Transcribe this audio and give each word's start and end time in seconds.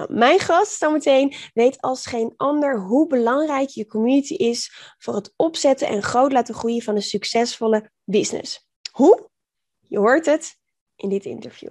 Nou, 0.00 0.14
mijn 0.14 0.38
gast 0.38 0.78
zometeen 0.78 1.34
weet 1.54 1.80
als 1.80 2.06
geen 2.06 2.34
ander 2.36 2.80
hoe 2.80 3.06
belangrijk 3.06 3.68
je 3.68 3.86
community 3.86 4.34
is 4.34 4.94
voor 4.98 5.14
het 5.14 5.32
opzetten 5.36 5.88
en 5.88 6.02
groot 6.02 6.32
laten 6.32 6.54
groeien 6.54 6.82
van 6.82 6.94
een 6.94 7.02
succesvolle 7.02 7.90
business. 8.04 8.68
Hoe? 8.92 9.30
Je 9.80 9.98
hoort 9.98 10.26
het 10.26 10.56
in 10.96 11.08
dit 11.08 11.24
interview. 11.24 11.70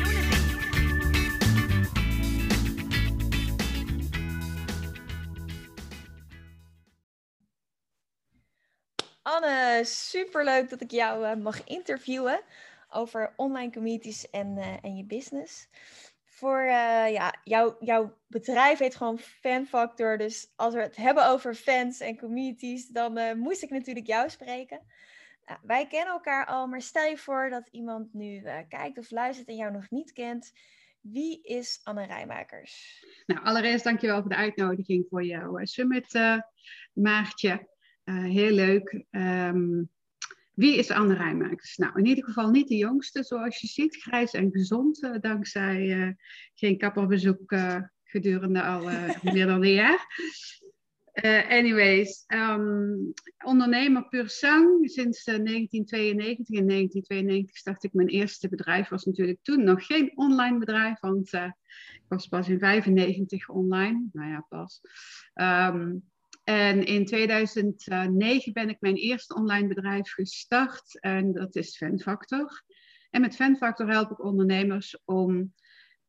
Anne, 9.43 9.83
superleuk 9.85 10.69
dat 10.69 10.81
ik 10.81 10.91
jou 10.91 11.25
uh, 11.25 11.43
mag 11.43 11.63
interviewen 11.63 12.41
over 12.89 13.33
online 13.35 13.71
communities 13.71 14.29
en, 14.29 14.57
uh, 14.57 14.77
en 14.81 14.97
je 14.97 15.05
business. 15.05 15.67
Voor 16.23 16.61
uh, 16.61 17.11
ja, 17.11 17.35
jou, 17.43 17.73
jouw 17.79 18.17
bedrijf 18.27 18.79
heet 18.79 18.95
gewoon 18.95 19.19
Fanfactor. 19.19 20.17
Dus 20.17 20.51
als 20.55 20.73
we 20.73 20.81
het 20.81 20.95
hebben 20.95 21.27
over 21.27 21.55
fans 21.55 21.99
en 21.99 22.17
communities, 22.17 22.87
dan 22.87 23.37
moest 23.37 23.63
ik 23.63 23.69
natuurlijk 23.69 24.07
jou 24.07 24.29
spreken. 24.29 24.79
Nou, 25.45 25.59
wij 25.63 25.87
kennen 25.87 26.13
elkaar 26.13 26.45
al, 26.45 26.67
maar 26.67 26.81
stel 26.81 27.05
je 27.05 27.17
voor 27.17 27.49
dat 27.49 27.67
iemand 27.71 28.13
nu 28.13 28.43
kijkt 28.69 28.97
of 28.97 29.11
luistert 29.11 29.47
en 29.47 29.55
jou 29.55 29.71
nog 29.71 29.89
niet 29.89 30.11
kent. 30.11 30.51
Wie 31.01 31.43
is 31.43 31.79
Anne 31.83 32.05
Rijmakers? 32.05 33.03
Nou, 33.25 33.45
allereerst 33.45 33.83
dankjewel 33.83 34.21
voor 34.21 34.29
de 34.29 34.35
uitnodiging 34.35 35.05
voor 35.09 35.23
jouw 35.23 35.65
summit, 35.65 36.19
Maartje. 36.93 37.69
Uh, 38.11 38.23
heel 38.23 38.51
leuk. 38.51 39.03
Um, 39.11 39.89
wie 40.53 40.77
is 40.77 40.91
Anne 40.91 41.13
Rijmakers? 41.13 41.77
Nou, 41.77 41.99
in 41.99 42.05
ieder 42.05 42.23
geval 42.23 42.49
niet 42.49 42.67
de 42.67 42.77
jongste, 42.77 43.23
zoals 43.23 43.59
je 43.59 43.67
ziet. 43.67 43.95
Grijs 43.95 44.31
en 44.31 44.51
gezond, 44.51 45.03
uh, 45.03 45.15
dankzij 45.19 45.81
uh, 45.81 46.13
geen 46.53 46.77
kapperbezoek 46.77 47.55
gedurende 48.03 48.61
al 48.61 48.81
meer 49.33 49.45
dan 49.45 49.63
een 49.63 49.73
jaar. 49.73 50.05
anyways, 51.49 52.23
um, 52.27 53.13
ondernemer 53.45 54.07
puur 54.07 54.29
sang 54.29 54.89
sinds 54.89 55.23
1992. 55.23 56.57
In 56.57 56.67
1992 56.67 57.57
startte 57.57 57.87
ik 57.87 57.93
mijn 57.93 58.07
eerste 58.07 58.49
bedrijf. 58.49 58.89
Was 58.89 59.05
natuurlijk 59.05 59.39
toen 59.41 59.63
nog 59.63 59.85
geen 59.85 60.11
online 60.15 60.57
bedrijf, 60.57 60.99
want 60.99 61.33
ik 61.33 62.05
was 62.07 62.27
pas 62.27 62.49
in 62.49 62.59
95 62.59 63.49
online. 63.49 64.09
Nou 64.11 64.29
ja, 64.29 64.45
pas. 64.49 64.81
Um, 65.33 66.10
en 66.43 66.85
in 66.85 67.05
2009 67.05 68.53
ben 68.53 68.69
ik 68.69 68.77
mijn 68.79 68.95
eerste 68.95 69.35
online 69.35 69.67
bedrijf 69.67 70.11
gestart 70.11 70.99
en 70.99 71.33
dat 71.33 71.55
is 71.55 71.77
Fanfactor. 71.77 72.63
En 73.09 73.21
met 73.21 73.35
Fanfactor 73.35 73.89
help 73.89 74.11
ik 74.11 74.23
ondernemers 74.23 75.01
om 75.05 75.53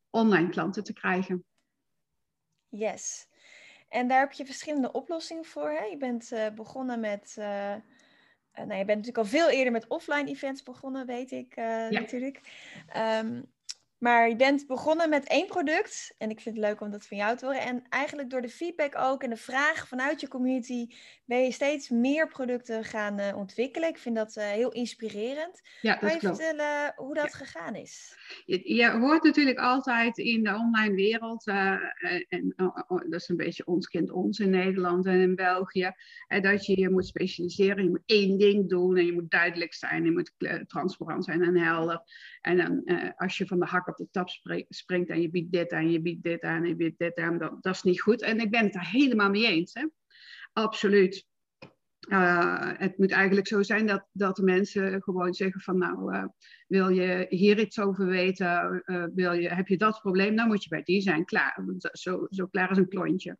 online 0.09 0.49
klanten 0.49 0.83
te 0.83 0.93
krijgen. 0.93 1.45
Yes. 2.69 3.27
En 3.89 4.07
daar 4.07 4.19
heb 4.19 4.31
je 4.31 4.45
verschillende 4.45 4.91
oplossingen 4.91 5.45
voor. 5.45 5.69
Hè? 5.69 5.83
Je 5.83 5.97
bent 5.97 6.31
uh, 6.31 6.49
begonnen 6.49 6.99
met. 6.99 7.35
Uh, 7.39 7.75
nou, 8.55 8.73
je 8.73 8.85
bent 8.85 8.87
natuurlijk 8.87 9.17
al 9.17 9.25
veel 9.25 9.49
eerder 9.49 9.71
met 9.71 9.87
offline 9.87 10.29
events 10.29 10.63
begonnen, 10.63 11.05
weet 11.05 11.31
ik 11.31 11.55
ja. 11.55 11.89
natuurlijk. 11.89 12.39
Um, 12.97 13.52
maar 14.03 14.29
je 14.29 14.35
bent 14.35 14.67
begonnen 14.67 15.09
met 15.09 15.27
één 15.27 15.47
product. 15.47 16.15
En 16.17 16.29
ik 16.29 16.39
vind 16.39 16.55
het 16.55 16.65
leuk 16.65 16.81
om 16.81 16.91
dat 16.91 17.05
van 17.05 17.17
jou 17.17 17.37
te 17.37 17.45
horen. 17.45 17.61
En 17.61 17.83
eigenlijk 17.89 18.29
door 18.29 18.41
de 18.41 18.49
feedback 18.49 18.95
ook 18.97 19.23
en 19.23 19.29
de 19.29 19.37
vraag 19.37 19.87
vanuit 19.87 20.21
je 20.21 20.27
community 20.27 20.87
ben 21.25 21.43
je 21.43 21.51
steeds 21.51 21.89
meer 21.89 22.27
producten 22.27 22.83
gaan 22.83 23.19
uh, 23.19 23.37
ontwikkelen. 23.37 23.89
Ik 23.89 23.97
vind 23.97 24.15
dat 24.15 24.35
uh, 24.35 24.43
heel 24.43 24.71
inspirerend. 24.71 25.61
Ja, 25.81 25.95
kan 25.95 26.09
je 26.11 26.17
klopt. 26.17 26.35
vertellen 26.35 26.93
hoe 26.95 27.13
dat 27.13 27.31
ja. 27.31 27.37
gegaan 27.37 27.75
is? 27.75 28.17
Je, 28.45 28.75
je, 28.75 28.89
hoort 28.89 29.23
natuurlijk 29.23 29.57
altijd 29.57 30.17
in 30.17 30.43
de 30.43 30.55
online 30.55 30.95
wereld, 30.95 31.47
uh, 31.47 31.77
en 32.29 32.53
oh, 32.55 32.77
oh, 32.87 33.01
dat 33.09 33.21
is 33.21 33.29
een 33.29 33.37
beetje 33.37 33.65
ons 33.65 33.87
kind 33.87 34.11
ons 34.11 34.39
in 34.39 34.49
Nederland 34.49 35.05
en 35.05 35.19
in 35.19 35.35
België, 35.35 35.91
dat 36.41 36.65
je 36.65 36.79
je 36.79 36.89
moet 36.89 37.05
specialiseren. 37.05 37.83
Je 37.83 37.89
moet 37.89 38.03
één 38.05 38.37
ding 38.37 38.69
doen 38.69 38.97
en 38.97 39.05
je 39.05 39.13
moet 39.13 39.31
duidelijk 39.31 39.73
zijn. 39.73 40.05
Je 40.05 40.11
moet 40.11 40.33
transparant 40.67 41.25
zijn 41.25 41.41
en 41.41 41.57
helder. 41.57 42.01
En 42.43 42.57
dan 42.57 42.83
als 43.15 43.37
je 43.37 43.47
van 43.47 43.59
de 43.59 43.65
hak 43.65 43.87
op 43.87 43.95
de 43.95 44.07
tap 44.11 44.29
springt 44.69 45.09
en 45.09 45.21
je 45.21 45.29
biedt 45.29 45.51
dit 45.51 45.71
aan, 45.71 45.91
je 45.91 46.01
biedt 46.01 46.23
dit 46.23 46.41
aan, 46.41 46.65
je 46.65 46.75
biedt 46.75 46.99
dit 46.99 47.17
aan, 47.17 47.37
dat, 47.37 47.63
dat 47.63 47.75
is 47.75 47.83
niet 47.83 48.01
goed. 48.01 48.21
En 48.21 48.39
ik 48.39 48.51
ben 48.51 48.63
het 48.63 48.73
daar 48.73 48.89
helemaal 48.89 49.29
mee 49.29 49.47
eens. 49.47 49.73
Hè? 49.73 49.87
Absoluut. 50.53 51.25
Uh, 52.09 52.71
het 52.77 52.97
moet 52.97 53.11
eigenlijk 53.11 53.47
zo 53.47 53.61
zijn 53.61 53.87
dat, 53.87 54.07
dat 54.11 54.35
de 54.35 54.43
mensen 54.43 55.01
gewoon 55.01 55.33
zeggen 55.33 55.61
van 55.61 55.77
nou, 55.77 56.15
uh, 56.15 56.25
wil 56.67 56.89
je 56.89 57.25
hier 57.29 57.59
iets 57.59 57.79
over 57.79 58.05
weten, 58.05 58.83
wil 59.15 59.31
je, 59.31 59.49
heb 59.49 59.67
je 59.67 59.77
dat 59.77 59.99
probleem, 60.01 60.35
dan 60.35 60.47
moet 60.47 60.63
je 60.63 60.69
bij 60.69 60.83
die 60.83 61.01
zijn, 61.01 61.25
klaar. 61.25 61.63
Zo, 61.77 62.27
zo 62.29 62.45
klaar 62.45 62.69
als 62.69 62.77
een 62.77 62.87
klontje. 62.87 63.37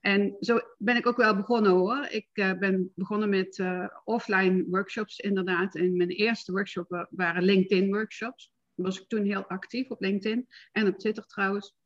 En 0.00 0.36
zo 0.40 0.58
ben 0.78 0.96
ik 0.96 1.06
ook 1.06 1.16
wel 1.16 1.36
begonnen 1.36 1.72
hoor. 1.72 2.06
Ik 2.10 2.28
ben 2.34 2.92
begonnen 2.94 3.28
met 3.28 3.62
offline 4.04 4.64
workshops 4.68 5.18
inderdaad. 5.18 5.76
En 5.76 5.96
mijn 5.96 6.08
eerste 6.08 6.52
workshop 6.52 7.06
waren 7.10 7.42
LinkedIn 7.42 7.88
workshops. 7.88 8.52
Was 8.74 9.00
ik 9.00 9.08
toen 9.08 9.24
heel 9.24 9.44
actief 9.46 9.90
op 9.90 10.00
LinkedIn 10.00 10.48
en 10.72 10.86
op 10.86 10.98
Twitter 10.98 11.26
trouwens. 11.26 11.76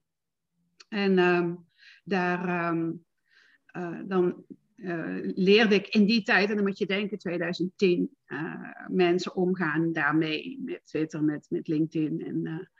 En 0.88 1.18
um, 1.18 1.66
daar 2.04 2.72
um, 2.72 3.04
dan 4.08 4.44
uh, 4.82 5.32
leerde 5.34 5.74
ik 5.74 5.88
in 5.88 6.06
die 6.06 6.22
tijd, 6.22 6.48
en 6.48 6.54
dan 6.56 6.64
moet 6.64 6.78
je 6.78 6.86
denken 6.86 7.18
2010, 7.18 8.16
uh, 8.26 8.86
mensen 8.88 9.34
omgaan 9.34 9.92
daarmee 9.92 10.60
met 10.64 10.86
Twitter, 10.86 11.24
met, 11.24 11.46
met 11.50 11.68
LinkedIn. 11.68 12.22
En, 12.22 12.70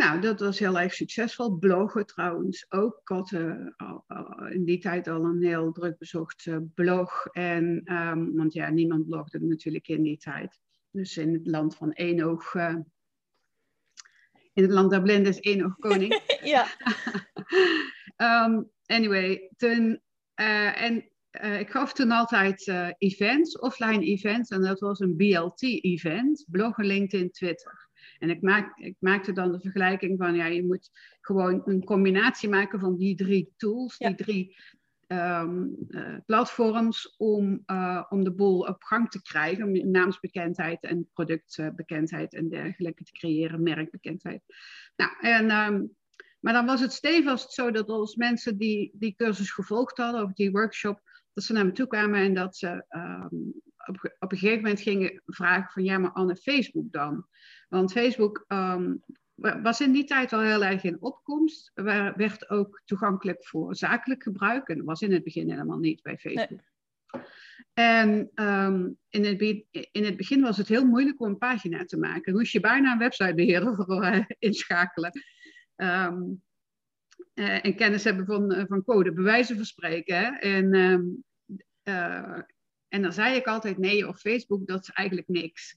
nou, 0.00 0.20
dat 0.20 0.40
was 0.40 0.58
heel 0.58 0.78
erg 0.78 0.94
succesvol. 0.94 1.58
Bloggen 1.58 2.06
trouwens 2.06 2.66
ook. 2.68 3.00
Ik 3.00 3.08
had 3.08 3.32
al, 3.76 4.04
in 4.50 4.64
die 4.64 4.78
tijd 4.78 5.08
al 5.08 5.24
een 5.24 5.42
heel 5.42 5.72
druk 5.72 5.98
bezocht 5.98 6.48
blog. 6.74 7.26
En, 7.26 7.82
um, 7.92 8.36
want 8.36 8.52
ja, 8.52 8.70
niemand 8.70 9.08
blogde 9.08 9.40
natuurlijk 9.40 9.88
in 9.88 10.02
die 10.02 10.18
tijd. 10.18 10.60
Dus 10.90 11.16
in 11.16 11.32
het 11.32 11.46
land 11.46 11.76
van 11.76 11.92
één 11.92 12.22
oog. 12.22 12.54
in 14.52 14.62
het 14.62 14.70
land 14.70 14.90
der 14.90 15.02
blinden 15.02 15.32
is 15.32 15.40
één 15.40 15.64
oog 15.64 15.76
koning. 15.78 16.20
ja. 16.54 16.66
um, 18.46 18.70
anyway, 18.96 19.50
toen 19.56 20.00
en 20.34 21.10
uh, 21.40 21.60
ik 21.60 21.70
gaf 21.70 21.92
toen 21.92 22.10
altijd 22.10 22.66
uh, 22.66 22.88
events, 22.98 23.58
offline 23.58 24.04
events, 24.04 24.50
en 24.50 24.62
dat 24.62 24.80
was 24.80 25.00
een 25.00 25.16
BLT-event, 25.16 26.44
bloggen, 26.48 26.84
LinkedIn, 26.84 27.30
Twitter. 27.30 27.89
En 28.20 28.30
ik, 28.30 28.42
maak, 28.42 28.78
ik 28.78 28.96
maakte 28.98 29.32
dan 29.32 29.52
de 29.52 29.60
vergelijking 29.60 30.18
van, 30.18 30.34
ja, 30.34 30.46
je 30.46 30.66
moet 30.66 30.90
gewoon 31.20 31.62
een 31.64 31.84
combinatie 31.84 32.48
maken 32.48 32.80
van 32.80 32.96
die 32.96 33.16
drie 33.16 33.52
tools, 33.56 33.94
ja. 33.98 34.08
die 34.08 34.16
drie 34.16 34.56
um, 35.06 35.76
platforms, 36.26 37.14
om, 37.16 37.64
om 38.08 38.24
de 38.24 38.32
boel 38.36 38.60
op 38.60 38.82
gang 38.82 39.10
te 39.10 39.22
krijgen, 39.22 39.64
om 39.64 39.90
naamsbekendheid 39.90 40.82
en 40.82 41.08
productbekendheid 41.12 42.34
en 42.34 42.48
dergelijke 42.48 43.04
te 43.04 43.12
creëren, 43.12 43.62
merkbekendheid. 43.62 44.42
Nou, 44.96 45.10
en 45.20 45.50
um, 45.50 45.96
maar 46.40 46.52
dan 46.52 46.66
was 46.66 46.80
het 46.80 46.92
stevast 46.92 47.52
zo 47.52 47.70
dat 47.70 47.88
als 47.88 48.14
mensen 48.14 48.58
die 48.58 48.90
die 48.94 49.14
cursus 49.16 49.50
gevolgd 49.50 49.96
hadden, 49.96 50.22
of 50.22 50.32
die 50.32 50.50
workshop, 50.50 51.00
dat 51.32 51.44
ze 51.44 51.52
naar 51.52 51.66
me 51.66 51.72
toe 51.72 51.86
kwamen 51.86 52.20
en 52.20 52.34
dat 52.34 52.56
ze 52.56 52.84
um, 52.88 53.52
op, 53.86 54.16
op, 54.18 54.32
een 54.32 54.38
gegeven 54.38 54.62
moment 54.62 54.80
gingen 54.80 55.22
vragen 55.26 55.72
van 55.72 55.84
ja, 55.84 55.98
maar 55.98 56.12
Anne, 56.12 56.36
Facebook 56.36 56.92
dan? 56.92 57.26
Want 57.70 57.92
Facebook 57.92 58.44
um, 58.48 59.02
was 59.62 59.80
in 59.80 59.92
die 59.92 60.04
tijd 60.04 60.32
al 60.32 60.40
heel 60.40 60.64
erg 60.64 60.82
in 60.82 61.02
opkomst, 61.02 61.70
werd 62.14 62.50
ook 62.50 62.82
toegankelijk 62.84 63.46
voor 63.46 63.76
zakelijk 63.76 64.22
gebruik 64.22 64.68
en 64.68 64.76
dat 64.76 64.86
was 64.86 65.00
in 65.00 65.12
het 65.12 65.24
begin 65.24 65.50
helemaal 65.50 65.78
niet 65.78 66.02
bij 66.02 66.18
Facebook. 66.18 66.50
Nee. 66.50 67.22
En 67.72 68.30
um, 68.34 68.98
in, 69.08 69.24
het 69.24 69.40
in, 69.70 70.04
het 70.04 70.16
begin 70.16 70.40
was 70.40 70.56
het 70.56 70.68
heel 70.68 70.84
moeilijk 70.84 71.20
om 71.20 71.28
een 71.28 71.38
pagina 71.38 71.84
te 71.84 71.98
maken. 71.98 72.32
Moest 72.32 72.52
je 72.52 72.60
bijna 72.60 72.92
een 72.92 72.98
websitebeheerder 72.98 73.74
voor 73.84 74.04
uh, 74.04 74.24
inschakelen. 74.38 75.12
Um, 75.76 76.42
uh, 77.34 77.64
en 77.64 77.76
kennis 77.76 78.04
hebben 78.04 78.26
van, 78.26 78.54
uh, 78.54 78.64
van 78.66 78.84
code, 78.84 79.12
bewijzen 79.12 79.56
verspreken. 79.56 80.16
Hè? 80.16 80.38
En 80.38 80.74
um, 80.74 81.24
uh, 81.84 82.38
En 82.88 83.02
dan 83.02 83.12
zei 83.12 83.36
ik 83.36 83.46
altijd 83.46 83.78
nee, 83.78 84.08
of 84.08 84.20
Facebook, 84.20 84.66
dat 84.66 84.82
is 84.82 84.90
eigenlijk 84.90 85.28
niks. 85.28 85.76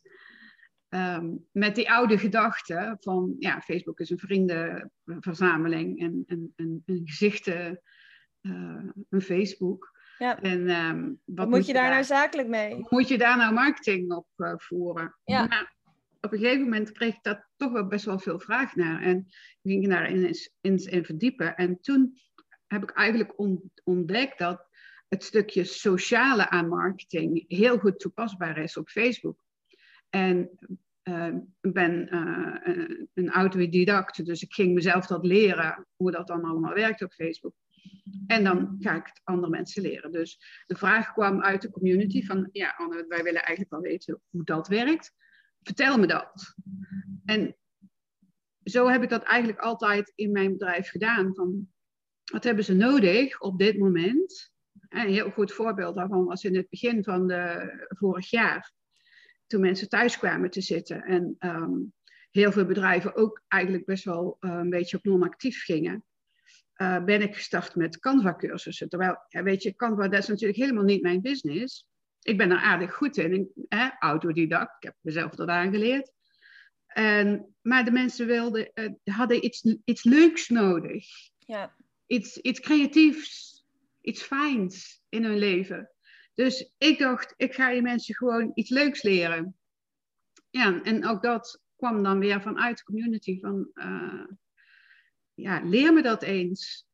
Ehm, 0.94 1.36
met 1.52 1.76
die 1.76 1.92
oude 1.92 2.18
gedachte 2.18 2.98
van, 3.00 3.36
ja, 3.40 3.62
Facebook 3.62 4.00
is 4.00 4.10
een 4.10 4.20
vriendenverzameling 4.20 6.00
en 6.00 6.24
een, 6.28 6.54
een, 6.56 6.84
een 6.86 7.02
gezichten, 7.06 7.82
uh, 8.42 8.84
een 9.10 9.22
Facebook. 9.22 9.92
Ja. 10.18 10.42
En, 10.42 10.70
ehm, 10.70 11.12
wat, 11.26 11.50
moet 11.50 11.66
je 11.66 11.74
daar, 11.74 11.90
nou 11.90 12.04
zakelijk 12.04 12.48
mee? 12.48 12.86
Moet 12.90 13.08
je 13.08 13.18
daar 13.18 13.38
nou 13.38 13.54
marketing 13.54 14.12
op 14.12 14.28
uh, 14.38 14.54
voeren? 14.58 15.16
Ja. 15.24 15.46
Maar 15.46 15.76
op 16.22 16.32
een 16.32 16.40
gegeven 16.40 16.64
moment 16.64 16.92
kreeg 16.92 17.16
ik 17.16 17.24
daar 17.24 17.50
toch 17.56 17.72
wel 17.72 17.88
best 17.88 18.06
wel 18.06 18.20
veel 18.20 18.40
vraag 18.40 18.76
naar. 18.76 19.02
En 19.02 19.28
ging 19.62 19.84
ik 19.84 19.90
daarin 19.90 20.26
eens, 20.26 20.50
eens 20.62 20.86
in 20.86 21.06
verdiepen. 21.06 21.56
En 21.56 21.82
toen 21.82 22.18
heb 22.68 22.84
ik 22.84 22.92
eigenlijk 22.92 23.34
ontdekt 23.84 24.38
dat 24.38 24.68
het 25.08 25.24
stukje 25.24 25.64
sociale 25.64 26.50
aan 26.50 26.68
marketing 26.68 27.46
heel 27.48 27.78
goed 27.78 28.00
toepasbaar 28.00 28.58
is 28.58 28.78
op 28.78 28.90
Facebook. 28.90 29.44
En 30.16 30.50
uh, 31.04 31.34
ik 31.62 31.74
ben 31.74 32.16
uh, 32.16 32.88
een 33.14 33.30
autodidact, 33.30 34.26
dus 34.26 34.42
ik 34.42 34.54
ging 34.54 34.74
mezelf 34.74 35.08
dat 35.08 35.26
leren, 35.26 35.88
hoe 35.96 36.12
dat 36.12 36.28
dan 36.28 36.44
allemaal 36.44 36.74
werkt 36.74 37.04
op 37.04 37.14
Facebook. 37.14 37.54
En 38.28 38.44
dan 38.44 38.76
ga 38.80 38.96
ik 38.96 39.06
het 39.06 39.22
andere 39.24 39.52
mensen 39.52 39.82
leren. 39.82 40.12
Dus 40.12 40.64
de 40.66 40.76
vraag 40.76 41.14
kwam 41.14 41.42
uit 41.42 41.62
de 41.62 41.72
community 41.72 42.26
van, 42.26 42.50
ja 42.52 42.74
Anne, 42.78 43.06
wij 43.08 43.24
willen 43.24 43.42
eigenlijk 43.42 43.70
wel 43.70 43.92
weten 43.92 44.22
hoe 44.30 44.44
dat 44.44 44.68
werkt. 44.68 45.14
Vertel 45.62 45.98
me 45.98 46.08
dat. 46.08 46.56
En 47.26 47.56
zo 48.64 48.88
heb 48.88 49.04
ik 49.04 49.10
dat 49.10 49.24
eigenlijk 49.24 49.62
altijd 49.62 50.12
in 50.16 50.32
mijn 50.32 50.52
bedrijf 50.52 50.90
gedaan. 50.90 51.36
Van, 51.36 51.68
wat 52.32 52.44
hebben 52.44 52.64
ze 52.64 52.74
nodig 52.74 53.42
op 53.42 53.60
dit 53.60 53.78
moment? 53.78 54.52
een 54.90 55.14
heel 55.14 55.30
goed 55.30 55.52
voorbeeld 55.52 55.96
daarvan 55.96 56.26
was 56.26 56.44
in 56.44 56.56
het 56.56 56.70
begin 56.70 57.04
van 57.04 57.28
de, 57.28 57.72
vorig 57.88 58.30
jaar. 58.30 58.74
Toen 59.54 59.62
mensen 59.62 59.90
thuis 59.90 60.18
kwamen 60.18 60.50
te 60.50 60.62
zitten 60.62 61.04
en 61.04 61.36
ehm, 61.40 61.72
heel 62.32 62.52
veel 62.52 62.66
bedrijven 62.66 63.16
ook 63.16 63.42
eigenlijk 63.48 63.86
best 63.86 64.04
wel 64.04 64.38
uh, 64.40 64.52
een 64.52 64.70
beetje 64.70 64.98
op 64.98 65.04
non-actief 65.04 65.64
gingen. 65.64 66.06
Uh, 66.78 67.04
ben 67.04 67.22
ik 67.22 67.36
gestart 67.36 67.76
met 67.76 68.00
Canva-cursussen. 68.00 68.90
Terwijl, 68.90 69.18
ja, 69.28 69.44
weet 69.44 69.64
je, 69.64 69.76
Canva, 69.76 70.08
dat 70.08 70.20
is 70.20 70.28
natuurlijk 70.28 70.60
helemaal 70.60 70.84
niet 70.84 71.02
mijn 71.02 71.22
business. 71.22 71.88
Ik 72.22 72.38
ben 72.38 72.52
er 72.52 72.58
aardig 72.58 72.94
goed 72.94 73.18
in, 73.18 73.34
ik, 73.34 73.48
hè, 73.68 73.90
autodidact, 74.00 74.76
ik 74.76 74.84
heb 74.84 74.96
mezelf 75.02 75.36
dat 75.36 75.48
aangeleerd. 75.48 76.12
En, 76.88 77.56
maar 77.62 77.86
de 77.86 77.92
mensen 77.92 78.28
wilden, 78.28 78.72
uh, 78.74 79.16
hadden 79.16 79.46
iets, 79.46 79.76
iets 79.86 80.04
leuks 80.04 80.50
nodig. 80.50 81.06
Ja. 81.38 81.76
Iets, 82.06 82.38
iets 82.38 82.60
creatiefs, 82.60 83.64
iets 84.02 84.24
fijns 84.24 85.04
in 85.10 85.24
hun 85.24 85.38
leven. 85.38 85.93
Dus 86.34 86.74
ik 86.78 87.00
dacht, 87.00 87.34
ik 87.38 87.54
ga 87.54 87.70
je 87.70 87.82
mensen 87.82 88.16
gewoon 88.16 88.52
iets 88.54 88.70
leuks 88.70 89.02
leren. 89.02 89.58
Ja, 90.50 90.82
en 90.82 91.08
ook 91.08 91.22
dat 91.22 91.62
kwam 91.76 92.04
dan 92.04 92.20
weer 92.20 92.42
vanuit 92.42 92.78
de 92.78 92.84
community 92.84 93.40
van, 93.40 93.70
uh, 93.74 94.26
ja, 95.34 95.62
leer 95.64 95.94
me 95.94 96.02
dat 96.02 96.24
eens. 96.24 96.88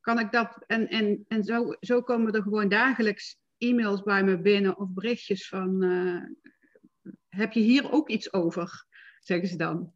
Kan 0.00 0.18
ik 0.18 0.32
dat, 0.32 0.64
en, 0.66 0.88
en, 0.88 1.24
en 1.28 1.44
zo, 1.44 1.76
zo 1.80 2.02
komen 2.02 2.32
er 2.32 2.42
gewoon 2.42 2.68
dagelijks 2.68 3.38
e-mails 3.58 4.02
bij 4.02 4.24
me 4.24 4.40
binnen 4.40 4.76
of 4.76 4.88
berichtjes 4.92 5.48
van, 5.48 5.82
uh, 5.82 6.22
heb 7.28 7.52
je 7.52 7.60
hier 7.60 7.92
ook 7.92 8.08
iets 8.08 8.32
over, 8.32 8.86
zeggen 9.20 9.48
ze 9.48 9.56
dan. 9.56 9.92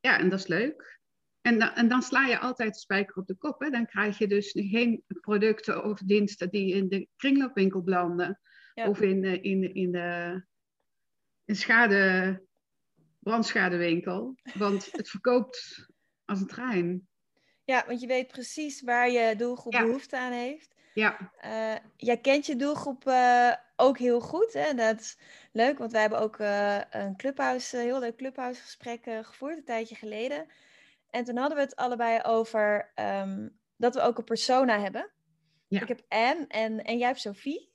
Ja, 0.00 0.18
en 0.18 0.28
dat 0.28 0.38
is 0.38 0.46
leuk. 0.46 0.99
En, 1.40 1.58
dan, 1.58 1.70
en 1.74 1.88
dan 1.88 2.02
sla 2.02 2.26
je 2.26 2.38
altijd 2.38 2.72
de 2.72 2.78
spijker 2.78 3.16
op 3.16 3.26
de 3.26 3.36
kop. 3.36 3.60
Hè? 3.60 3.70
Dan 3.70 3.86
krijg 3.86 4.18
je 4.18 4.26
dus 4.26 4.50
geen 4.54 5.04
producten 5.20 5.84
of 5.84 5.98
diensten 5.98 6.50
die 6.50 6.74
in 6.74 6.88
de 6.88 7.08
kringloopwinkel 7.16 7.82
belanden. 7.82 8.40
Of 8.74 9.00
in, 9.00 9.20
de, 9.20 9.40
in, 9.40 9.74
in 9.74 9.92
de 9.92 10.42
in 11.44 11.56
schade, 11.56 12.42
brandschadewinkel. 13.18 14.36
Want 14.54 14.88
het 14.92 15.08
verkoopt 15.14 15.86
als 16.24 16.40
een 16.40 16.46
trein. 16.46 17.08
Ja, 17.64 17.84
want 17.86 18.00
je 18.00 18.06
weet 18.06 18.26
precies 18.26 18.82
waar 18.82 19.10
je 19.10 19.36
doelgroep 19.36 19.72
behoefte 19.72 20.18
aan 20.18 20.32
heeft. 20.32 20.74
Ja. 20.94 21.32
Uh, 21.44 21.74
jij 21.96 22.16
kent 22.16 22.46
je 22.46 22.56
doelgroep 22.56 23.06
uh, 23.06 23.52
ook 23.76 23.98
heel 23.98 24.20
goed. 24.20 24.52
Hè? 24.52 24.74
Dat 24.74 25.00
is 25.00 25.18
leuk, 25.52 25.78
want 25.78 25.92
wij 25.92 26.00
hebben 26.00 26.20
ook 26.20 26.38
uh, 26.38 26.80
een 26.90 27.16
clubhouse, 27.16 27.76
heel 27.76 28.00
leuk 28.00 28.16
clubhuisgesprek 28.16 29.02
gevoerd 29.22 29.56
een 29.56 29.64
tijdje 29.64 29.94
geleden. 29.94 30.46
En 31.10 31.24
toen 31.24 31.36
hadden 31.36 31.56
we 31.56 31.62
het 31.62 31.76
allebei 31.76 32.22
over 32.22 32.92
ehm, 32.94 33.48
dat 33.76 33.94
we 33.94 34.00
ook 34.00 34.18
een 34.18 34.24
persona 34.24 34.80
hebben. 34.80 35.10
Ja. 35.68 35.80
Ik 35.80 35.88
heb 35.88 36.02
Anne 36.08 36.44
en, 36.48 36.84
en 36.84 36.98
jij 36.98 37.06
hebt 37.06 37.20
Sophie. 37.20 37.72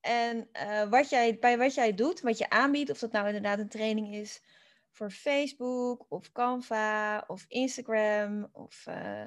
En 0.00 0.48
uh, 0.52 0.88
wat 0.88 1.10
jij, 1.10 1.38
bij 1.38 1.58
wat 1.58 1.74
jij 1.74 1.94
doet, 1.94 2.20
wat 2.20 2.38
je 2.38 2.50
aanbiedt, 2.50 2.90
of 2.90 2.98
dat 2.98 3.12
nou 3.12 3.26
inderdaad 3.26 3.58
een 3.58 3.68
training 3.68 4.14
is 4.14 4.42
voor 4.90 5.10
Facebook 5.10 6.06
of 6.08 6.32
Canva 6.32 7.24
of 7.26 7.44
Instagram 7.48 8.48
of 8.52 8.86
uh, 8.88 9.24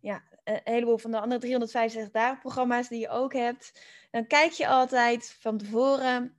ja, 0.00 0.22
een 0.44 0.60
heleboel 0.64 0.98
van 0.98 1.10
de 1.10 1.20
andere 1.20 1.40
365 1.40 2.12
dagen 2.12 2.40
programma's 2.40 2.88
die 2.88 3.00
je 3.00 3.08
ook 3.08 3.32
hebt, 3.32 3.80
dan 4.10 4.26
kijk 4.26 4.52
je 4.52 4.68
altijd 4.68 5.36
van 5.40 5.58
tevoren, 5.58 6.36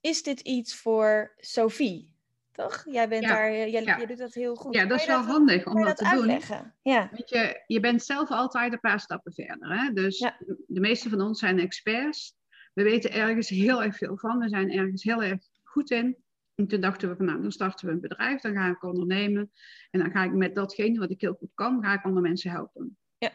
is 0.00 0.22
dit 0.22 0.40
iets 0.40 0.74
voor 0.74 1.34
Sophie? 1.36 2.13
Toch? 2.54 2.84
Jij, 2.90 3.08
bent 3.08 3.24
daar, 3.24 3.48
eh, 3.48 3.72
jij, 3.72 3.82
ja. 3.82 4.06
doet 4.06 4.18
dat 4.18 4.34
heel 4.34 4.54
goed. 4.54 4.74
Ja, 4.74 4.86
dat 4.86 5.00
is 5.00 5.06
wel 5.06 5.22
handig 5.22 5.66
om 5.66 5.84
dat, 5.84 5.96
te 5.96 6.04
uitleggen? 6.04 6.58
doen. 6.58 6.92
Ja. 6.92 7.08
Weet 7.12 7.28
je, 7.28 7.62
je 7.66 7.80
bent 7.80 8.02
zelf 8.02 8.30
altijd 8.30 8.72
een 8.72 8.80
paar 8.80 9.00
stappen 9.00 9.32
verder. 9.32 9.78
Hè? 9.78 9.92
Dus 9.92 10.18
de 10.66 10.80
meeste 10.80 11.08
van 11.08 11.20
ons 11.20 11.38
zijn 11.38 11.58
experts. 11.58 12.36
We 12.74 12.82
weten 12.82 13.12
ergens 13.12 13.48
heel 13.48 13.82
erg 13.82 13.96
veel 13.96 14.18
van. 14.18 14.38
We 14.38 14.48
zijn 14.48 14.70
ergens 14.70 15.02
heel 15.02 15.22
erg 15.22 15.40
goed 15.62 15.90
in. 15.90 16.16
En 16.54 16.66
toen 16.66 16.80
dachten 16.80 17.08
we 17.08 17.16
van 17.16 17.26
nou, 17.26 17.42
dan 17.42 17.52
starten 17.52 17.86
we 17.86 17.92
een 17.92 18.00
bedrijf, 18.00 18.40
dan 18.40 18.54
ga 18.54 18.68
ik 18.68 18.82
ondernemen. 18.82 19.50
En 19.90 20.00
dan 20.00 20.10
ga 20.10 20.24
ik 20.24 20.32
met 20.32 20.54
datgene 20.54 20.98
wat 20.98 21.10
ik 21.10 21.20
heel 21.20 21.34
goed 21.34 21.52
kan, 21.54 21.82
ga 21.84 21.92
ik 21.92 22.04
andere 22.04 22.26
mensen 22.26 22.50
helpen. 22.50 22.98
Ja. 23.18 23.30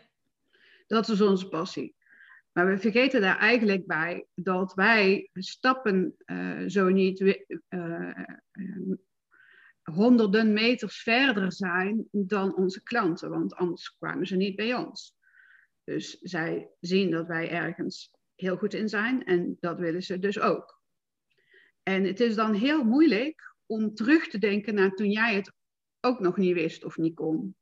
Dat 0.87 1.07
is 1.09 1.21
onze 1.21 1.47
passie. 1.47 1.95
Maar 2.51 2.67
we 2.67 2.77
vergeten 2.77 3.21
daar 3.21 3.37
eigenlijk 3.37 3.85
bij 3.85 4.25
dat 4.35 4.73
wij 4.73 5.29
stappen 5.33 6.15
uh, 6.25 6.63
zo 6.67 6.89
niet 6.89 7.19
uh, 7.19 8.15
honderden 9.89 10.53
meters 10.53 11.01
verder 11.01 11.53
zijn 11.53 12.07
dan 12.11 12.55
onze 12.55 12.83
klanten, 12.83 13.29
want 13.29 13.55
anders 13.55 13.95
kwamen 13.97 14.27
ze 14.27 14.35
niet 14.35 14.55
bij 14.55 14.75
ons. 14.75 15.17
Dus 15.83 16.17
zij 16.21 16.69
zien 16.79 17.11
dat 17.11 17.27
wij 17.27 17.49
ergens 17.49 18.11
heel 18.35 18.57
goed 18.57 18.73
in 18.73 18.89
zijn 18.89 19.25
en 19.25 19.57
dat 19.59 19.79
willen 19.79 20.03
ze 20.03 20.19
dus 20.19 20.39
ook. 20.39 20.81
En 21.83 22.03
het 22.03 22.19
is 22.19 22.35
dan 22.35 22.53
heel 22.53 22.83
moeilijk 22.83 23.55
om 23.65 23.93
terug 23.93 24.27
te 24.27 24.37
denken 24.37 24.73
naar 24.73 24.91
toen 24.91 25.11
jij 25.11 25.35
het 25.35 25.53
ook 25.99 26.19
nog 26.19 26.37
niet 26.37 26.53
wist 26.53 26.83
of 26.83 26.97
niet 26.97 27.15
kon. 27.15 27.55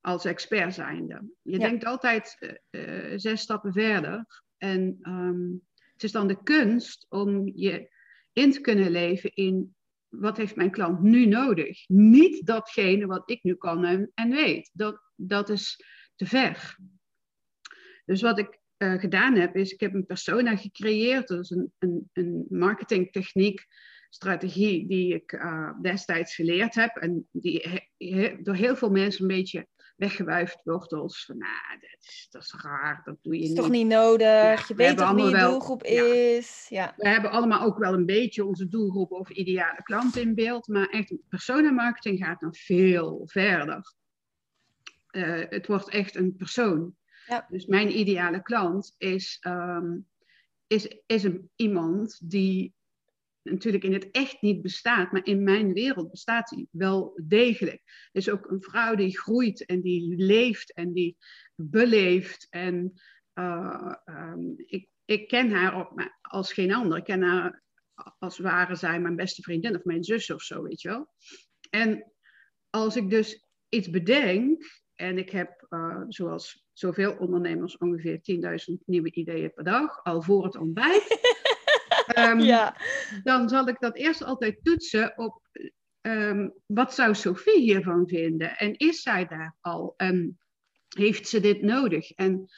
Als 0.00 0.24
expert 0.24 0.74
zijnde. 0.74 1.32
Je 1.42 1.58
denkt 1.58 1.84
altijd 1.84 2.56
uh, 2.70 3.12
zes 3.16 3.40
stappen 3.40 3.72
verder. 3.72 4.26
En 4.56 4.98
um, 5.02 5.66
het 5.92 6.02
is 6.02 6.12
dan 6.12 6.28
de 6.28 6.42
kunst 6.42 7.06
om 7.08 7.50
je 7.54 7.90
in 8.32 8.50
te 8.50 8.60
kunnen 8.60 8.90
leven 8.90 9.34
in 9.34 9.76
wat 10.08 10.36
heeft 10.36 10.56
mijn 10.56 10.70
klant 10.70 11.02
nu 11.02 11.26
nodig? 11.26 11.88
Niet 11.88 12.46
datgene 12.46 13.06
wat 13.06 13.30
ik 13.30 13.42
nu 13.42 13.54
kan 13.54 13.84
en, 13.84 14.10
en 14.14 14.30
weet. 14.30 14.70
Dat, 14.72 15.00
dat 15.14 15.48
is 15.48 15.84
te 16.16 16.26
ver. 16.26 16.78
Dus 18.04 18.22
wat 18.22 18.38
ik 18.38 18.58
uh, 18.78 18.98
gedaan 19.00 19.34
heb, 19.34 19.56
is 19.56 19.72
ik 19.72 19.80
heb 19.80 19.94
een 19.94 20.06
persona 20.06 20.56
gecreëerd. 20.56 21.28
Dat 21.28 21.40
is 21.40 21.50
een, 21.50 21.72
een, 21.78 22.10
een 22.12 22.46
marketingtechniek, 22.48 23.66
strategie 24.10 24.88
die 24.88 25.14
ik 25.14 25.32
uh, 25.32 25.80
destijds 25.80 26.34
geleerd 26.34 26.74
heb. 26.74 26.96
En 26.96 27.28
die 27.32 27.88
door 28.42 28.54
heel 28.54 28.76
veel 28.76 28.90
mensen 28.90 29.22
een 29.22 29.36
beetje 29.36 29.66
weggewuifd 29.98 30.60
wordt 30.64 30.92
als 30.92 31.24
van, 31.24 31.38
nou, 31.38 31.80
dat 31.80 32.00
is, 32.00 32.26
dat 32.30 32.42
is 32.42 32.54
raar, 32.62 33.00
dat 33.04 33.16
doe 33.22 33.34
je 33.34 33.40
niet. 33.40 33.48
is 33.48 33.56
toch 33.56 33.70
niet 33.70 33.86
nodig, 33.86 34.68
je 34.68 34.74
weet 34.74 34.96
toch 34.96 35.12
wie 35.12 35.24
je 35.24 35.30
wel, 35.30 35.50
doelgroep 35.50 35.82
is. 35.82 36.66
Ja. 36.68 36.94
We 36.96 37.08
hebben 37.08 37.30
allemaal 37.30 37.62
ook 37.62 37.78
wel 37.78 37.92
een 37.92 38.06
beetje 38.06 38.44
onze 38.44 38.68
doelgroep 38.68 39.10
of 39.10 39.30
ideale 39.30 39.82
klant 39.82 40.16
in 40.16 40.34
beeld, 40.34 40.66
maar 40.66 40.88
echt 40.88 41.14
marketing 41.72 42.24
gaat 42.24 42.40
dan 42.40 42.54
veel 42.54 43.22
verder. 43.24 43.94
Uh, 45.10 45.44
het 45.48 45.66
wordt 45.66 45.88
echt 45.88 46.16
een 46.16 46.36
persoon. 46.36 46.96
Ja. 47.26 47.46
Dus 47.48 47.66
mijn 47.66 47.98
ideale 47.98 48.42
klant 48.42 48.94
is, 48.98 49.44
um, 49.46 50.06
is, 50.66 51.00
is 51.06 51.24
een, 51.24 51.50
iemand 51.56 52.30
die 52.30 52.74
natuurlijk 53.42 53.84
in 53.84 53.92
het 53.92 54.10
echt 54.10 54.42
niet 54.42 54.62
bestaat, 54.62 55.12
maar 55.12 55.26
in 55.26 55.42
mijn 55.42 55.72
wereld 55.72 56.10
bestaat 56.10 56.50
hij 56.50 56.66
wel 56.70 57.20
degelijk. 57.26 57.82
Is 58.12 58.30
ook 58.30 58.50
een 58.50 58.62
vrouw 58.62 58.94
die 58.94 59.18
groeit 59.18 59.66
en 59.66 59.80
die 59.80 60.16
leeft 60.16 60.74
en 60.74 60.92
die 60.92 61.16
beleeft. 61.54 62.46
En 62.50 62.92
uh, 63.34 63.94
um, 64.04 64.54
ik, 64.56 64.88
ik 65.04 65.28
ken 65.28 65.50
haar 65.50 65.74
ook 65.74 66.10
als 66.20 66.52
geen 66.52 66.74
ander. 66.74 66.98
Ik 66.98 67.04
ken 67.04 67.22
haar 67.22 67.62
als 68.18 68.38
ware 68.38 68.74
zij 68.74 69.00
mijn 69.00 69.16
beste 69.16 69.42
vriendin 69.42 69.76
of 69.76 69.84
mijn 69.84 70.04
zus 70.04 70.30
of 70.30 70.42
zo, 70.42 70.62
weet 70.62 70.80
je 70.80 70.88
wel. 70.88 71.08
En 71.70 72.12
als 72.70 72.96
ik 72.96 73.10
dus 73.10 73.46
iets 73.68 73.90
bedenk 73.90 74.86
En 74.94 75.18
ik 75.18 75.30
heb, 75.30 75.66
uh, 75.68 76.02
zoals 76.08 76.66
zoveel 76.72 77.16
ondernemers, 77.16 77.76
ongeveer 77.76 78.20
10.000 78.70 78.84
nieuwe 78.84 79.10
ideeën 79.12 79.52
per 79.52 79.64
dag, 79.64 80.04
al 80.04 80.22
voor 80.22 80.44
het 80.44 80.56
ontbijt. 80.56 81.17
Um, 82.16 82.40
ja. 82.54 82.76
Dan 83.22 83.48
zal 83.48 83.68
ik 83.68 83.80
dat 83.80 83.96
eerst 83.96 84.22
altijd 84.22 84.58
toetsen 84.62 85.18
op 85.18 85.48
um, 86.00 86.54
wat 86.66 86.94
zou 86.94 87.14
Sophie 87.14 87.60
hiervan 87.60 88.08
vinden? 88.08 88.56
En 88.56 88.76
is 88.76 89.02
zij 89.02 89.26
daar 89.26 89.56
al? 89.60 89.94
En 89.96 90.38
heeft 90.88 91.28
ze 91.28 91.40
dit 91.40 91.62
nodig? 91.62 92.10
En 92.10 92.48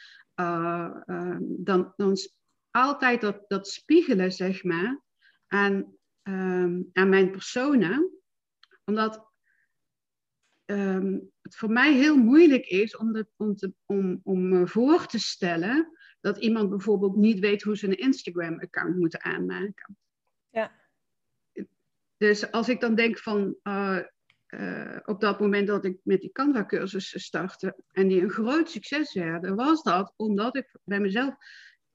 uh, 0.40 0.96
um, 1.06 1.56
dan, 1.58 1.92
dan 1.96 2.16
altijd 2.70 3.20
dat, 3.20 3.44
dat 3.48 3.68
spiegelen, 3.68 4.32
zeg 4.32 4.64
maar, 4.64 5.02
aan, 5.46 5.96
aan 6.92 7.08
mijn 7.08 7.30
persona. 7.30 8.08
Omdat 8.84 9.30
um, 10.70 11.30
het 11.42 11.56
voor 11.56 11.70
mij 11.70 11.94
heel 11.94 12.16
moeilijk 12.16 12.66
is 12.66 12.96
om, 12.96 13.12
de, 13.12 13.26
om, 13.36 13.56
te, 13.56 13.72
om, 13.86 14.20
om 14.22 14.48
me 14.48 14.66
voor 14.66 15.06
te 15.06 15.18
stellen 15.18 15.98
dat 16.20 16.38
iemand 16.38 16.70
bijvoorbeeld 16.70 17.16
niet 17.16 17.38
weet 17.38 17.62
hoe 17.62 17.76
ze 17.76 17.86
een 17.86 17.98
Instagram-account 17.98 18.96
moet 18.96 19.18
aanmaken. 19.18 19.96
Ja. 20.50 20.72
Dus 22.16 22.50
als 22.50 22.68
ik 22.68 22.80
dan 22.80 22.94
denk 22.94 23.18
van 23.18 23.56
uh, 23.62 23.98
uh, 24.48 24.96
op 25.04 25.20
dat 25.20 25.40
moment 25.40 25.66
dat 25.66 25.84
ik 25.84 25.98
met 26.02 26.20
die 26.20 26.32
Canva-cursussen 26.32 27.20
startte 27.20 27.76
en 27.90 28.08
die 28.08 28.22
een 28.22 28.30
groot 28.30 28.70
succes 28.70 29.14
werden, 29.14 29.56
was 29.56 29.82
dat 29.82 30.12
omdat 30.16 30.56
ik 30.56 30.76
bij 30.84 31.00
mezelf 31.00 31.34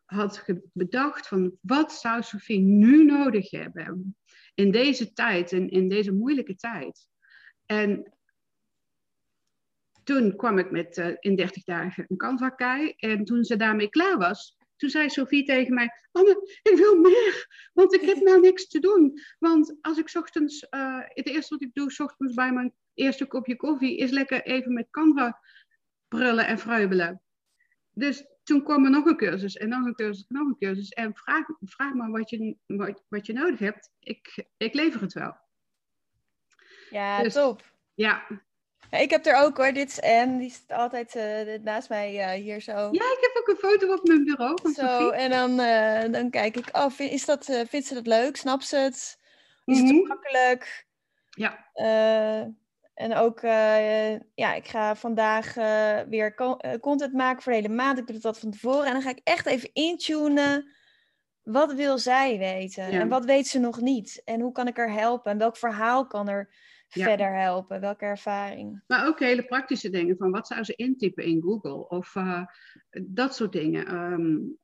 had 0.05 0.46
bedacht 0.74 1.27
van 1.27 1.58
wat 1.62 1.94
zou 1.94 2.22
Sophie 2.22 2.60
nu 2.60 3.05
nodig 3.05 3.51
hebben 3.51 4.15
in 4.53 4.72
deze 4.72 5.13
tijd, 5.13 5.51
in, 5.51 5.70
in 5.70 5.89
deze 5.89 6.12
moeilijke 6.12 6.55
tijd. 6.55 7.08
En 7.65 8.14
toen 10.05 10.35
kwam 10.35 10.57
ik 10.57 10.71
met 10.71 10.97
uh, 10.97 11.07
in 11.19 11.35
30 11.35 11.63
dagen 11.63 12.05
een 12.07 12.17
Canva-kei. 12.17 12.93
En 12.97 13.25
toen 13.25 13.43
ze 13.43 13.55
daarmee 13.55 13.89
klaar 13.89 14.17
was, 14.17 14.57
toen 14.75 14.89
zei 14.89 15.09
Sophie 15.09 15.45
tegen 15.45 15.74
mij: 15.74 15.89
Anne, 16.12 16.59
ik 16.63 16.77
wil 16.77 17.00
meer, 17.00 17.47
want 17.74 17.93
ik 17.93 18.01
heb 18.01 18.17
nou 18.17 18.39
niks 18.39 18.67
te 18.67 18.79
doen. 18.79 19.19
Want 19.39 19.77
als 19.81 19.97
ik 19.97 20.12
ochtends, 20.15 20.67
uh, 20.69 21.00
het 21.03 21.27
eerste 21.27 21.53
wat 21.53 21.63
ik 21.63 21.74
doe, 21.74 21.91
s 21.91 22.00
ochtends 22.00 22.33
bij 22.33 22.51
mijn 22.51 22.74
eerste 22.93 23.25
kopje 23.25 23.55
koffie, 23.55 23.97
is 23.97 24.12
lekker 24.12 24.41
even 24.41 24.74
met 24.74 24.89
Canva 24.91 25.39
prullen 26.07 26.47
en 26.47 26.59
fruibelen. 26.59 27.21
Dus 27.91 28.25
toen 28.43 28.63
kwam 28.63 28.83
er 28.83 28.91
nog 28.91 29.05
een 29.05 29.17
cursus 29.17 29.57
en 29.57 29.69
nog 29.69 29.85
een 29.85 29.95
cursus 29.95 30.25
en 30.27 30.35
nog 30.35 30.47
een 30.47 30.57
cursus. 30.57 30.89
En 30.89 31.15
vraag, 31.15 31.45
vraag 31.62 31.93
maar 31.93 32.12
wat 32.12 32.29
je, 32.29 32.55
wat, 32.65 33.03
wat 33.07 33.25
je 33.25 33.33
nodig 33.33 33.59
hebt. 33.59 33.91
Ik, 34.00 34.45
ik 34.57 34.74
lever 34.74 35.01
het 35.01 35.13
wel. 35.13 35.38
Ja, 36.89 37.21
dus, 37.24 37.33
top. 37.33 37.74
Ja, 37.93 38.27
ik 38.89 39.09
heb 39.09 39.25
er 39.25 39.35
ook 39.35 39.57
hoor, 39.57 39.73
dit 39.73 39.89
is 39.89 39.99
en 39.99 40.37
die 40.37 40.51
zit 40.51 40.71
altijd 40.77 41.15
uh, 41.15 41.59
naast 41.63 41.89
mij 41.89 42.13
uh, 42.15 42.43
hier 42.43 42.61
zo. 42.61 42.71
Ja, 42.71 42.89
ik 42.89 43.17
heb 43.19 43.37
ook 43.39 43.47
een 43.47 43.69
foto 43.69 43.93
op 43.93 44.07
mijn 44.07 44.23
bureau 44.23 44.57
van 44.61 44.73
Zo, 44.73 44.81
Sophie. 44.81 45.11
en 45.11 45.29
dan, 45.29 45.59
uh, 45.59 46.11
dan 46.11 46.29
kijk 46.29 46.57
ik, 46.57 46.69
oh, 46.71 46.89
vind, 46.89 47.11
is 47.11 47.25
dat, 47.25 47.45
vindt 47.45 47.87
ze 47.87 47.93
dat 47.93 48.07
leuk? 48.07 48.37
Snapt 48.37 48.65
ze 48.65 48.77
het? 48.77 49.19
Is 49.65 49.79
mm 49.79 49.87
-hmm. 49.87 49.97
het 49.97 50.07
makkelijk? 50.07 50.85
Ja. 51.29 51.69
en 52.93 53.15
ook, 53.15 53.41
ja, 54.35 54.53
ik 54.53 54.67
ga 54.67 54.95
vandaag 54.95 55.53
weer 56.09 56.33
content 56.81 57.13
maken 57.13 57.43
voor 57.43 57.51
de 57.51 57.57
hele 57.57 57.73
maand. 57.73 57.97
Ik 57.97 58.07
doe 58.07 58.19
dat 58.19 58.39
van 58.39 58.51
tevoren. 58.51 58.85
En 58.85 58.93
dan 58.93 59.01
ga 59.01 59.09
ik 59.09 59.21
echt 59.23 59.45
even 59.45 59.69
intunen. 59.73 60.75
Wat 61.43 61.73
wil 61.73 61.97
zij 61.97 62.37
weten? 62.37 62.91
Ja. 62.91 62.99
En 62.99 63.07
wat 63.07 63.25
weet 63.25 63.47
ze 63.47 63.59
nog 63.59 63.81
niet? 63.81 64.21
En 64.25 64.41
hoe 64.41 64.51
kan 64.51 64.67
ik 64.67 64.77
haar 64.77 64.91
helpen? 64.91 65.31
En 65.31 65.37
welk 65.37 65.57
verhaal 65.57 66.07
kan 66.07 66.27
er 66.27 66.49
verder 67.03 67.33
helpen? 67.33 67.81
Welke 67.81 68.05
ervaring? 68.05 68.83
Maar 68.87 69.07
ook 69.07 69.19
hele 69.19 69.45
praktische 69.45 69.89
dingen 69.89 70.17
van 70.17 70.31
wat 70.31 70.47
zou 70.47 70.63
ze 70.63 70.75
intypen 70.75 71.23
in 71.23 71.41
Google 71.41 71.87
of 71.87 72.15
uh, 72.15 72.43
dat 73.01 73.35
soort 73.35 73.51
dingen. 73.51 73.95
Um, 73.95 74.57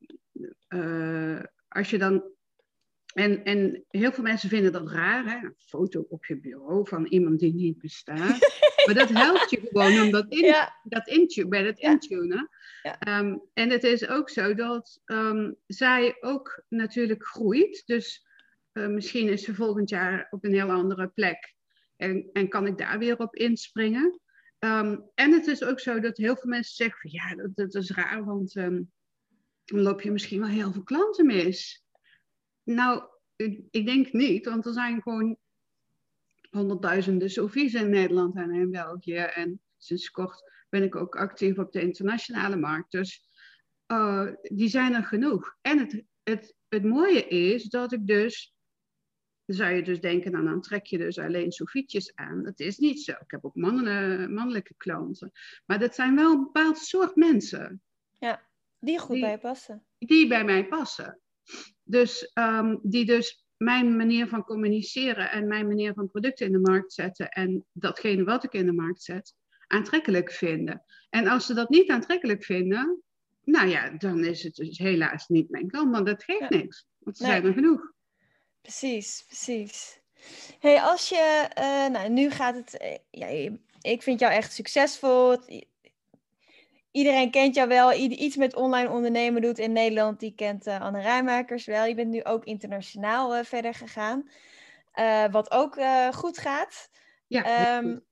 uh, 0.70 1.40
als 1.68 1.90
je 1.90 1.98
dan. 1.98 2.24
En, 3.14 3.44
en 3.44 3.86
heel 3.88 4.12
veel 4.12 4.24
mensen 4.24 4.50
vinden 4.50 4.72
dat 4.72 4.92
raar, 4.92 5.26
hè? 5.26 5.46
een 5.46 5.56
foto 5.58 6.06
op 6.10 6.26
je 6.26 6.40
bureau 6.40 6.88
van 6.88 7.06
iemand 7.06 7.40
die 7.40 7.54
niet 7.54 7.78
bestaat. 7.78 8.40
maar 8.86 8.96
dat 8.96 9.10
helpt 9.10 9.50
je 9.50 9.62
gewoon 9.72 10.02
om 10.02 10.12
dat, 10.12 10.26
in, 10.30 10.46
ja. 10.46 10.80
dat 10.84 11.08
intune, 11.08 11.48
bij 11.48 11.64
dat 11.64 11.80
ja. 11.80 11.90
intunen. 11.90 12.50
Ja. 12.84 13.20
Um, 13.20 13.42
en 13.54 13.70
het 13.70 13.84
is 13.84 14.08
ook 14.08 14.30
zo 14.30 14.54
dat 14.54 15.02
um, 15.06 15.56
zij 15.68 16.18
ook 16.20 16.64
natuurlijk 16.68 17.26
groeit. 17.26 17.84
Dus 17.86 18.26
uh, 18.74 18.88
misschien 18.88 19.30
is 19.30 19.44
ze 19.44 19.56
volgend 19.56 19.90
jaar 19.90 20.28
op 20.30 20.44
een 20.44 20.54
heel 20.54 20.72
andere 20.72 21.08
plek. 21.08 21.56
En, 22.02 22.30
en 22.34 22.50
kan 22.50 22.68
ik 22.68 22.78
daar 22.78 23.00
weer 23.00 23.18
op 23.18 23.36
inspringen? 23.36 24.20
Um, 24.60 25.10
en 25.16 25.32
het 25.32 25.48
is 25.48 25.64
ook 25.64 25.80
zo 25.80 26.00
dat 26.00 26.18
heel 26.18 26.36
veel 26.36 26.50
mensen 26.50 26.76
zeggen 26.76 27.00
van 27.00 27.12
ja, 27.12 27.36
dat, 27.36 27.56
dat 27.56 27.84
is 27.84 27.92
raar, 27.92 28.26
want 28.26 28.56
um, 28.56 28.92
dan 29.66 29.82
loop 29.82 30.02
je 30.02 30.12
misschien 30.12 30.40
wel 30.40 30.50
heel 30.50 30.72
veel 30.72 30.84
klanten 30.84 31.26
mis. 31.26 31.86
Nou, 32.64 33.04
ik, 33.72 33.86
denk 33.86 34.12
niet, 34.12 34.46
want 34.46 34.66
er 34.66 34.74
zijn 34.74 35.02
gewoon 35.02 35.38
honderdduizenden 36.50 37.30
Sofies 37.30 37.74
in 37.74 37.90
Nederland 37.90 38.36
en 38.36 38.52
in 38.52 38.72
België. 38.72 39.16
En 39.16 39.62
sinds 39.78 40.10
kort 40.10 40.52
ben 40.70 40.84
ik 40.84 40.96
ook 40.96 41.16
actief 41.16 41.58
op 41.58 41.72
de 41.72 41.82
internationale 41.82 42.56
markt. 42.56 42.92
Dus 42.92 43.24
uh, 43.88 44.32
die 44.42 44.70
zijn 44.70 44.94
er 44.94 45.04
genoeg. 45.04 45.58
En 45.62 45.80
het, 45.80 46.04
het, 46.24 46.56
het 46.68 46.84
mooie 46.84 47.28
is 47.28 47.64
dat 47.64 47.92
ik 47.92 48.08
dus 48.08 48.51
dan 49.46 49.56
zou 49.56 49.74
je 49.74 49.84
dus 49.84 50.00
denken, 50.00 50.32
nou, 50.32 50.46
dan 50.46 50.62
trek 50.62 50.86
je 50.86 50.98
dus 50.98 51.20
alleen 51.20 51.52
Sofietjes 51.52 52.16
aan. 52.16 52.44
Dat 52.44 52.60
is 52.60 52.78
niet 52.78 53.02
zo. 53.02 53.12
Ik 53.12 53.32
heb 53.32 53.46
ook 53.46 53.56
mannelijke, 53.56 54.28
mannelijke 54.28 54.74
klanten. 54.78 55.32
Maar 55.66 55.80
dat 55.80 55.96
zijn 55.96 56.16
wel 56.16 56.32
een 56.32 56.44
bepaald 56.44 56.78
soort 56.78 57.16
mensen. 57.16 57.82
Ja, 58.20 58.48
die 58.80 59.00
goed 59.00 59.16
die, 59.16 59.24
bij 59.24 59.40
passen. 59.40 59.86
Die 59.98 60.28
bij 60.28 60.44
mij 60.44 60.68
passen. 60.68 61.20
Dus 61.84 62.32
um, 62.34 62.80
die 62.84 63.06
dus 63.06 63.46
mijn 63.58 63.96
manier 63.96 64.28
van 64.28 64.44
communiceren 64.44 65.32
en 65.32 65.48
mijn 65.48 65.68
manier 65.68 65.94
van 65.94 66.10
producten 66.10 66.46
in 66.46 66.52
de 66.52 66.60
markt 66.60 66.94
zetten 66.94 67.30
en 67.30 67.66
datgene 67.72 68.24
wat 68.24 68.44
ik 68.44 68.54
in 68.54 68.66
de 68.66 68.72
markt 68.72 69.04
zet, 69.04 69.34
aantrekkelijk 69.68 70.32
vinden. 70.32 70.84
En 71.10 71.28
als 71.28 71.46
ze 71.46 71.54
dat 71.54 71.70
niet 71.70 71.90
aantrekkelijk 71.90 72.44
vinden, 72.44 73.02
nou 73.44 73.68
ja, 73.68 73.90
dan 73.90 74.24
is 74.24 74.44
het 74.44 74.56
dus 74.56 74.78
helaas 74.78 75.28
niet 75.28 75.50
mijn 75.50 75.68
klant, 75.68 75.92
maar 75.92 76.04
dat 76.04 76.24
geeft 76.24 76.40
ja. 76.40 76.58
niks. 76.58 76.86
Want 76.98 77.18
ze 77.18 77.24
nee. 77.24 77.32
zijn 77.32 77.46
er 77.46 77.54
genoeg. 77.54 77.92
Precies, 78.62 79.24
precies. 79.28 80.00
Hey, 80.60 80.82
als 80.82 81.10
je, 81.10 81.50
uh, 81.58 81.88
nou, 81.88 82.10
nu 82.10 82.32
gaat 82.32 82.56
het, 82.56 82.82
uh, 82.82 82.98
ja, 83.12 83.58
ik 83.82 84.04
vind 84.04 84.20
jou 84.20 84.34
echt 84.34 84.54
succesvol. 84.54 85.38
Iedereen 86.92 87.32
kent 87.32 87.56
jou 87.56 87.68
wel. 87.68 87.94
Ieder 87.94 88.18
iets 88.18 88.36
met 88.36 88.56
online 88.56 88.90
ondernemen 88.90 89.42
doet 89.42 89.60
in 89.60 89.72
Nederland, 89.72 90.20
die 90.20 90.36
kent 90.36 90.68
uh, 90.68 90.82
Anne 90.82 91.02
Rijmakers 91.02 91.66
wel. 91.66 91.86
Je 91.86 91.96
bent 91.96 92.10
nu 92.10 92.24
ook 92.24 92.46
internationaal 92.46 93.44
verder 93.44 93.74
gegaan, 93.74 94.30
wat 95.32 95.52
ook 95.52 95.78
goed 96.16 96.38
gaat. 96.38 96.90
Ja. 97.28 97.78
Um, 97.78 98.06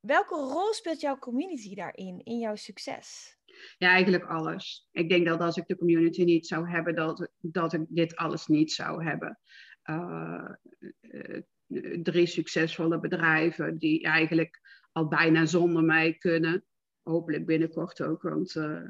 welke 0.00 0.34
rol 0.34 0.72
speelt 0.72 1.00
jouw 1.00 1.18
community 1.18 1.74
daarin, 1.74 2.20
in 2.24 2.38
jouw 2.38 2.54
succes? 2.54 3.38
Ja, 3.78 3.88
eigenlijk 3.88 4.24
alles. 4.24 4.88
Ik 4.92 5.08
denk 5.08 5.26
dat 5.26 5.40
als 5.40 5.56
ik 5.56 5.66
de 5.66 5.76
community 5.76 6.24
niet 6.24 6.46
zou 6.46 6.70
hebben, 6.70 6.94
dat, 6.94 7.30
dat 7.40 7.72
ik 7.72 7.84
dit 7.88 8.16
alles 8.16 8.46
niet 8.46 8.72
zou 8.72 9.04
hebben. 9.04 9.38
Uh, 9.84 10.50
uh, 11.00 11.42
drie 12.02 12.26
succesvolle 12.26 13.00
bedrijven 13.00 13.78
die 13.78 14.02
eigenlijk 14.02 14.60
al 14.92 15.08
bijna 15.08 15.46
zonder 15.46 15.84
mij 15.84 16.14
kunnen. 16.14 16.64
Hopelijk 17.02 17.46
binnenkort 17.46 18.02
ook, 18.02 18.22
want 18.22 18.54
uh, 18.54 18.88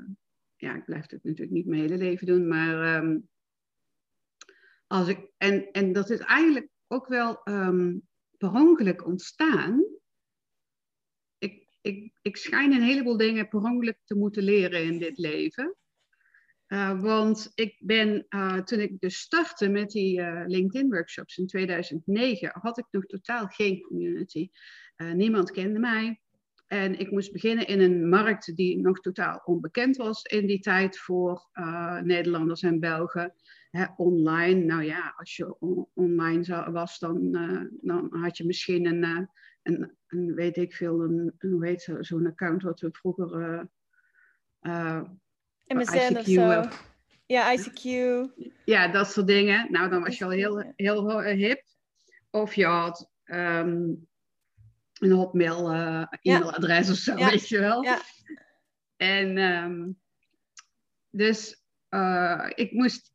ja, 0.57 0.77
ik 0.77 0.85
blijf 0.85 1.11
het 1.11 1.25
natuurlijk 1.25 1.50
niet 1.50 1.67
mijn 1.67 1.81
hele 1.81 1.97
leven 1.97 2.27
doen. 2.27 2.49
Maar 2.49 3.03
um, 3.03 3.29
als 4.87 5.09
ik, 5.09 5.31
en, 5.37 5.71
en 5.71 5.93
dat 5.93 6.11
is 6.11 6.19
eigenlijk 6.19 6.69
ook 6.87 7.09
wel 7.09 7.41
um, 7.45 8.09
per 8.39 8.53
ongeluk 8.53 9.07
ontstaan 9.07 9.85
ik, 11.80 12.12
ik 12.22 12.37
schijn 12.37 12.72
een 12.72 12.82
heleboel 12.82 13.16
dingen 13.16 13.49
per 13.49 13.60
ongeluk 13.60 13.99
te 14.04 14.14
moeten 14.14 14.42
leren 14.42 14.84
in 14.84 14.99
dit 14.99 15.18
leven. 15.18 15.75
Uh, 16.72 17.00
want 17.00 17.52
ik 17.54 17.76
ben, 17.78 18.26
uh, 18.28 18.58
toen 18.58 18.80
ik 18.80 19.00
dus 19.00 19.18
startte 19.18 19.68
met 19.68 19.90
die 19.90 20.20
uh, 20.20 20.42
LinkedIn-workshops 20.46 21.38
in 21.38 21.46
2009, 21.46 22.50
had 22.52 22.78
ik 22.78 22.87
nog 22.90 23.06
totaal 23.06 23.46
geen 23.46 23.80
community. 23.80 24.50
niemand 25.14 25.50
kende 25.50 25.78
mij. 25.78 26.20
En 26.66 26.99
ik 26.99 27.10
moest 27.10 27.32
beginnen 27.32 27.66
in 27.66 27.80
een 27.80 28.08
markt 28.08 28.56
die 28.56 28.80
nog 28.80 29.00
totaal 29.00 29.42
onbekend 29.44 29.96
was 29.96 30.22
in 30.22 30.46
die 30.46 30.60
tijd 30.60 30.99
voor 30.99 31.49
Nederlanders 32.02 32.62
en 32.62 32.80
Belgen. 32.80 33.34
Online, 33.96 34.64
nou 34.64 34.82
ja, 34.82 35.14
als 35.16 35.37
je 35.37 35.58
on 35.58 35.88
online 35.94 36.70
was, 36.72 36.99
dan, 36.99 37.30
dan 37.80 38.08
had 38.10 38.37
je 38.37 38.46
misschien 38.46 38.87
een 38.87 39.28
en, 39.62 39.97
en 40.07 40.35
weet 40.35 40.57
ik 40.57 40.75
veel, 40.75 41.02
een, 41.02 41.35
een 41.38 41.50
hoe 41.50 41.67
heet 41.67 41.90
zo'n 42.00 42.26
account 42.26 42.62
wat 42.62 42.81
we 42.81 42.88
vroeger. 42.93 43.40
Uh, 43.40 43.62
uh, 44.61 45.02
MSN 45.67 46.17
of 46.17 46.25
zo. 46.25 46.69
Ja, 47.26 47.57
ICQ. 47.57 47.83
Ja, 48.64 48.88
dat 48.88 49.11
soort 49.11 49.26
dingen. 49.26 49.73
Nou, 49.73 49.90
dan 49.90 50.02
was 50.02 50.19
je 50.19 50.25
al 50.25 50.31
heel, 50.31 50.73
heel 50.76 51.21
hip. 51.21 51.62
Of 52.31 52.55
je 52.55 52.67
had 52.67 53.11
um, 53.25 54.09
een 54.93 55.11
hotmail 55.11 55.75
uh, 55.75 56.07
e-mailadres 56.23 56.90
of 56.90 56.97
zo, 56.97 57.14
weet 57.14 57.49
je 57.49 57.59
wel. 57.59 57.83
Ja. 57.83 58.00
En 58.97 59.38
ehm, 59.38 59.90
dus 61.11 61.62
ik 62.55 62.73
moest 62.73 63.12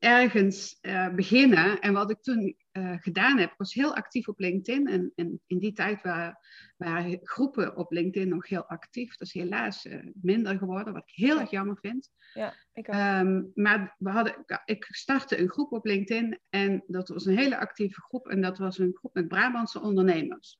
ergens 0.00 0.78
beginnen. 1.14 1.80
En 1.80 1.92
wat 1.92 2.10
ik 2.10 2.22
toen 2.22 2.56
gedaan 3.00 3.38
heb, 3.38 3.54
was 3.56 3.74
heel 3.74 3.96
actief 3.96 4.28
op 4.28 4.38
LinkedIn. 4.38 4.86
En, 4.86 5.12
en 5.14 5.40
in 5.46 5.58
die 5.58 5.72
tijd 5.72 6.02
waren, 6.02 6.38
waren, 6.76 7.20
groepen 7.22 7.76
op 7.76 7.92
LinkedIn 7.92 8.28
nog 8.28 8.48
heel 8.48 8.64
actief. 8.64 9.16
Dat 9.16 9.26
is 9.26 9.34
helaas 9.34 9.88
minder 10.14 10.58
geworden, 10.58 10.92
wat 10.92 11.02
ik 11.06 11.14
heel 11.14 11.40
erg 11.40 11.50
jammer 11.50 11.78
vind. 11.80 12.10
Ja, 12.34 12.54
ik 12.72 12.88
ook. 12.88 12.94
Ehm, 12.94 13.42
maar 13.54 13.94
we 13.98 14.10
hadden, 14.10 14.44
ik 14.64 14.86
startte 14.90 15.38
een 15.38 15.50
groep 15.50 15.72
op 15.72 15.84
LinkedIn 15.84 16.40
en 16.48 16.84
dat 16.86 17.08
was 17.08 17.26
een 17.26 17.38
hele 17.38 17.58
actieve 17.58 18.00
groep. 18.00 18.28
En 18.28 18.40
dat 18.40 18.58
was 18.58 18.78
een 18.78 18.94
groep 18.94 19.14
met 19.14 19.28
Brabantse 19.28 19.80
ondernemers. 19.80 20.58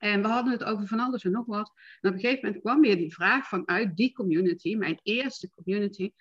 En 0.00 0.22
we 0.22 0.28
hadden 0.28 0.52
het 0.52 0.64
over 0.64 0.86
van 0.86 1.00
alles 1.00 1.24
en 1.24 1.30
nog 1.30 1.46
wat. 1.46 1.72
En 2.00 2.08
op 2.08 2.14
een 2.14 2.20
gegeven 2.20 2.44
moment 2.44 2.62
kwam 2.62 2.80
weer 2.80 2.96
die 2.96 3.14
vraag 3.14 3.48
vanuit 3.48 3.96
die 3.96 4.12
community, 4.12 4.74
mijn 4.74 5.00
eerste 5.02 5.50
community. 5.50 6.12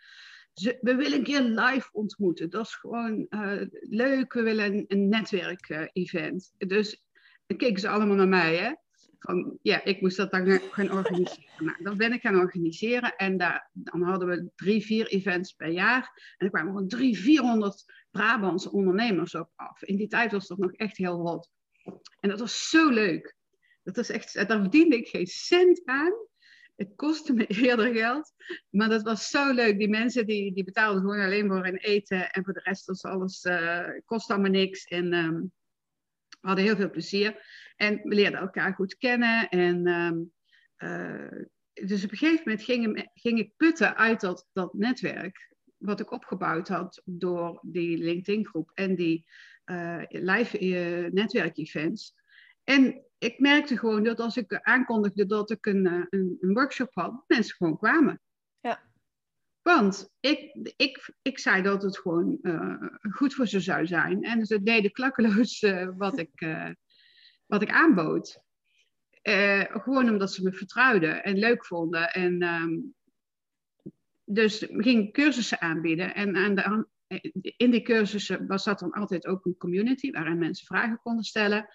We 0.53 0.95
willen 0.95 1.17
een 1.17 1.23
keer 1.23 1.41
live 1.41 1.89
ontmoeten. 1.91 2.49
Dat 2.49 2.65
is 2.65 2.75
gewoon 2.75 3.25
uh, 3.29 3.61
leuk. 3.89 4.33
We 4.33 4.41
willen 4.41 4.85
een, 4.87 5.09
netwerk-event. 5.09 6.53
dus 6.57 7.03
dan 7.45 7.57
keken 7.57 7.79
ze 7.79 7.89
allemaal 7.89 8.15
naar 8.15 8.27
mij. 8.27 8.55
Hè? 8.55 8.73
Van, 9.19 9.57
ja, 9.61 9.83
ik 9.83 10.01
moest 10.01 10.17
dat 10.17 10.31
dan 10.31 10.59
gaan 10.71 10.91
organiseren. 10.91 11.43
Nou, 11.57 11.83
dat 11.83 11.97
ben 11.97 12.13
ik 12.13 12.21
gaan 12.21 12.39
organiseren. 12.39 13.15
En 13.15 13.37
daar, 13.37 13.69
dan 13.73 14.01
hadden 14.01 14.27
we 14.27 14.51
drie, 14.55 14.85
vier 14.85 15.07
events 15.07 15.53
per 15.53 15.69
jaar. 15.69 16.33
En 16.37 16.45
er 16.45 16.51
kwamen 16.51 16.73
gewoon 16.73 16.87
drie, 16.87 17.19
vierhonderd 17.19 17.83
Brabantse 18.11 18.71
ondernemers 18.71 19.35
op 19.35 19.49
af. 19.55 19.83
In 19.83 19.95
die 19.95 20.07
tijd 20.07 20.31
was 20.31 20.47
dat 20.47 20.57
nog 20.57 20.71
echt 20.71 20.97
heel 20.97 21.19
hot. 21.19 21.49
En 22.19 22.29
dat 22.29 22.39
was 22.39 22.69
zo 22.69 22.89
leuk. 22.89 23.35
Dat 23.83 23.95
was 23.95 24.09
echt, 24.09 24.33
daar 24.33 24.61
verdiende 24.61 24.97
ik 24.97 25.07
geen 25.07 25.27
cent 25.27 25.81
aan. 25.85 26.13
Het 26.79 26.95
kostte 26.95 27.33
me 27.33 27.47
eerder 27.65 27.93
geld. 27.93 28.33
Maar 28.69 28.89
dat 28.89 29.01
was 29.01 29.29
zo 29.29 29.53
leuk. 29.53 29.77
Die 29.77 29.89
mensen 29.89 30.25
die, 30.25 30.53
die 30.53 30.63
betaalden 30.63 31.01
gewoon 31.01 31.19
alleen 31.19 31.47
voor 31.47 31.63
hun 31.63 31.77
eten. 31.77 32.31
En 32.31 32.43
voor 32.43 32.53
de 32.53 32.61
rest 32.63 32.85
was 32.85 33.03
alles, 33.03 33.45
uh, 33.45 33.87
kost 34.05 34.29
allemaal 34.29 34.51
niks. 34.51 34.85
En 34.85 35.13
um, 35.13 35.51
we 36.41 36.47
hadden 36.47 36.65
heel 36.65 36.75
veel 36.75 36.89
plezier. 36.89 37.43
En 37.75 38.01
we 38.03 38.15
leerden 38.15 38.39
elkaar 38.39 38.73
goed 38.73 38.97
kennen. 38.97 39.49
En 39.49 39.87
um, 39.87 40.31
uh, 40.77 41.45
dus 41.87 42.03
op 42.03 42.11
een 42.11 42.17
gegeven 42.17 42.41
moment 42.45 42.63
ging, 42.63 43.09
ging, 43.13 43.39
ik 43.39 43.53
putten 43.57 43.95
uit 43.95 44.21
dat, 44.21 44.47
dat 44.53 44.73
netwerk. 44.73 45.55
Wat 45.77 45.99
ik 45.99 46.11
opgebouwd 46.11 46.67
had 46.67 47.01
door 47.05 47.59
die 47.61 47.97
LinkedIn-groep 47.97 48.71
en 48.73 48.95
die 48.95 49.25
uh, 49.65 50.03
live 50.07 50.57
netwerkevents. 51.11 52.18
En 52.69 53.05
ik 53.17 53.39
merkte 53.39 53.77
gewoon 53.77 54.03
dat 54.03 54.19
als 54.19 54.37
ik 54.37 54.53
aankondigde 54.53 55.25
dat 55.25 55.51
ik 55.51 55.65
een, 55.65 55.85
eh, 55.85 56.05
een, 56.09 56.37
een 56.39 56.53
workshop 56.53 56.89
had, 56.93 57.23
mensen 57.27 57.55
gewoon 57.55 57.77
kwamen. 57.77 58.21
Ja. 58.59 58.81
Want 59.61 60.09
ik, 60.19 60.71
ik, 60.75 61.13
ik 61.21 61.39
zei 61.39 61.61
dat 61.61 61.83
het 61.83 61.97
gewoon 61.97 62.37
uh, 62.41 62.75
goed 63.11 63.33
voor 63.33 63.47
ze 63.47 63.59
zou 63.59 63.87
zijn. 63.87 64.23
En 64.23 64.45
ze 64.45 64.63
deden 64.63 64.91
klakkeloos 64.91 65.61
uh, 65.61 65.89
wat, 65.97 66.17
ik, 66.17 66.41
uh, 66.41 66.69
wat 67.45 67.61
ik 67.61 67.71
aanbood. 67.71 68.41
gewoon 69.69 70.09
omdat 70.09 70.33
ze 70.33 70.43
me 70.43 70.53
vertrouwden 70.53 71.23
en 71.23 71.37
leuk 71.37 71.65
vonden. 71.65 72.09
En 72.13 72.43
um, 72.43 72.95
dus 74.23 74.65
ging 74.69 75.13
cursussen 75.13 75.61
aanbieden. 75.61 76.15
En 76.15 76.35
aan 76.35 76.55
de, 76.55 76.85
in 77.57 77.71
die 77.71 77.81
cursussen 77.81 78.47
was 78.47 78.63
dat 78.63 78.79
dan 78.79 78.91
altijd 78.91 79.25
ook 79.25 79.45
een 79.45 79.57
community 79.57 80.11
waarin 80.11 80.37
mensen 80.37 80.65
vragen 80.65 80.99
konden 80.99 81.23
stellen 81.23 81.69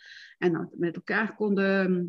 en 0.44 0.52
dan 0.52 0.70
met 0.72 0.96
elkaar 0.96 1.34
konden 1.34 1.84
ehm, 1.84 2.04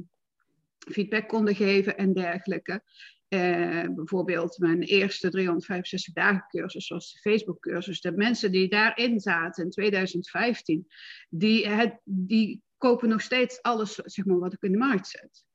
feedback 0.94 1.28
konden 1.28 1.56
geven 1.56 1.98
en 1.98 2.14
dergelijke. 2.14 2.84
Uh, 3.30 3.86
bijvoorbeeld 3.96 4.58
mijn 4.58 4.82
eerste 4.82 5.30
365 5.30 6.14
dagen 6.14 6.48
cursus 6.48 6.88
was 6.88 7.14
de 7.14 7.20
Facebook 7.20 7.62
cursus. 7.62 8.02
De 8.02 8.12
mensen 8.12 8.52
die 8.52 8.70
daarin 8.70 9.20
zaten 9.20 9.64
in 9.64 9.70
2015, 9.70 10.88
die, 11.30 11.68
het, 11.68 12.00
die 12.04 12.62
kopen 12.78 13.10
nog 13.10 13.22
steeds 13.22 13.62
alles 13.62 13.96
zeg 13.96 14.26
maar, 14.26 14.40
wat 14.40 14.54
ik 14.54 14.64
in 14.64 14.72
de 14.72 14.78
markt 14.78 15.08
zet 15.08 15.46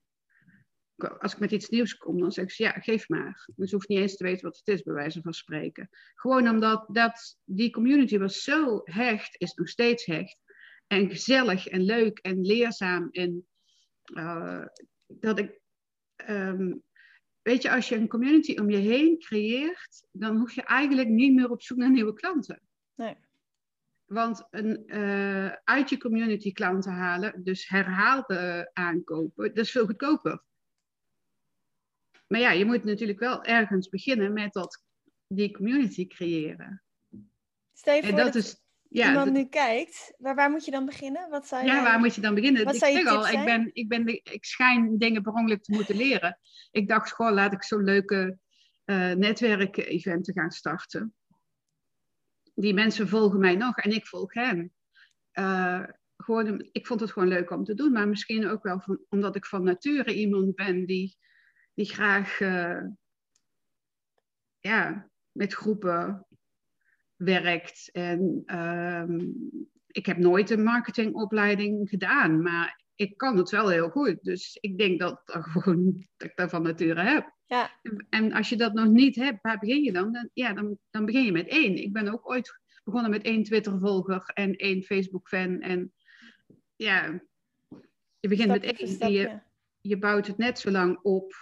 als 1.09 1.33
ik 1.33 1.39
met 1.39 1.51
iets 1.51 1.69
nieuws 1.69 1.97
kom, 1.97 2.21
dan 2.21 2.33
zeg 2.33 2.53
ze 2.53 2.63
ja, 2.63 2.71
geef 2.71 3.09
maar. 3.09 3.49
Dus 3.57 3.73
hoeft 3.73 3.89
niet 3.89 3.99
eens 3.99 4.17
te 4.17 4.25
weten 4.25 4.45
wat 4.45 4.57
het 4.57 4.69
is, 4.69 4.83
bij 4.83 4.95
wijze 4.95 5.23
van 5.23 5.33
spreken. 5.33 5.89
Gewoon 6.15 6.49
omdat 6.49 6.85
dat, 6.89 7.39
die 7.45 7.71
community 7.71 8.19
was 8.19 8.43
zo 8.43 8.81
hecht, 8.85 9.35
is 9.39 9.55
nog 9.55 9.69
steeds 9.69 10.05
hecht. 10.05 10.39
En 10.91 11.11
gezellig 11.11 11.67
en 11.67 11.83
leuk 11.83 12.19
en 12.19 12.41
leerzaam. 12.41 13.09
En 13.11 13.47
uh, 14.05 14.67
dat 15.07 15.39
ik. 15.39 15.61
Um, 16.29 16.83
weet 17.43 17.63
je, 17.63 17.71
als 17.71 17.89
je 17.89 17.97
een 17.97 18.09
community 18.09 18.59
om 18.59 18.71
je 18.71 18.77
heen 18.77 19.19
creëert, 19.19 20.07
dan 20.13 20.37
hoef 20.37 20.53
je 20.53 20.63
eigenlijk 20.63 21.09
niet 21.09 21.35
meer 21.35 21.51
op 21.51 21.63
zoek 21.63 21.79
naar 21.79 21.91
nieuwe 21.91 22.13
klanten. 22.13 22.61
Nee. 22.95 23.17
Want 24.05 24.47
een, 24.51 24.83
uh, 24.87 25.53
uit 25.53 25.89
je 25.91 25.99
community 25.99 26.53
klanten 26.53 26.93
halen, 26.93 27.45
dus 27.45 27.69
herhaalde 27.69 28.71
aankopen, 28.73 29.55
dat 29.55 29.65
is 29.65 29.71
veel 29.71 29.87
goedkoper. 29.87 30.43
Maar 32.27 32.41
ja, 32.41 32.51
je 32.51 32.65
moet 32.65 32.85
natuurlijk 32.85 33.19
wel 33.19 33.45
ergens 33.45 33.89
beginnen 33.89 34.33
met 34.33 34.53
dat, 34.53 34.85
die 35.27 35.53
community 35.53 36.07
creëren. 36.07 36.83
Stel 37.73 37.95
je 37.95 38.03
voor 38.03 38.17
dat, 38.17 38.35
is, 38.35 38.63
ja, 38.91 39.09
iemand 39.09 39.33
nu 39.33 39.45
kijkt, 39.45 40.15
waar, 40.19 40.35
waar 40.35 40.51
moet 40.51 40.65
je 40.65 40.71
dan 40.71 40.85
beginnen? 40.85 41.31
Wat 41.31 41.47
zou 41.47 41.65
ja, 41.65 41.83
waar 41.83 41.99
moet 41.99 42.15
je 42.15 42.21
dan 42.21 42.35
beginnen? 42.35 42.65
Wat 42.65 42.75
ik 42.75 42.81
zeg 42.81 43.07
al, 43.07 43.29
ik, 43.29 43.45
ben, 43.45 43.71
ik, 43.73 43.89
ben 43.89 44.05
de, 44.05 44.21
ik 44.23 44.45
schijn 44.45 44.99
dingen 44.99 45.23
per 45.23 45.33
ongeluk 45.33 45.63
te 45.63 45.73
moeten 45.73 45.97
leren. 45.97 46.39
Ik 46.71 46.89
dacht 46.89 47.15
gewoon, 47.15 47.33
laat 47.33 47.53
ik 47.53 47.65
zo'n 47.65 47.85
leuke 47.85 48.39
uh, 48.85 49.13
netwerk-eventen 49.13 50.35
gaan 50.35 50.51
starten. 50.51 51.15
Die 52.55 52.75
mensen 52.75 53.09
volgen 53.09 53.39
mij 53.39 53.57
nog 53.57 53.77
en 53.77 53.91
ik 53.91 54.07
volg 54.07 54.35
hen. 54.35 54.73
Uh, 55.33 55.85
gewoon, 56.17 56.69
ik 56.73 56.87
vond 56.87 57.01
het 57.01 57.13
gewoon 57.13 57.29
leuk 57.29 57.51
om 57.51 57.65
te 57.65 57.75
doen, 57.75 57.93
maar 57.93 58.09
misschien 58.09 58.49
ook 58.49 58.63
wel 58.63 58.81
van, 58.81 59.01
omdat 59.09 59.37
ik 59.37 59.47
van 59.47 59.63
nature 59.63 60.15
iemand 60.15 60.55
ben 60.55 60.87
die 60.87 61.19
die 61.75 61.89
graag 61.89 62.41
uh, 62.41 62.83
ja, 64.61 65.11
met 65.33 65.55
groepen 65.55 66.27
werkt. 67.25 67.89
En 67.93 68.43
um, 68.47 69.35
ik 69.87 70.07
heb 70.07 70.17
nooit 70.17 70.51
een 70.51 70.63
marketingopleiding 70.63 71.89
gedaan, 71.89 72.43
maar 72.43 72.85
ik 72.95 73.17
kan 73.17 73.37
het 73.37 73.51
wel 73.51 73.69
heel 73.69 73.89
goed. 73.89 74.23
Dus 74.23 74.57
ik 74.61 74.79
denk 74.79 75.01
dat, 75.01 75.23
dat, 75.25 75.45
gewoon, 75.53 76.07
dat 76.17 76.29
ik 76.29 76.37
dat 76.37 76.51
van 76.51 76.63
nature 76.63 77.03
heb. 77.03 77.35
Ja. 77.47 77.71
En, 78.09 78.33
als 78.33 78.49
je 78.49 78.57
dat 78.57 78.73
nog 78.73 78.89
niet 78.89 79.17
hebt, 79.17 79.43
waar 79.43 79.59
begin 79.59 79.83
je 79.83 79.93
dan? 79.93 80.13
dan? 80.13 80.29
Ja, 80.33 80.53
dan, 80.53 80.79
dan 80.91 81.05
begin 81.05 81.25
je 81.25 81.33
met 81.33 81.49
één. 81.49 81.77
Ik 81.77 81.93
ben 81.93 82.09
ook 82.09 82.31
ooit 82.31 82.61
begonnen 82.85 83.11
met 83.11 83.23
één 83.23 83.43
Twitter-volger 83.43 84.25
en 84.35 84.57
één 84.57 84.83
Facebook-fan. 84.83 85.61
En 85.61 85.93
ja, 86.77 87.23
je 88.21 88.29
begint 88.29 88.49
met 88.49 88.65
één. 88.65 89.13
Je, 89.13 89.41
je 89.81 89.99
bouwt 89.99 90.27
het 90.27 90.39
net 90.39 90.59
zo 90.59 90.71
lang 90.71 90.99
op 91.03 91.33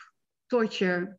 tot 0.46 0.76
je. 0.76 1.16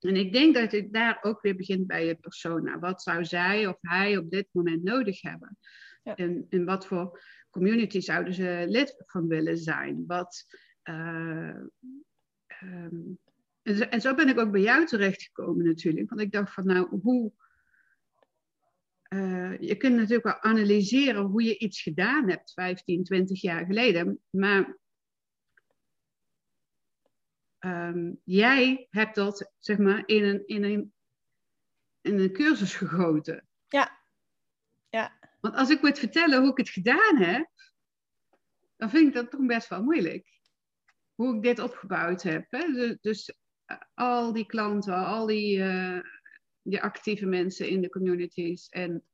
En 0.00 0.16
ik 0.16 0.32
denk 0.32 0.54
dat 0.54 0.72
het 0.72 0.92
daar 0.92 1.18
ook 1.22 1.40
weer 1.40 1.56
begint 1.56 1.86
bij 1.86 2.06
je 2.06 2.14
persona. 2.14 2.78
Wat 2.78 3.02
zou 3.02 3.24
zij 3.24 3.66
of 3.66 3.76
hij 3.80 4.16
op 4.16 4.30
dit 4.30 4.48
moment 4.52 4.82
nodig 4.82 5.22
hebben? 5.22 5.58
Ja. 6.02 6.16
En, 6.16 6.46
en 6.48 6.64
wat 6.64 6.86
voor 6.86 7.20
community 7.50 8.00
zouden 8.00 8.34
ze 8.34 8.64
lid 8.68 9.02
van 9.06 9.26
willen 9.26 9.58
zijn? 9.58 10.04
Wat, 10.06 10.44
uh, 10.84 11.56
um, 12.62 13.18
en, 13.62 13.76
zo, 13.76 13.84
en, 13.84 14.00
zo, 14.00 14.14
ben 14.14 14.28
ik 14.28 14.38
ook 14.38 14.50
bij 14.50 14.60
jou 14.60 14.86
terechtgekomen 14.86 15.66
natuurlijk. 15.66 16.08
Want 16.08 16.20
ik 16.20 16.32
dacht 16.32 16.52
van 16.52 16.66
nou, 16.66 17.00
hoe... 17.02 17.32
Uh, 19.08 19.58
je 19.58 19.76
kunt 19.76 19.96
natuurlijk 19.96 20.24
wel 20.24 20.40
analyseren 20.40 21.22
hoe 21.22 21.42
je 21.42 21.58
iets 21.58 21.82
gedaan 21.82 22.28
hebt 22.28 22.52
15, 22.52 23.04
20 23.04 23.40
jaar 23.40 23.66
geleden. 23.66 24.20
Maar 24.30 24.78
um, 27.60 28.20
jij 28.24 28.86
hebt 28.90 29.14
dat 29.14 29.52
zeg 29.58 29.78
maar 29.78 30.02
in 30.06 30.24
een, 30.24 30.46
in 30.46 30.64
een, 30.64 30.92
in 32.00 32.18
een 32.18 32.32
cursus 32.32 32.74
gegoten. 32.74 33.46
Ja. 33.68 33.98
ja. 34.88 35.18
Want 35.40 35.54
als 35.54 35.70
ik 35.70 35.82
moet 35.82 35.98
vertellen 35.98 36.40
hoe 36.40 36.50
ik 36.50 36.56
het 36.56 36.68
gedaan 36.68 37.16
heb, 37.16 37.48
dan 38.76 38.90
vind 38.90 39.08
ik 39.08 39.14
dat 39.14 39.30
toch 39.30 39.46
best 39.46 39.68
wel 39.68 39.82
moeilijk. 39.82 40.28
Hoe 41.14 41.36
ik 41.36 41.42
dit 41.42 41.58
opgebouwd 41.58 42.22
heb. 42.22 42.50
Hè? 42.50 42.72
Dus, 42.72 42.96
dus 43.00 43.32
uh, 43.66 43.76
al 43.94 44.32
die 44.32 44.46
klanten, 44.46 44.94
al 44.94 45.26
die, 45.26 45.58
uh, 45.58 46.00
die 46.62 46.82
actieve 46.82 47.26
mensen 47.26 47.68
in 47.68 47.80
de 47.80 47.88
communities 47.88 48.68
en 48.68 49.04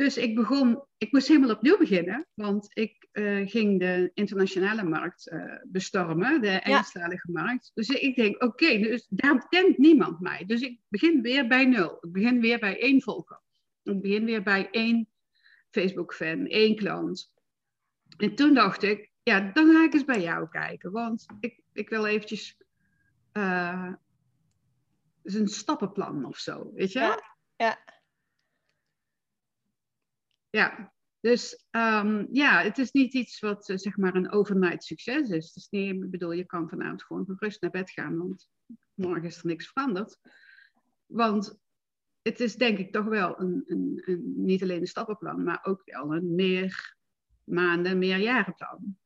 dus 0.00 0.16
ik 0.16 0.34
begon, 0.34 0.84
ik 0.98 1.12
moest 1.12 1.28
helemaal 1.28 1.50
opnieuw 1.50 1.78
beginnen, 1.78 2.26
want 2.34 2.68
ik 2.72 3.08
uh, 3.12 3.48
ging 3.48 3.78
de 3.78 4.10
internationale 4.14 4.82
markt 4.82 5.30
uh, 5.32 5.54
bestormen, 5.64 6.40
de 6.40 6.48
Engelstalige 6.48 7.30
markt. 7.30 7.70
Dus 7.74 7.88
ik 7.88 8.16
denk, 8.16 8.34
oké, 8.34 8.44
okay, 8.44 8.82
dus 8.82 9.06
daar 9.08 9.48
kent 9.48 9.78
niemand 9.78 10.20
mij. 10.20 10.44
Dus 10.46 10.60
ik 10.60 10.80
begin 10.88 11.22
weer 11.22 11.46
bij 11.46 11.64
nul. 11.64 11.98
Ik 12.00 12.12
begin 12.12 12.40
weer 12.40 12.58
bij 12.58 12.80
één 12.80 13.02
volger. 13.02 13.40
Ik 13.82 14.00
begin 14.00 14.24
weer 14.24 14.42
bij 14.42 14.68
één 14.70 15.08
Facebook-fan, 15.70 16.46
één 16.46 16.76
klant. 16.76 17.32
En 18.16 18.34
toen 18.34 18.54
dacht 18.54 18.82
ik, 18.82 19.10
ja, 19.22 19.40
dan 19.52 19.72
ga 19.72 19.84
ik 19.84 19.94
eens 19.94 20.04
bij 20.04 20.20
jou 20.20 20.48
kijken. 20.48 20.92
Want 20.92 21.26
ik, 21.40 21.60
ik 21.72 21.88
wil 21.88 22.06
eventjes 22.06 22.56
uh, 23.32 23.92
een 25.22 25.48
stappenplan 25.48 26.24
of 26.24 26.38
zo, 26.38 26.70
weet 26.74 26.92
je? 26.92 26.98
Ja. 26.98 27.22
ja. 27.56 27.99
Ja, 30.50 30.92
dus 31.20 31.66
um, 31.70 32.28
ja, 32.32 32.62
het 32.62 32.78
is 32.78 32.90
niet 32.90 33.14
iets 33.14 33.40
wat 33.40 33.68
uh, 33.68 33.76
zeg 33.76 33.96
maar 33.96 34.14
een 34.14 34.32
overnight 34.32 34.84
succes 34.84 35.28
is. 35.28 35.46
Het 35.46 35.56
is 35.56 35.68
niet, 35.70 36.02
ik 36.02 36.10
bedoel, 36.10 36.32
je 36.32 36.44
kan 36.46 36.68
vanavond 36.68 37.02
gewoon 37.02 37.24
gerust 37.26 37.62
naar 37.62 37.70
bed 37.70 37.90
gaan, 37.90 38.18
want 38.18 38.48
morgen 38.94 39.24
is 39.24 39.38
er 39.38 39.46
niks 39.46 39.66
veranderd. 39.66 40.18
Want 41.06 41.58
het 42.22 42.40
is 42.40 42.56
denk 42.56 42.78
ik 42.78 42.92
toch 42.92 43.04
wel 43.04 43.40
een, 43.40 43.62
een, 43.66 44.02
een, 44.04 44.32
niet 44.36 44.62
alleen 44.62 44.80
een 44.80 44.86
stappenplan, 44.86 45.42
maar 45.42 45.60
ook 45.62 45.82
wel 45.84 46.14
een 46.14 46.34
meer 46.34 46.96
maanden, 47.44 47.98
meerjarenplan. 47.98 48.98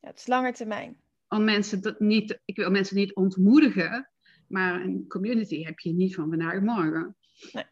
Ja, 0.00 0.08
het 0.08 0.18
is 0.18 0.26
langer 0.26 0.52
termijn. 0.52 1.00
Om 1.28 1.44
mensen 1.44 1.82
dat 1.82 2.00
niet, 2.00 2.40
ik 2.44 2.56
wil 2.56 2.70
mensen 2.70 2.96
niet 2.96 3.14
ontmoedigen, 3.14 4.10
maar 4.48 4.80
een 4.80 5.08
community 5.08 5.62
heb 5.62 5.78
je 5.78 5.92
niet 5.92 6.14
van 6.14 6.28
vandaag 6.28 6.60
morgen. 6.60 7.16
Nee. 7.52 7.64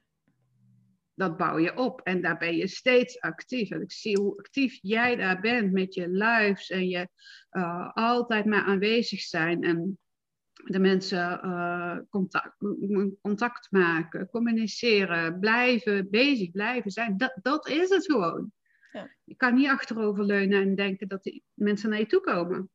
Dat 1.16 1.37
bouw 1.37 1.59
je 1.59 1.76
op 1.76 2.00
en 2.00 2.20
daar 2.20 2.37
ben 2.37 2.57
je 2.57 2.66
steeds 2.66 3.20
actief. 3.20 3.70
En 3.70 3.83
ik 3.83 3.92
zie 3.92 4.18
hoe 4.20 4.38
actief 4.38 4.79
jij 4.83 5.16
daar 5.16 5.40
bent 5.40 5.72
met 5.72 5.94
je 5.94 6.09
lives 6.09 6.70
en 6.70 6.88
je 6.88 7.09
uh, 7.50 7.90
altijd 7.92 8.44
maar 8.44 8.62
aanwezig 8.62 9.20
zijn. 9.20 9.62
En 9.62 9.98
de 10.52 10.79
mensen 10.79 11.40
uh, 11.44 11.98
contact, 12.11 12.57
contact, 13.20 13.70
maken, 13.70 14.29
communiceren, 14.29 15.38
blijven 15.38 16.11
bezig, 16.11 16.50
blijven 16.50 16.90
zijn. 16.90 17.16
Dat, 17.16 17.38
dat 17.42 17.68
is 17.68 17.88
het 17.88 18.05
gewoon. 18.05 18.52
Ja. 18.92 19.11
Je 19.24 19.37
kan 19.37 19.55
niet 19.55 19.68
achteroverleunen 19.68 20.62
en 20.62 20.74
denken 20.74 21.09
dat 21.09 21.22
die 21.22 21.42
mensen 21.55 21.90
naar 21.90 21.98
je 21.98 22.07
toe 22.07 22.20
komen. 22.20 22.70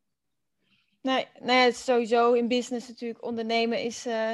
Nee, 1.01 1.27
nee, 1.39 1.63
het 1.63 1.73
is 1.73 1.83
sowieso 1.83 2.33
in 2.33 2.47
business 2.47 2.87
natuurlijk. 2.87 3.23
Ondernemen 3.23 3.83
is, 3.83 4.07
uh, 4.07 4.33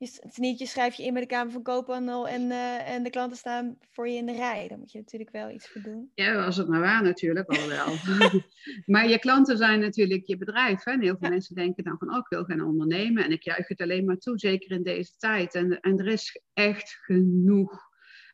is 0.00 0.20
het 0.22 0.38
niet, 0.38 0.58
je 0.58 0.66
schrijf 0.66 0.94
je 0.94 1.04
in 1.04 1.12
bij 1.12 1.22
de 1.22 1.28
Kamer 1.28 1.52
van 1.52 1.62
Koophandel 1.62 2.28
en, 2.28 2.42
uh, 2.42 2.90
en 2.90 3.02
de 3.02 3.10
klanten 3.10 3.36
staan 3.36 3.76
voor 3.90 4.08
je 4.08 4.16
in 4.16 4.26
de 4.26 4.32
rij. 4.32 4.68
Daar 4.68 4.78
moet 4.78 4.92
je 4.92 4.98
natuurlijk 4.98 5.30
wel 5.30 5.50
iets 5.50 5.68
voor 5.68 5.82
doen. 5.82 6.10
Ja, 6.14 6.44
als 6.44 6.56
het 6.56 6.68
maar 6.68 6.80
waar 6.80 7.02
natuurlijk 7.02 7.48
al 7.48 7.68
wel. 7.68 7.94
maar 8.94 9.08
je 9.08 9.18
klanten 9.18 9.56
zijn 9.56 9.80
natuurlijk 9.80 10.26
je 10.26 10.36
bedrijf. 10.36 10.84
Hè? 10.84 10.92
En 10.92 11.00
heel 11.00 11.16
veel 11.16 11.28
ja. 11.28 11.28
mensen 11.28 11.54
denken 11.54 11.84
dan 11.84 11.98
van, 11.98 12.10
oh, 12.10 12.16
ik 12.16 12.28
wil 12.28 12.44
gaan 12.44 12.60
ondernemen. 12.60 13.24
En 13.24 13.30
ik 13.30 13.42
juich 13.42 13.68
het 13.68 13.80
alleen 13.80 14.04
maar 14.04 14.18
toe, 14.18 14.38
zeker 14.38 14.70
in 14.70 14.82
deze 14.82 15.16
tijd. 15.16 15.54
En, 15.54 15.80
en 15.80 15.98
er 15.98 16.06
is 16.06 16.42
echt 16.52 16.98
genoeg. 17.02 17.88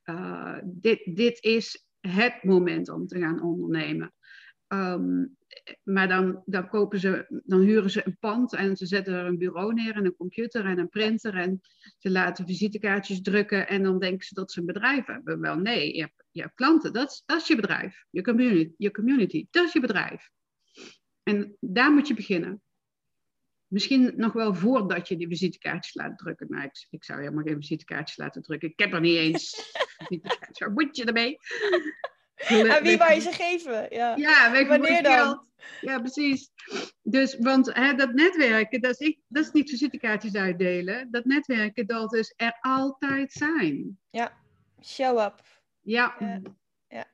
Uh, 0.05 0.59
dit, 0.64 1.16
dit 1.16 1.42
is 1.42 1.87
het 2.00 2.42
moment 2.42 2.88
om 2.88 3.07
te 3.07 3.18
gaan 3.18 3.42
ondernemen. 3.42 4.14
Um, 4.68 5.37
maar 5.83 6.09
dan, 6.09 6.42
dan, 6.46 6.68
kopen 6.68 7.00
ze, 7.00 7.42
dan 7.44 7.61
huren 7.61 7.90
ze 7.90 8.07
een 8.07 8.18
pand 8.18 8.55
en 8.55 8.76
ze 8.76 8.87
zetten 8.87 9.14
er 9.14 9.24
een 9.24 9.38
bureau 9.38 9.74
neer 9.74 9.94
en 9.94 10.05
een 10.05 10.16
computer 10.16 10.64
en 10.64 10.79
een 10.79 10.88
printer 10.88 11.35
en 11.35 11.61
ze 11.98 12.11
laten 12.11 12.46
visitekaartjes 12.46 13.22
drukken 13.22 13.68
en 13.68 13.83
dan 13.83 13.98
denken 13.98 14.26
ze 14.26 14.35
dat 14.35 14.52
ze 14.52 14.61
een 14.61 14.66
bedrijf 14.66 15.07
hebben. 15.07 15.40
Wel 15.40 15.57
nee, 15.57 15.94
je 15.94 16.00
hebt, 16.00 16.24
je 16.31 16.40
hebt 16.40 16.55
klanten, 16.55 16.92
dat 16.92 17.11
is, 17.11 17.22
dat 17.26 17.40
is 17.40 17.46
je 17.46 17.57
bedrijf. 17.57 18.05
Je 18.11 18.22
community, 18.22 18.72
je 18.76 18.90
community, 18.90 19.46
dat 19.50 19.66
is 19.66 19.72
je 19.72 19.81
bedrijf. 19.81 20.31
En 21.22 21.57
daar 21.61 21.92
moet 21.92 22.09
je 22.09 22.14
beginnen. 22.14 22.62
Misschien 23.66 24.12
nog 24.16 24.33
wel 24.33 24.55
voordat 24.55 25.09
je 25.09 25.16
die 25.16 25.29
visitekaartjes 25.29 25.94
laat 25.94 26.18
drukken. 26.18 26.46
Nou, 26.50 26.64
ik, 26.64 26.87
ik 26.90 27.05
zou 27.05 27.20
helemaal 27.20 27.44
geen 27.44 27.61
visitekaartjes 27.61 28.16
laten 28.16 28.42
drukken. 28.42 28.68
Ik 28.68 28.79
heb 28.79 28.92
er 28.92 29.00
niet 29.00 29.16
eens. 29.16 29.72
Waar 30.59 30.72
moet 30.72 30.96
je 30.96 31.05
ermee? 31.05 31.37
Aan 32.37 32.83
wie 32.83 32.99
wou 32.99 33.14
je 33.14 33.20
ze 33.20 33.33
geven? 33.33 33.87
Ja, 33.90 34.16
ja 34.16 34.66
wanneer 34.66 35.03
dan? 35.03 35.46
Ja, 35.81 35.99
precies. 35.99 36.51
Dus, 37.03 37.37
want 37.38 37.75
hè, 37.75 37.94
dat 37.94 38.12
netwerken, 38.12 38.81
dat 38.81 38.90
is, 38.90 39.07
ik, 39.07 39.18
dat 39.29 39.44
is 39.44 39.51
niet 39.53 39.70
visitekaartjes 39.70 40.35
uitdelen. 40.35 41.11
Dat 41.11 41.25
netwerken, 41.25 41.87
dat 41.87 42.14
is 42.14 42.35
er 42.37 42.57
altijd 42.61 43.33
zijn. 43.33 43.99
Ja, 44.11 44.33
show 44.83 45.18
up. 45.18 45.42
Ja. 45.81 46.14
ja. 46.18 46.40
ja. 46.88 47.05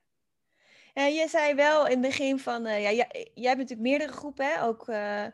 En 0.93 1.15
je 1.15 1.29
zei 1.29 1.55
wel 1.55 1.85
in 1.87 1.91
het 1.91 2.01
begin 2.01 2.39
van, 2.39 2.67
uh, 2.67 2.83
ja, 2.83 2.93
jij, 2.93 3.31
jij 3.35 3.49
hebt 3.49 3.61
natuurlijk 3.61 3.89
meerdere 3.89 4.13
groepen, 4.13 4.47
hè? 4.47 4.63
ook 4.63 4.89
uh, 4.89 5.27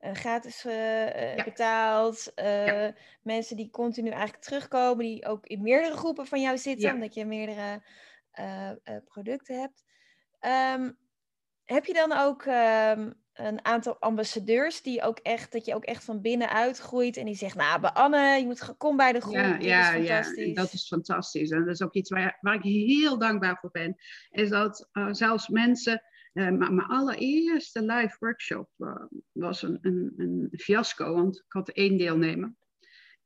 gratis 0.00 0.64
uh, 0.64 1.36
ja. 1.36 1.44
betaald. 1.44 2.32
Ja. 2.34 2.94
Mensen 3.22 3.56
die 3.56 3.70
continu 3.70 4.10
eigenlijk 4.10 4.42
terugkomen, 4.42 5.04
die 5.04 5.26
ook 5.26 5.46
in 5.46 5.62
meerdere 5.62 5.96
groepen 5.96 6.26
van 6.26 6.40
jou 6.40 6.58
zitten, 6.58 6.88
ja. 6.88 6.94
omdat 6.94 7.14
je 7.14 7.24
meerdere 7.24 7.82
producten 9.04 9.60
hebt. 9.60 9.84
Um, 10.76 10.98
heb 11.64 11.84
je 11.84 11.92
dan 11.92 12.12
ook 12.12 12.44
um, 12.44 13.14
een 13.32 13.64
aantal 13.64 13.98
ambassadeurs 13.98 14.82
die 14.82 15.02
ook 15.02 15.18
echt, 15.18 15.52
dat 15.52 15.64
je 15.64 15.74
ook 15.74 15.84
echt 15.84 16.04
van 16.04 16.20
binnenuit 16.20 16.78
groeit 16.78 17.16
en 17.16 17.24
die 17.24 17.34
zegt, 17.34 17.56
nou, 17.56 17.80
bij 17.80 17.90
Anne, 17.90 18.38
je 18.38 18.44
moet 18.44 18.76
kom 18.76 18.96
bij 18.96 19.12
de 19.12 19.20
groep. 19.20 19.34
Ja, 19.34 19.56
ja, 19.58 19.92
ja, 19.92 20.52
dat 20.54 20.72
is 20.72 20.86
fantastisch. 20.86 21.50
En 21.50 21.64
dat 21.64 21.74
is 21.74 21.82
ook 21.82 21.94
iets 21.94 22.10
waar, 22.10 22.38
waar 22.40 22.54
ik 22.54 22.62
heel 22.62 23.18
dankbaar 23.18 23.58
voor 23.60 23.70
ben. 23.70 23.96
Is 24.30 24.48
dat 24.48 24.88
uh, 24.92 25.08
zelfs 25.10 25.48
mensen, 25.48 26.02
mijn, 26.32 26.58
mijn 26.58 26.80
allereerste 26.80 27.82
live 27.82 28.16
workshop 28.18 28.68
was 29.32 29.62
een, 29.62 29.78
een, 29.82 30.12
een 30.16 30.48
fiasco, 30.56 31.14
want 31.14 31.36
ik 31.36 31.52
had 31.52 31.68
één 31.68 31.98
deelnemer 31.98 32.54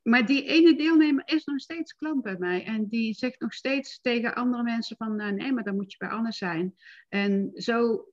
maar 0.08 0.26
die 0.26 0.44
ene 0.44 0.76
deelnemer 0.76 1.22
is 1.26 1.44
nog 1.44 1.60
steeds 1.60 1.94
klant 1.94 2.22
bij 2.22 2.36
mij. 2.38 2.64
En 2.64 2.86
die 2.86 3.14
zegt 3.14 3.40
nog 3.40 3.52
steeds 3.52 4.00
tegen 4.00 4.34
andere 4.34 4.62
mensen 4.62 4.96
van... 4.96 5.16
Nou, 5.16 5.32
nee, 5.32 5.52
maar 5.52 5.64
dan 5.64 5.76
moet 5.76 5.92
je 5.92 5.98
bij 5.98 6.08
Anne 6.08 6.32
zijn. 6.32 6.74
En 7.08 7.50
zo, 7.54 8.06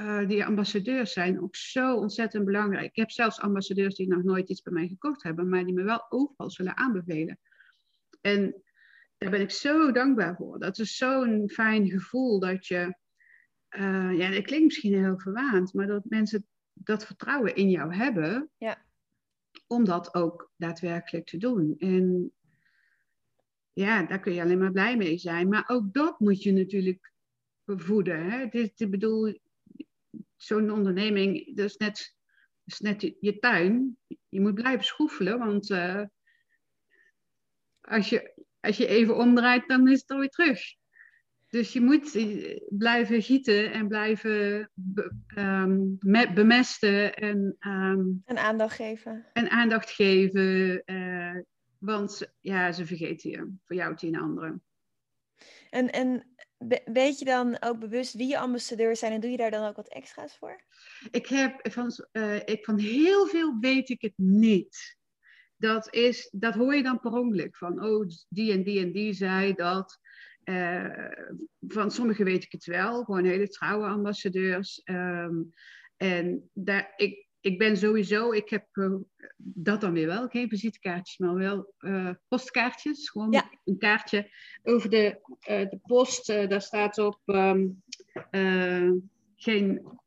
uh, 0.00 0.28
die 0.28 0.44
ambassadeurs 0.44 1.12
zijn 1.12 1.42
ook 1.42 1.56
zo 1.56 1.96
ontzettend 1.96 2.44
belangrijk. 2.44 2.86
Ik 2.86 2.96
heb 2.96 3.10
zelfs 3.10 3.40
ambassadeurs 3.40 3.94
die 3.94 4.08
nog 4.08 4.22
nooit 4.22 4.48
iets 4.48 4.62
bij 4.62 4.72
mij 4.72 4.88
gekocht 4.88 5.22
hebben... 5.22 5.48
maar 5.48 5.64
die 5.64 5.74
me 5.74 5.82
wel 5.82 6.06
overal 6.08 6.50
zullen 6.50 6.76
aanbevelen. 6.76 7.38
En 8.20 8.62
daar 9.16 9.30
ben 9.30 9.40
ik 9.40 9.50
zo 9.50 9.92
dankbaar 9.92 10.36
voor. 10.36 10.58
Dat 10.58 10.78
is 10.78 10.96
zo'n 10.96 11.50
fijn 11.50 11.88
gevoel 11.90 12.40
dat 12.40 12.66
je... 12.66 12.96
Uh, 13.76 14.18
ja, 14.18 14.30
het 14.30 14.44
klinkt 14.44 14.64
misschien 14.64 15.04
heel 15.04 15.18
verwaand... 15.18 15.74
maar 15.74 15.86
dat 15.86 16.04
mensen 16.04 16.46
dat 16.72 17.06
vertrouwen 17.06 17.54
in 17.54 17.70
jou 17.70 17.94
hebben... 17.94 18.50
Ja 18.58 18.86
om 19.68 19.84
dat 19.84 20.14
ook 20.14 20.52
daadwerkelijk 20.56 21.26
te 21.26 21.36
doen. 21.36 21.74
En 21.78 22.32
ja, 23.72 24.02
daar 24.02 24.20
kun 24.20 24.32
je 24.32 24.42
alleen 24.42 24.58
maar 24.58 24.72
blij 24.72 24.96
mee 24.96 25.18
zijn. 25.18 25.48
Maar 25.48 25.64
ook 25.66 25.92
dat 25.92 26.20
moet 26.20 26.42
je 26.42 26.52
natuurlijk 26.52 27.12
voeden. 27.64 28.30
Hè? 28.30 28.46
Dit, 28.46 28.80
ik 28.80 28.90
bedoel, 28.90 29.38
zo'n 30.36 30.70
onderneming, 30.70 31.56
dat 31.56 31.64
is 31.64 31.76
net, 31.76 32.14
net 32.78 33.14
je 33.20 33.38
tuin. 33.38 33.98
Je 34.28 34.40
moet 34.40 34.54
blijven 34.54 34.84
schroefelen, 34.84 35.38
want 35.38 35.70
uh, 35.70 36.02
als, 37.80 38.08
je, 38.08 38.44
als 38.60 38.76
je 38.76 38.86
even 38.86 39.16
omdraait, 39.16 39.68
dan 39.68 39.88
is 39.88 40.00
het 40.00 40.10
alweer 40.10 40.28
terug. 40.28 40.60
Dus 41.48 41.72
je 41.72 41.80
moet 41.80 42.14
eh, 42.14 42.60
blijven 42.68 43.22
gieten 43.22 43.72
en 43.72 43.88
blijven 43.88 44.70
be, 44.74 45.12
um, 45.36 45.98
bemesten 46.34 47.14
en, 47.14 47.56
um, 47.60 48.22
en 48.24 48.38
aandacht 48.38 48.76
geven. 48.76 49.26
En 49.32 49.50
aandacht 49.50 49.90
geven, 49.90 50.82
uh, 50.86 51.42
want 51.78 52.32
ja, 52.40 52.72
ze 52.72 52.86
vergeten 52.86 53.30
je 53.30 53.54
voor 53.64 53.76
jou 53.76 53.96
tien 53.96 54.18
anderen. 54.18 54.62
En, 55.70 55.90
en 55.90 56.26
weet 56.84 57.18
je 57.18 57.24
dan 57.24 57.56
ook 57.60 57.78
bewust 57.78 58.14
wie 58.14 58.28
je 58.28 58.38
ambassadeurs 58.38 58.98
zijn 58.98 59.12
en 59.12 59.20
doe 59.20 59.30
je 59.30 59.36
daar 59.36 59.50
dan 59.50 59.68
ook 59.68 59.76
wat 59.76 59.88
extra's 59.88 60.36
voor? 60.36 60.62
Ik 61.10 61.26
heb 61.26 61.72
van, 61.72 61.92
uh, 62.12 62.36
ik, 62.36 62.64
van 62.64 62.78
heel 62.78 63.26
veel 63.26 63.58
weet 63.60 63.88
ik 63.88 64.02
het 64.02 64.16
niet. 64.16 64.96
Dat, 65.56 65.94
is, 65.94 66.28
dat 66.32 66.54
hoor 66.54 66.74
je 66.74 66.82
dan 66.82 67.00
per 67.00 67.12
ongeluk 67.12 67.56
van, 67.56 67.84
oh, 67.84 68.06
die 68.28 68.52
en 68.52 68.62
die 68.62 68.80
en 68.80 68.92
die 68.92 69.12
zei 69.12 69.54
dat. 69.54 69.98
Uh, 70.48 71.10
van 71.60 71.90
sommigen 71.90 72.24
weet 72.24 72.44
ik 72.44 72.52
het 72.52 72.64
wel, 72.64 73.04
gewoon 73.04 73.24
hele 73.24 73.48
trouwe 73.48 73.86
ambassadeurs. 73.86 74.82
Um, 74.84 75.52
en 75.96 76.50
daar, 76.52 76.92
ik, 76.96 77.26
ik 77.40 77.58
ben 77.58 77.76
sowieso, 77.76 78.32
ik 78.32 78.48
heb 78.48 78.66
uh, 78.72 78.94
dat 79.36 79.80
dan 79.80 79.92
weer 79.92 80.06
wel, 80.06 80.28
geen 80.28 80.48
visitekaartjes, 80.48 81.18
maar 81.18 81.34
wel 81.34 81.74
uh, 81.80 82.10
postkaartjes. 82.28 83.10
Gewoon 83.10 83.32
ja. 83.32 83.50
een 83.64 83.78
kaartje 83.78 84.30
over 84.62 84.90
de, 84.90 85.20
de 85.46 85.78
post. 85.82 86.26
daar 86.26 86.62
staat 86.62 86.98
op 86.98 87.20
um, 87.24 87.82
geen, 89.36 89.98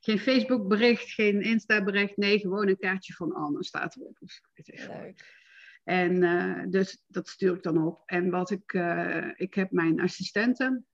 geen 0.00 0.18
Facebook 0.18 0.68
bericht, 0.68 1.10
geen 1.10 1.40
Insta 1.40 1.84
bericht. 1.84 2.16
Nee, 2.16 2.38
gewoon 2.38 2.68
een 2.68 2.78
kaartje 2.78 3.12
van 3.12 3.34
Anne 3.34 3.64
staat 3.64 3.96
erop. 3.96 4.18
Leuk. 4.64 5.43
En 5.84 6.22
uh, 6.22 6.62
dus 6.68 7.04
dat 7.06 7.28
stuur 7.28 7.54
ik 7.54 7.62
dan 7.62 7.86
op. 7.86 8.02
En 8.06 8.30
wat 8.30 8.50
ik, 8.50 8.72
uh, 8.72 9.30
ik 9.34 9.54
heb 9.54 9.70
mijn 9.70 10.00
assistenten, 10.00 10.86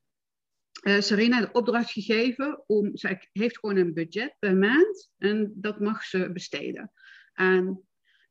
uh, 0.82 1.00
Serena, 1.00 1.40
de 1.40 1.52
opdracht 1.52 1.90
gegeven 1.90 2.64
om, 2.66 2.96
zij 2.96 3.28
heeft 3.32 3.58
gewoon 3.58 3.76
een 3.76 3.94
budget 3.94 4.36
per 4.38 4.56
maand 4.56 5.12
en 5.18 5.52
dat 5.54 5.80
mag 5.80 6.04
ze 6.04 6.32
besteden 6.32 6.92
aan 7.32 7.80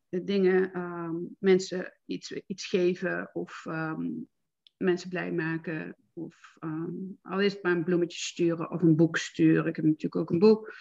dingen, 0.10 0.80
um, 0.80 1.36
mensen 1.40 1.94
iets, 2.06 2.32
iets 2.32 2.66
geven 2.66 3.30
of 3.34 3.66
um, 3.66 4.28
mensen 4.78 5.10
blij 5.10 5.32
maken 5.32 5.96
Of 6.14 6.56
ehm, 6.60 6.94
al 7.22 7.42
is 7.42 7.54
het 7.54 7.64
maar 7.64 7.72
een 7.72 7.84
bloemetje 7.84 8.20
sturen 8.20 8.72
of 8.72 8.82
een 8.82 8.96
boek 8.96 9.18
sturen. 9.18 9.66
Ik 9.66 9.76
heb 9.76 9.86
natuurlijk 9.86 10.16
ook 10.16 10.30
een 10.30 10.40
boek. 10.40 10.74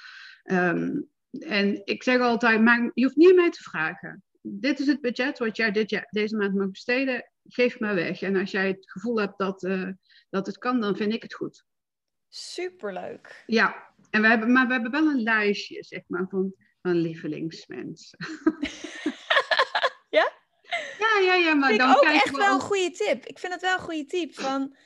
Ehm, 0.42 1.00
en 1.30 1.86
ik 1.86 2.02
zeg 2.02 2.20
altijd, 2.20 2.62
maar 2.62 2.90
je 2.94 3.04
hoeft 3.04 3.16
niet 3.16 3.28
aan 3.28 3.34
mij 3.34 3.50
te 3.50 3.62
vragen. 3.62 4.22
Dit 4.50 4.78
is 4.78 4.87
het 4.87 5.00
budget 5.00 5.38
wat 5.38 5.56
jij 5.56 5.70
dit 5.70 5.90
jaar, 5.90 6.08
deze 6.11 6.37
maand 6.37 6.54
mag 6.54 6.70
besteden. 6.70 7.30
Geef 7.44 7.80
maar 7.80 7.94
weg. 7.94 8.22
En 8.22 8.37
als 8.37 8.50
jij 8.50 8.66
het 8.66 8.90
gevoel 8.90 9.20
hebt 9.20 9.38
dat, 9.38 9.62
uh, 9.62 9.90
dat 10.30 10.46
het 10.46 10.58
kan, 10.58 10.80
dan 10.80 10.96
vind 10.96 11.12
ik 11.12 11.22
het 11.22 11.34
goed. 11.34 11.64
Superleuk. 12.28 13.42
Ja, 13.46 13.94
en 14.11 14.20
we 14.20 14.28
hebben, 14.28 14.52
maar 14.52 14.66
we 14.66 14.72
hebben 14.72 14.90
wel 14.90 15.06
een 15.06 15.22
lijstje, 15.22 15.82
zeg 15.82 16.02
maar, 16.06 16.26
van, 16.28 16.54
van 16.82 16.92
lievelingsmensen. 16.92 18.18
ja? 20.18 20.32
Ja, 20.98 21.20
ja, 21.22 21.34
ja, 21.34 21.54
maar 21.54 21.68
vind 21.68 21.80
dan 21.80 21.90
ik 21.90 21.96
ook 21.96 22.02
echt 22.02 22.37
wel 22.37 22.54
een 22.54 22.61
goede 22.61 22.90
tip. 22.90 23.24
Ik 23.24 23.38
vind 23.38 23.52
het 23.52 23.62
wel 23.62 23.74
een 23.74 23.80
goede 23.80 24.04
tip. 24.04 24.34
Van, 24.34 24.76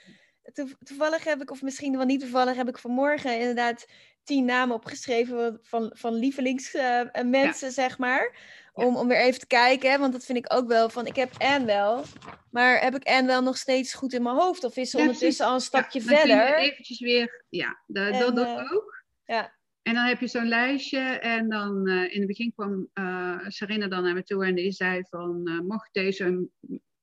toevallig 0.85 1.25
heb 1.25 1.41
ik, 1.41 1.51
of 1.51 1.63
misschien 1.63 1.97
wel 1.97 2.07
niet 2.07 2.21
toevallig, 2.21 2.57
heb 2.57 2.69
ik 2.69 2.79
vanmorgen 2.79 3.39
inderdaad 3.39 3.87
tien 4.25 4.45
namen 4.45 4.75
opgeschreven 4.75 5.59
van, 5.63 5.91
van 5.95 6.15
lievelingsmensen, 6.15 7.69
uh, 7.69 7.75
zeg 7.75 7.99
maar. 7.99 8.61
Om, 8.75 8.97
om 8.97 9.09
weer 9.09 9.21
even 9.21 9.41
te 9.41 9.47
kijken, 9.47 10.01
want 10.01 10.13
dat 10.13 10.25
vind 10.25 10.39
ik 10.39 10.53
ook 10.55 10.69
wel 10.69 10.89
van, 10.89 11.07
ik 11.07 11.17
heb 11.17 11.33
Anne 11.39 11.67
wel, 11.67 12.05
maar 12.51 12.81
heb 12.81 12.95
ik 12.95 13.05
Anne 13.05 13.27
wel 13.27 13.43
nog 13.43 13.57
steeds 13.57 13.95
goed 13.95 14.13
in 14.13 14.23
mijn 14.23 14.37
hoofd? 14.37 14.65
Of 14.65 14.77
is 14.77 14.91
ze 14.91 14.99
ondertussen 14.99 15.47
al 15.47 15.55
een 15.55 15.61
stapje 15.61 16.01
ja, 16.01 16.07
verder? 16.07 16.57
eventjes 16.57 17.01
weer, 17.01 17.45
ja, 17.49 17.83
dat, 17.87 18.13
dat 18.13 18.37
doe 18.37 18.45
ik 18.45 18.59
uh, 18.61 18.73
ook. 18.73 19.05
Ja. 19.25 19.55
En 19.83 19.95
dan 19.95 20.05
heb 20.05 20.21
je 20.21 20.27
zo'n 20.27 20.49
lijstje 20.49 20.99
en 21.19 21.49
dan 21.49 21.89
uh, 21.89 22.15
in 22.15 22.19
het 22.19 22.27
begin 22.27 22.53
kwam 22.53 22.89
uh, 22.95 23.39
Sarina 23.47 23.89
dan 23.89 24.03
naar 24.03 24.15
me 24.15 24.23
toe 24.23 24.47
en 24.47 24.55
die 24.55 24.73
zei 24.73 25.03
van, 25.09 25.41
uh, 25.45 25.61
mocht 25.61 25.89
deze 25.93 26.49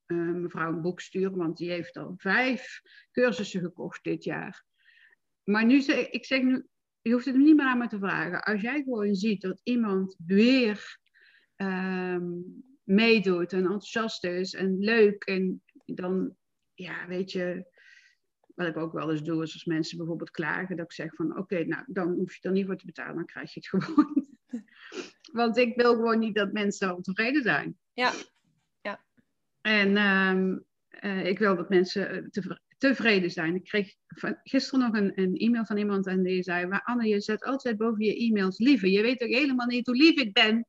mevrouw 0.06 0.68
een 0.68 0.80
boek 0.80 1.00
sturen, 1.00 1.36
want 1.36 1.56
die 1.56 1.70
heeft 1.70 1.96
al 1.96 2.14
vijf 2.16 2.80
cursussen 3.10 3.60
gekocht 3.60 4.04
dit 4.04 4.24
jaar. 4.24 4.64
Maar 5.44 5.64
nu 5.64 5.80
zeg 5.80 6.08
ik 6.08 6.24
zeg 6.24 6.42
nu, 6.42 6.66
je 7.02 7.12
hoeft 7.12 7.24
het 7.24 7.36
niet 7.36 7.56
meer 7.56 7.66
aan 7.66 7.78
me 7.78 7.86
te 7.86 7.98
vragen. 7.98 8.42
Als 8.42 8.60
jij 8.60 8.82
gewoon 8.82 9.14
ziet 9.14 9.40
dat 9.40 9.60
iemand 9.62 10.16
weer 10.26 10.98
um, 11.56 12.44
meedoet 12.82 13.52
en 13.52 13.62
enthousiast 13.62 14.24
is 14.24 14.54
en 14.54 14.78
leuk, 14.78 15.24
en 15.24 15.62
dan, 15.84 16.36
ja, 16.74 17.06
weet 17.06 17.32
je, 17.32 17.68
wat 18.54 18.66
ik 18.66 18.76
ook 18.76 18.92
wel 18.92 19.10
eens 19.10 19.22
doe, 19.22 19.42
is 19.42 19.52
als 19.52 19.64
mensen 19.64 19.98
bijvoorbeeld 19.98 20.30
klagen, 20.30 20.76
dat 20.76 20.84
ik 20.84 20.92
zeg 20.92 21.14
van, 21.14 21.30
oké, 21.30 21.40
okay, 21.40 21.62
nou, 21.62 21.84
dan 21.86 22.12
hoef 22.12 22.34
je 22.34 22.48
er 22.48 22.54
niet 22.54 22.66
voor 22.66 22.76
te 22.76 22.86
betalen, 22.86 23.14
dan 23.14 23.26
krijg 23.26 23.54
je 23.54 23.60
het 23.60 23.68
gewoon. 23.84 24.28
Want 25.32 25.56
ik 25.56 25.76
wil 25.76 25.94
gewoon 25.94 26.18
niet 26.18 26.34
dat 26.34 26.52
mensen 26.52 26.96
ontevreden 26.96 27.42
zijn. 27.42 27.78
Ja, 27.92 28.12
ja. 28.80 29.04
En 29.60 29.96
um, 29.96 30.64
uh, 31.00 31.26
ik 31.26 31.38
wil 31.38 31.56
dat 31.56 31.68
mensen 31.68 32.30
tevreden 32.30 32.69
tevreden 32.80 33.30
zijn. 33.30 33.54
Ik 33.54 33.64
kreeg 33.64 33.94
gisteren 34.42 34.80
nog 34.80 34.94
een, 34.94 35.12
een, 35.14 35.36
e-mail 35.36 35.64
van 35.64 35.76
iemand 35.76 36.06
en 36.06 36.22
die 36.22 36.42
zei: 36.42 36.66
Maar 36.66 36.82
Anne, 36.82 37.08
je 37.08 37.20
zet 37.20 37.44
altijd 37.44 37.76
boven 37.76 38.04
je 38.04 38.16
e-mails 38.16 38.58
lieve. 38.58 38.90
Je 38.90 39.02
weet 39.02 39.18
toch 39.18 39.28
helemaal 39.28 39.66
niet 39.66 39.86
hoe 39.86 39.96
lief 39.96 40.20
ik 40.20 40.32
ben? 40.32 40.66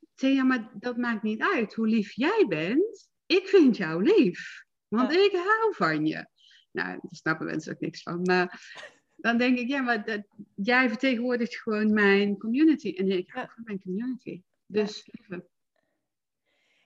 Ik 0.00 0.12
zei: 0.14 0.34
Ja, 0.34 0.44
maar 0.44 0.70
dat 0.74 0.96
maakt 0.96 1.22
niet 1.22 1.42
uit 1.54 1.74
hoe 1.74 1.88
lief 1.88 2.12
jij 2.12 2.44
bent. 2.48 3.10
Ik 3.26 3.46
vind 3.48 3.76
jou 3.76 4.02
lief, 4.02 4.64
want 4.88 5.12
ja. 5.12 5.24
ik 5.24 5.32
hou 5.32 5.74
van 5.74 6.06
je. 6.06 6.26
Nou, 6.72 6.88
daar 6.88 7.00
snappen 7.10 7.46
mensen 7.46 7.72
ook 7.72 7.80
niks 7.80 8.02
van. 8.02 8.22
Maar 8.22 8.72
dan 9.16 9.38
denk 9.38 9.58
ik: 9.58 9.68
Ja, 9.68 9.80
maar 9.80 10.04
dat, 10.04 10.26
jij 10.54 10.88
vertegenwoordigt 10.88 11.56
gewoon 11.56 11.92
mijn 11.92 12.38
community. 12.38 12.94
En 12.96 13.10
ik 13.10 13.30
hou 13.30 13.46
ja. 13.46 13.52
van 13.54 13.64
mijn 13.64 13.82
community. 13.82 14.42
Dus 14.66 15.08
lieve. 15.10 15.50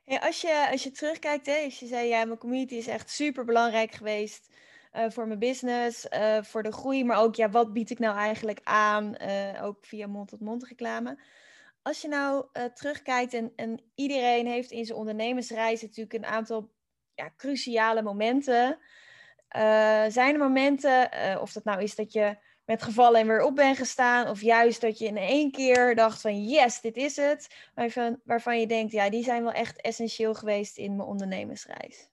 Als, 0.06 0.40
je, 0.40 0.68
als 0.70 0.82
je 0.82 0.90
terugkijkt, 0.90 1.46
hè, 1.46 1.56
je 1.56 1.86
zei, 1.86 2.08
ja, 2.08 2.24
mijn 2.24 2.38
community 2.38 2.74
is 2.74 2.86
echt 2.86 3.10
super 3.10 3.44
belangrijk 3.44 3.92
geweest 3.92 4.54
uh, 4.96 5.04
voor 5.08 5.26
mijn 5.26 5.38
business, 5.38 6.06
uh, 6.10 6.42
voor 6.42 6.62
de 6.62 6.72
groei, 6.72 7.04
maar 7.04 7.18
ook, 7.18 7.34
ja, 7.34 7.50
wat 7.50 7.72
bied 7.72 7.90
ik 7.90 7.98
nou 7.98 8.16
eigenlijk 8.16 8.60
aan, 8.62 9.14
uh, 9.22 9.64
ook 9.64 9.86
via 9.86 10.06
mond-tot-mond 10.06 10.58
-mond 10.58 10.68
reclame. 10.68 11.18
Als 11.82 12.00
je 12.00 12.08
nou 12.08 12.46
terugkijkt 12.74 13.34
en, 13.34 13.52
en 13.56 13.80
iedereen 13.94 14.46
heeft 14.46 14.70
in 14.70 14.84
zijn 14.84 14.98
ondernemersreis 14.98 15.82
natuurlijk 15.82 16.12
een 16.12 16.26
aantal 16.26 16.70
ja, 17.14 17.30
cruciale 17.36 18.02
momenten. 18.02 18.78
zijn 20.08 20.32
er 20.32 20.38
momenten, 20.38 21.10
of 21.40 21.52
dat 21.52 21.64
nou 21.64 21.82
is 21.82 21.94
dat 21.94 22.12
je 22.12 22.36
met 22.66 22.82
gevallen 22.82 23.20
en 23.20 23.26
weer 23.26 23.42
op 23.42 23.54
ben 23.54 23.76
gestaan. 23.76 24.28
Of 24.28 24.40
juist 24.40 24.80
dat 24.80 24.98
je 24.98 25.06
in 25.06 25.16
één 25.16 25.50
keer 25.50 25.94
dacht 25.94 26.20
van 26.20 26.44
yes, 26.44 26.80
dit 26.80 26.96
is 26.96 27.16
het. 27.16 27.70
Waarvan, 27.74 28.20
waarvan 28.24 28.60
je 28.60 28.66
denkt, 28.66 28.92
ja, 28.92 29.10
die 29.10 29.24
zijn 29.24 29.42
wel 29.42 29.52
echt 29.52 29.80
essentieel 29.80 30.34
geweest 30.34 30.76
in 30.76 30.96
mijn 30.96 31.08
ondernemersreis. 31.08 32.10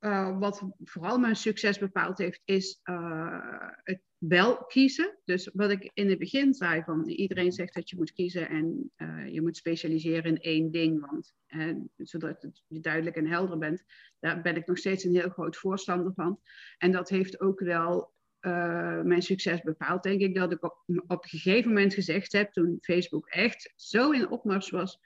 Uh, 0.00 0.38
wat 0.38 0.62
vooral 0.84 1.18
mijn 1.18 1.36
succes 1.36 1.78
bepaald 1.78 2.18
heeft, 2.18 2.40
is 2.44 2.80
uh, 2.84 3.70
het 3.82 4.00
wel 4.18 4.64
kiezen. 4.64 5.18
Dus 5.24 5.50
wat 5.52 5.70
ik 5.70 5.90
in 5.94 6.08
het 6.08 6.18
begin 6.18 6.54
zei, 6.54 6.82
van 6.82 7.08
iedereen 7.08 7.52
zegt 7.52 7.74
dat 7.74 7.90
je 7.90 7.96
moet 7.96 8.12
kiezen 8.12 8.48
en 8.48 8.92
uh, 8.96 9.28
je 9.32 9.42
moet 9.42 9.56
specialiseren 9.56 10.24
in 10.24 10.40
één 10.40 10.70
ding, 10.70 11.00
want, 11.00 11.34
zodat 11.96 12.46
je 12.66 12.80
duidelijk 12.80 13.16
en 13.16 13.26
helder 13.26 13.58
bent. 13.58 13.84
Daar 14.20 14.42
ben 14.42 14.56
ik 14.56 14.66
nog 14.66 14.78
steeds 14.78 15.04
een 15.04 15.14
heel 15.14 15.30
groot 15.30 15.56
voorstander 15.56 16.12
van. 16.14 16.40
En 16.78 16.92
dat 16.92 17.08
heeft 17.08 17.40
ook 17.40 17.60
wel 17.60 18.12
uh, 18.40 19.00
mijn 19.02 19.22
succes 19.22 19.60
bepaald, 19.62 20.02
denk 20.02 20.20
ik, 20.20 20.34
dat 20.34 20.52
ik 20.52 20.64
op, 20.64 20.82
op 21.06 21.22
een 21.22 21.28
gegeven 21.28 21.68
moment 21.68 21.94
gezegd 21.94 22.32
heb, 22.32 22.52
toen 22.52 22.78
Facebook 22.80 23.26
echt 23.28 23.72
zo 23.76 24.10
in 24.10 24.30
opmars 24.30 24.70
was, 24.70 25.00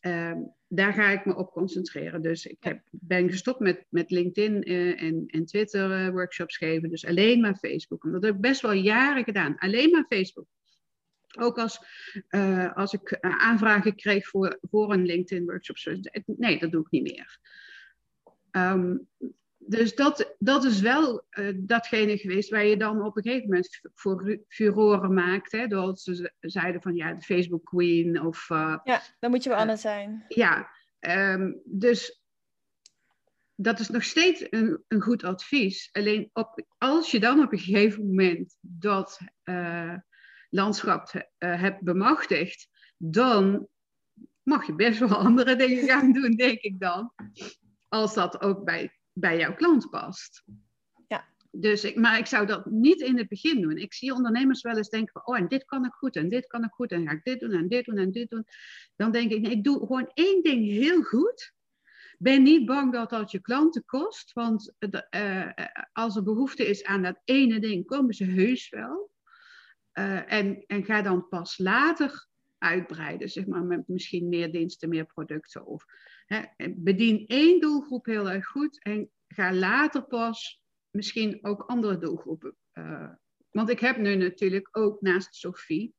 uh, 0.00 0.32
daar 0.68 0.92
ga 0.92 1.10
ik 1.10 1.24
me 1.24 1.36
op 1.36 1.50
concentreren. 1.50 2.22
Dus 2.22 2.46
ik 2.46 2.56
heb, 2.60 2.80
ben 2.90 3.30
gestopt 3.30 3.60
met, 3.60 3.86
met 3.88 4.10
LinkedIn 4.10 4.70
uh, 4.70 5.02
en, 5.02 5.24
en 5.26 5.44
Twitter 5.44 6.12
workshops 6.12 6.56
geven, 6.56 6.90
dus 6.90 7.06
alleen 7.06 7.40
maar 7.40 7.56
Facebook. 7.56 8.12
Dat 8.12 8.22
heb 8.22 8.34
ik 8.34 8.40
best 8.40 8.60
wel 8.60 8.72
jaren 8.72 9.24
gedaan, 9.24 9.58
alleen 9.58 9.90
maar 9.90 10.06
Facebook. 10.08 10.46
Ook 11.38 11.58
als, 11.58 11.78
als 12.74 12.92
ik 12.92 13.18
aanvragen 13.20 13.94
kreeg 13.94 14.26
voor, 14.26 14.58
voor 14.60 14.92
een 14.92 15.06
LinkedIn-workshop. 15.06 15.76
Nee, 16.24 16.58
dat 16.58 16.70
doe 16.72 16.80
ik 16.80 16.90
niet 16.90 17.02
meer. 17.02 17.38
Um, 18.50 19.08
dus 19.66 19.94
dat, 19.94 20.34
dat 20.38 20.64
is 20.64 20.80
wel 20.80 21.24
uh, 21.30 21.52
datgene 21.56 22.18
geweest 22.18 22.50
waar 22.50 22.64
je 22.64 22.76
dan 22.76 23.02
op 23.04 23.16
een 23.16 23.22
gegeven 23.22 23.48
moment 23.48 23.80
voor 23.94 24.38
furoren 24.48 25.14
maakt. 25.14 25.52
Hè, 25.52 25.66
doordat 25.66 26.00
ze 26.00 26.32
zeiden 26.40 26.82
van 26.82 26.94
ja, 26.94 27.12
de 27.12 27.22
Facebook 27.22 27.64
Queen 27.64 28.20
of... 28.20 28.50
Uh, 28.50 28.78
ja, 28.84 29.02
dan 29.18 29.30
moet 29.30 29.42
je 29.42 29.48
wel 29.48 29.58
anders 29.58 29.80
zijn. 29.80 30.24
Ja, 30.28 30.70
um, 31.00 31.60
dus 31.64 32.22
dat 33.54 33.80
is 33.80 33.88
nog 33.88 34.02
steeds 34.02 34.46
een, 34.50 34.84
een 34.88 35.00
goed 35.00 35.24
advies. 35.24 35.88
Alleen 35.92 36.30
op, 36.32 36.64
als 36.78 37.10
je 37.10 37.20
dan 37.20 37.42
op 37.42 37.52
een 37.52 37.58
gegeven 37.58 38.06
moment 38.06 38.56
dat 38.60 39.20
uh, 39.44 39.94
landschap 40.50 41.26
hebt 41.38 41.82
bemachtigd, 41.82 42.68
dan 42.96 43.68
mag 44.42 44.66
je 44.66 44.74
best 44.74 44.98
wel 44.98 45.16
andere 45.26 45.56
dingen 45.56 45.88
gaan 45.88 46.12
doen, 46.12 46.30
denk 46.30 46.60
ik 46.60 46.80
dan. 46.80 47.12
Als 47.88 48.14
dat 48.14 48.40
ook 48.40 48.64
bij 48.64 48.92
bij 49.14 49.38
jouw 49.38 49.54
klant 49.54 49.90
past. 49.90 50.44
Ja. 51.06 51.28
Dus 51.50 51.84
ik, 51.84 51.96
maar 51.96 52.18
ik 52.18 52.26
zou 52.26 52.46
dat 52.46 52.66
niet 52.66 53.00
in 53.00 53.18
het 53.18 53.28
begin 53.28 53.60
doen. 53.60 53.76
Ik 53.76 53.94
zie 53.94 54.14
ondernemers 54.14 54.62
wel 54.62 54.76
eens 54.76 54.88
denken 54.88 55.12
van, 55.12 55.26
oh, 55.26 55.38
en 55.38 55.48
dit 55.48 55.64
kan 55.64 55.84
ik 55.84 55.92
goed, 55.92 56.16
en 56.16 56.28
dit 56.28 56.46
kan 56.46 56.64
ik 56.64 56.70
goed, 56.70 56.92
en 56.92 57.06
ga 57.06 57.12
ik 57.12 57.24
dit 57.24 57.40
doen, 57.40 57.52
en 57.52 57.68
dit 57.68 57.84
doen, 57.84 57.98
en 57.98 58.10
dit 58.10 58.30
doen. 58.30 58.44
Dan 58.96 59.12
denk 59.12 59.30
ik, 59.30 59.40
nee, 59.40 59.50
ik 59.50 59.64
doe 59.64 59.78
gewoon 59.78 60.10
één 60.14 60.42
ding 60.42 60.66
heel 60.66 61.02
goed. 61.02 61.52
Ben 62.18 62.42
niet 62.42 62.66
bang 62.66 62.92
dat 62.92 63.10
dat 63.10 63.30
je 63.30 63.40
klanten 63.40 63.84
kost, 63.84 64.32
want 64.32 64.74
uh, 65.10 65.50
als 65.92 66.16
er 66.16 66.22
behoefte 66.22 66.66
is 66.66 66.84
aan 66.84 67.02
dat 67.02 67.20
ene 67.24 67.60
ding, 67.60 67.86
komen 67.86 68.14
ze 68.14 68.24
heus 68.24 68.68
wel. 68.68 69.10
Uh, 69.98 70.32
en, 70.32 70.64
en 70.66 70.84
ga 70.84 71.02
dan 71.02 71.28
pas 71.28 71.58
later 71.58 72.28
uitbreiden, 72.58 73.28
zeg 73.28 73.46
maar, 73.46 73.62
met 73.62 73.88
misschien 73.88 74.28
meer 74.28 74.52
diensten, 74.52 74.88
meer 74.88 75.06
producten. 75.06 75.66
Of 75.66 75.84
bedien 76.76 77.26
één 77.26 77.60
doelgroep 77.60 78.06
heel 78.06 78.30
erg 78.30 78.46
goed 78.46 78.82
en 78.82 79.10
ga 79.28 79.52
later 79.52 80.02
pas 80.02 80.62
misschien 80.90 81.38
ook 81.42 81.62
andere 81.62 81.98
doelgroepen. 81.98 82.56
Uh, 82.72 83.10
want 83.50 83.68
ik 83.68 83.80
heb 83.80 83.96
nu 83.96 84.14
natuurlijk 84.14 84.68
ook 84.72 85.00
naast 85.00 85.34
Sophie 85.34 85.94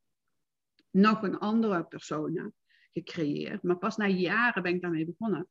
nog 0.90 1.22
een 1.22 1.38
andere 1.38 1.84
persona 1.84 2.52
gecreëerd. 2.92 3.62
Maar 3.62 3.78
pas 3.78 3.96
na 3.96 4.06
jaren 4.06 4.62
ben 4.62 4.74
ik 4.74 4.80
daarmee 4.80 5.06
begonnen. 5.06 5.48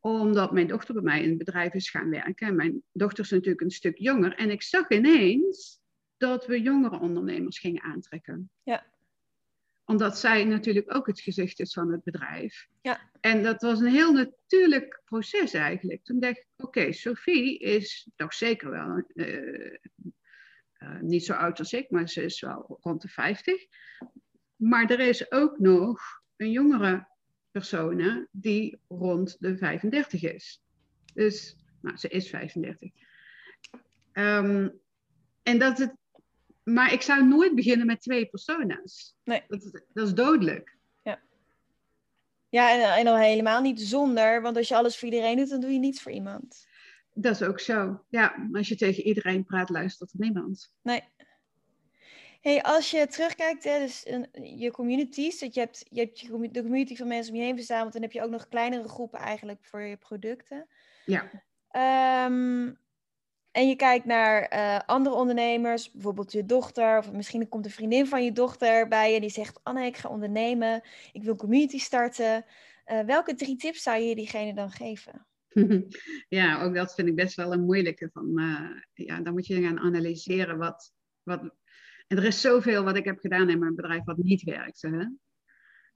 Omdat 0.00 0.52
mijn 0.52 0.66
dochter 0.66 0.94
bij 0.94 1.02
mij 1.02 1.22
in 1.22 1.28
het 1.28 1.38
bedrijf 1.38 1.74
is 1.74 1.90
gaan 1.90 2.10
werken. 2.10 2.56
Mijn 2.56 2.82
dochter 2.92 3.24
is 3.24 3.30
natuurlijk 3.30 3.60
een 3.60 3.70
stuk 3.70 3.98
jonger. 3.98 4.34
En 4.34 4.50
ik 4.50 4.62
zag 4.62 4.90
ineens 4.90 5.80
dat 6.16 6.46
we 6.46 6.62
jongere 6.62 6.98
ondernemers 6.98 7.58
gingen 7.58 7.82
aantrekken. 7.82 8.50
Ja 8.62 8.90
omdat 9.90 10.18
zij 10.18 10.44
natuurlijk 10.44 10.94
ook 10.94 11.06
het 11.06 11.20
gezicht 11.20 11.60
is 11.60 11.72
van 11.72 11.92
het 11.92 12.04
bedrijf. 12.04 12.68
Ja. 12.82 13.00
En 13.20 13.42
dat 13.42 13.62
was 13.62 13.80
een 13.80 13.86
heel 13.86 14.12
natuurlijk 14.12 15.00
proces 15.04 15.52
eigenlijk. 15.52 16.04
Toen 16.04 16.20
dacht 16.20 16.36
ik, 16.36 16.46
oké, 16.56 16.92
Sophie 16.92 17.58
is 17.58 18.08
toch 18.16 18.34
zeker 18.34 18.70
wel 18.70 19.04
uh, 19.14 19.72
uh, 20.78 21.00
niet 21.00 21.24
zo 21.24 21.32
oud 21.32 21.58
als 21.58 21.72
ik, 21.72 21.90
maar 21.90 22.08
ze 22.08 22.22
is 22.22 22.40
wel 22.40 22.78
rond 22.80 23.02
de 23.02 23.08
50. 23.08 23.66
Maar 24.56 24.90
er 24.90 25.00
is 25.00 25.32
ook 25.32 25.58
nog 25.58 26.00
een 26.36 26.50
jongere 26.50 27.08
persoon 27.50 28.26
die 28.30 28.78
rond 28.88 29.36
de 29.40 29.56
35 29.56 30.22
is. 30.22 30.62
Dus 31.14 31.56
Nou, 31.80 31.96
ze 31.96 32.08
is 32.08 32.28
35. 32.28 32.90
Ehm, 34.12 34.68
en 35.42 35.58
dat 35.58 35.78
het, 35.78 35.94
maar 36.62 36.92
ik 36.92 37.02
zou 37.02 37.26
nooit 37.26 37.54
beginnen 37.54 37.86
met 37.86 38.00
twee 38.00 38.26
persona's. 38.26 39.14
Nee. 39.24 39.42
Dat, 39.48 39.82
dat 39.92 40.06
is 40.06 40.14
dodelijk. 40.14 40.76
Ja, 41.02 41.20
ja 42.48 42.70
en, 42.72 42.98
en 42.98 43.06
al 43.06 43.18
helemaal 43.18 43.60
niet 43.60 43.80
zonder, 43.80 44.42
want 44.42 44.56
als 44.56 44.68
je 44.68 44.76
alles 44.76 44.98
voor 44.98 45.08
iedereen 45.08 45.36
doet, 45.36 45.48
dan 45.48 45.60
doe 45.60 45.72
je 45.72 45.78
niets 45.78 46.02
voor 46.02 46.12
iemand. 46.12 46.68
Dat 47.14 47.40
is 47.40 47.42
ook 47.42 47.60
zo. 47.60 48.04
Ja, 48.08 48.48
als 48.52 48.68
je 48.68 48.76
tegen 48.76 49.02
iedereen 49.02 49.44
praat, 49.44 49.70
luistert 49.70 50.12
er 50.12 50.20
niemand. 50.20 50.72
Nee. 50.82 51.02
Hey, 52.40 52.62
als 52.62 52.90
je 52.90 53.06
terugkijkt, 53.06 53.64
hè, 53.64 53.78
dus 53.78 54.02
je 54.42 54.70
communities, 54.70 55.38
dat 55.38 55.54
je 55.54 55.60
hebt, 55.60 55.86
je 55.90 56.00
hebt 56.00 56.20
je, 56.20 56.50
de 56.50 56.62
community 56.62 56.96
van 56.96 57.08
mensen 57.08 57.32
om 57.32 57.38
je 57.38 57.44
heen 57.44 57.56
verzameld, 57.56 57.92
dan 57.92 58.02
heb 58.02 58.12
je 58.12 58.22
ook 58.22 58.30
nog 58.30 58.48
kleinere 58.48 58.88
groepen 58.88 59.18
eigenlijk 59.18 59.64
voor 59.64 59.80
je 59.80 59.96
producten. 59.96 60.66
Ja. 61.04 61.30
Ehm, 61.70 62.72
en 63.52 63.68
je 63.68 63.76
kijkt 63.76 64.04
naar 64.04 64.42
eh, 64.42 64.78
andere 64.86 65.14
ondernemers, 65.14 65.90
bijvoorbeeld 65.90 66.32
je 66.32 66.46
dochter, 66.46 66.98
of 66.98 67.12
misschien 67.12 67.48
komt 67.48 67.64
een 67.64 67.70
vriendin 67.70 68.06
van 68.06 68.24
je 68.24 68.32
dochter 68.32 68.88
bij 68.88 69.12
je 69.12 69.20
die 69.20 69.30
zegt: 69.30 69.60
Anne, 69.62 69.86
ik 69.86 69.96
ga 69.96 70.08
ondernemen, 70.08 70.82
ik 71.12 71.22
wil 71.22 71.36
community 71.36 71.78
starten. 71.78 72.44
Uh, 72.86 73.00
welke 73.00 73.34
drie 73.34 73.56
tips 73.56 73.82
zou 73.82 74.00
je 74.00 74.14
diegene 74.14 74.54
dan 74.54 74.70
geven? 74.70 75.26
Ja, 76.28 76.62
ook 76.62 76.74
dat 76.74 76.94
vind 76.94 77.08
ik 77.08 77.14
best 77.14 77.36
wel 77.36 77.52
een 77.52 77.64
moeilijke. 77.64 78.10
Van, 78.12 78.40
uh, 78.40 78.70
ja, 78.92 79.20
dan 79.20 79.32
moet 79.32 79.46
je 79.46 79.62
gaan 79.62 79.78
analyseren 79.78 80.58
wat, 80.58 80.92
wat. 81.22 81.40
En 82.06 82.16
er 82.16 82.24
is 82.24 82.40
zoveel 82.40 82.84
wat 82.84 82.96
ik 82.96 83.04
heb 83.04 83.18
gedaan 83.18 83.48
in 83.48 83.58
mijn 83.58 83.74
bedrijf 83.74 84.04
wat 84.04 84.16
niet 84.16 84.42
werkte. 84.42 84.88
Hè? 84.88 85.04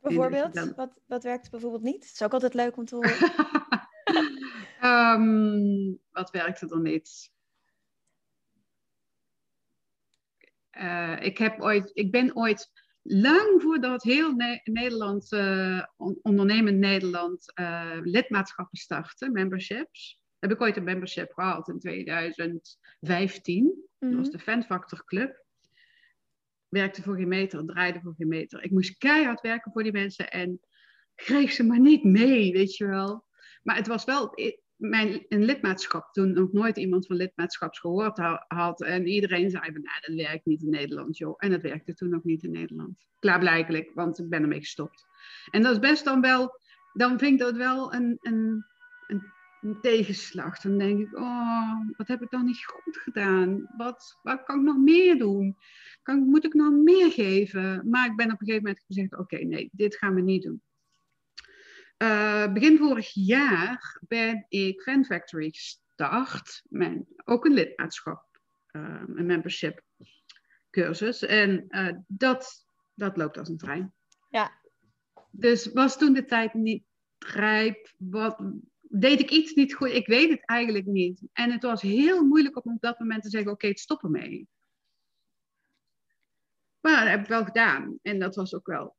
Bijvoorbeeld, 0.00 0.54
dan... 0.54 0.72
wat, 0.76 1.00
wat 1.06 1.22
werkt 1.22 1.50
bijvoorbeeld 1.50 1.82
niet? 1.82 2.00
Dat 2.00 2.10
is 2.10 2.22
ook 2.22 2.32
altijd 2.32 2.54
leuk 2.54 2.76
om 2.76 2.84
te 2.84 2.94
horen. 2.94 3.32
um, 5.20 5.98
wat 6.18 6.30
werkte 6.30 6.68
er 6.68 6.80
niet? 6.80 7.32
Uh, 10.78 11.16
ik, 11.20 11.38
heb 11.38 11.60
ooit, 11.60 11.90
ik 11.92 12.10
ben 12.10 12.36
ooit 12.36 12.70
lang 13.02 13.62
voordat 13.62 14.02
heel 14.02 14.32
ne 14.32 14.60
Nederland, 14.64 15.32
uh, 15.32 15.84
ondernemend 16.22 16.78
Nederland, 16.78 17.52
uh, 17.60 17.98
lidmaatschappen 18.02 18.78
startte, 18.78 19.30
memberships. 19.30 20.20
Heb 20.38 20.50
ik 20.50 20.60
ooit 20.60 20.76
een 20.76 20.84
membership 20.84 21.32
gehad 21.32 21.68
in 21.68 21.78
2015. 21.78 23.64
Mm 23.64 23.72
-hmm. 23.98 24.10
Dat 24.10 24.18
was 24.18 24.30
de 24.30 24.38
Fan 24.38 24.64
Factor 24.64 25.04
Club. 25.04 25.44
Werkte 26.68 27.02
voor 27.02 27.16
geen 27.16 27.28
meter, 27.28 27.64
draaide 27.66 28.00
voor 28.00 28.14
geen 28.16 28.28
meter. 28.28 28.62
Ik 28.62 28.70
moest 28.70 28.98
keihard 28.98 29.40
werken 29.40 29.72
voor 29.72 29.82
die 29.82 29.92
mensen 29.92 30.30
en 30.30 30.60
kreeg 31.14 31.52
ze 31.52 31.64
maar 31.64 31.80
niet 31.80 32.04
mee, 32.04 32.52
weet 32.52 32.76
je 32.76 32.86
wel. 32.86 33.24
Maar 33.62 33.76
het 33.76 33.86
was 33.86 34.04
wel, 34.04 34.32
mijn 34.76 35.24
een 35.28 35.44
lidmaatschap 35.44 36.12
toen 36.12 36.32
nog 36.32 36.52
nooit 36.52 36.76
iemand 36.76 37.06
van 37.06 37.16
lidmaatschaps 37.16 37.78
gehoord 37.78 38.18
had. 38.46 38.82
En 38.82 39.06
iedereen 39.06 39.50
zei 39.50 39.64
van, 39.64 39.82
nou, 39.82 40.00
dat 40.00 40.26
werkt 40.26 40.46
niet 40.46 40.62
in 40.62 40.70
Nederland, 40.70 41.18
joh. 41.18 41.34
En 41.36 41.50
dat 41.50 41.62
werkte 41.62 41.94
toen 41.94 42.08
nog 42.08 42.24
niet 42.24 42.42
in 42.42 42.50
Nederland. 42.50 43.06
Klaarblijkelijk, 43.18 43.90
want 43.94 44.18
ik 44.18 44.28
ben 44.28 44.42
ermee 44.42 44.60
gestopt. 44.60 45.06
En 45.50 45.62
dat 45.62 45.72
is 45.72 45.78
best 45.78 46.04
dan 46.04 46.20
wel, 46.20 46.60
dan 46.92 47.18
vind 47.18 47.32
ik 47.32 47.38
dat 47.38 47.56
wel 47.56 47.94
een, 47.94 48.18
een, 48.20 48.64
een, 49.06 49.22
een 49.60 49.80
tegenslag. 49.80 50.60
Dan 50.60 50.78
denk 50.78 51.00
ik, 51.00 51.16
oh, 51.16 51.80
wat 51.96 52.08
heb 52.08 52.22
ik 52.22 52.30
dan 52.30 52.44
niet 52.44 52.64
goed 52.64 52.96
gedaan? 52.96 53.70
Wat, 53.76 54.18
wat 54.22 54.42
kan 54.44 54.58
ik 54.58 54.64
nog 54.64 54.78
meer 54.78 55.18
doen? 55.18 55.56
Kan, 56.02 56.18
moet 56.18 56.44
ik 56.44 56.54
nog 56.54 56.72
meer 56.72 57.12
geven? 57.12 57.88
Maar 57.88 58.06
ik 58.06 58.16
ben 58.16 58.32
op 58.32 58.40
een 58.40 58.46
gegeven 58.46 58.62
moment 58.62 58.84
gezegd, 58.86 59.18
oké, 59.18 59.36
nee, 59.36 59.68
dit 59.72 59.96
gaan 59.96 60.14
we 60.14 60.20
niet 60.20 60.42
doen. 60.42 60.62
Uh, 61.98 62.52
begin 62.52 62.78
vorig 62.78 63.10
jaar 63.12 64.00
ben 64.08 64.46
ik 64.48 64.80
Fan 64.80 65.04
Factory 65.04 65.50
gestart. 65.50 66.62
Mijn, 66.68 67.06
ook 67.24 67.44
een 67.44 67.52
lidmaatschap, 67.52 68.40
uh, 68.72 69.02
een 69.06 69.26
membership 69.26 69.82
cursus. 70.70 71.22
En 71.22 71.64
uh, 71.68 71.92
dat, 72.06 72.66
dat 72.94 73.16
loopt 73.16 73.38
als 73.38 73.48
een 73.48 73.56
trein. 73.56 73.94
Ja. 74.30 74.52
Dus 75.30 75.72
was 75.72 75.98
toen 75.98 76.12
de 76.12 76.24
tijd 76.24 76.54
niet 76.54 76.84
rijp? 77.18 77.92
Wat, 77.96 78.36
deed 78.80 79.20
ik 79.20 79.30
iets 79.30 79.54
niet 79.54 79.74
goed? 79.74 79.88
Ik 79.88 80.06
weet 80.06 80.30
het 80.30 80.44
eigenlijk 80.44 80.86
niet. 80.86 81.22
En 81.32 81.50
het 81.50 81.62
was 81.62 81.82
heel 81.82 82.24
moeilijk 82.24 82.64
om 82.64 82.74
op 82.74 82.80
dat 82.80 82.98
moment 82.98 83.22
te 83.22 83.28
zeggen, 83.28 83.50
oké, 83.50 83.64
okay, 83.66 83.76
stop 83.76 84.02
ermee. 84.02 84.48
Maar 86.80 87.00
dat 87.00 87.10
heb 87.10 87.20
ik 87.20 87.28
wel 87.28 87.44
gedaan. 87.44 87.98
En 88.02 88.18
dat 88.18 88.34
was 88.34 88.54
ook 88.54 88.66
wel 88.66 88.96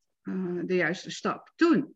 de 0.66 0.76
juiste 0.76 1.12
stap 1.12 1.54
toen 1.56 1.96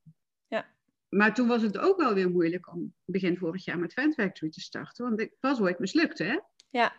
maar 1.09 1.33
toen 1.33 1.47
was 1.47 1.61
het 1.61 1.77
ook 1.77 1.97
wel 1.97 2.13
weer 2.13 2.29
moeilijk 2.29 2.73
om 2.73 2.93
begin 3.05 3.37
vorig 3.37 3.65
jaar 3.65 3.79
met 3.79 3.93
Fan 3.93 4.13
Factory 4.13 4.51
te 4.51 4.59
starten. 4.59 5.05
Want 5.05 5.19
ik 5.19 5.35
was 5.39 5.59
ooit 5.59 5.79
mislukt, 5.79 6.17
hè? 6.17 6.39
Ja, 6.69 6.93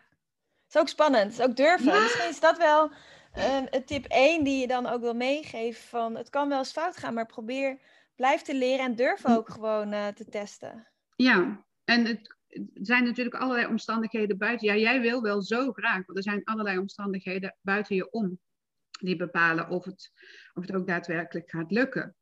het 0.64 0.74
is 0.74 0.80
ook 0.80 0.88
spannend. 0.88 1.24
Het 1.24 1.40
is 1.40 1.46
ook 1.46 1.56
durven. 1.56 2.02
Misschien 2.02 2.28
is 2.28 2.40
dat 2.40 2.58
wel 2.58 2.90
uh, 3.36 3.82
tip 3.84 4.04
1 4.04 4.44
die 4.44 4.60
je 4.60 4.66
dan 4.66 4.86
ook 4.86 5.00
wil 5.00 5.14
meegeven. 5.14 5.82
Van, 5.82 6.16
het 6.16 6.30
kan 6.30 6.48
wel 6.48 6.58
eens 6.58 6.72
fout 6.72 6.96
gaan, 6.96 7.14
maar 7.14 7.26
probeer, 7.26 7.80
blijf 8.16 8.42
te 8.42 8.54
leren 8.54 8.84
en 8.84 8.94
durf 8.94 9.26
ook 9.26 9.48
gewoon 9.50 9.92
uh, 9.92 10.06
te 10.06 10.24
testen. 10.24 10.88
Ja, 11.16 11.64
en 11.84 12.06
het, 12.06 12.36
er 12.48 12.66
zijn 12.72 13.04
natuurlijk 13.04 13.36
allerlei 13.36 13.66
omstandigheden 13.66 14.38
buiten. 14.38 14.66
Ja, 14.66 14.76
jij 14.76 15.00
wil 15.00 15.22
wel 15.22 15.42
zo 15.42 15.72
graag, 15.72 16.06
want 16.06 16.18
er 16.18 16.22
zijn 16.22 16.44
allerlei 16.44 16.78
omstandigheden 16.78 17.56
buiten 17.60 17.96
je 17.96 18.10
om. 18.10 18.38
Die 19.00 19.16
bepalen 19.16 19.68
of 19.68 19.84
het, 19.84 20.12
of 20.54 20.66
het 20.66 20.74
ook 20.74 20.86
daadwerkelijk 20.86 21.50
gaat 21.50 21.70
lukken. 21.70 22.16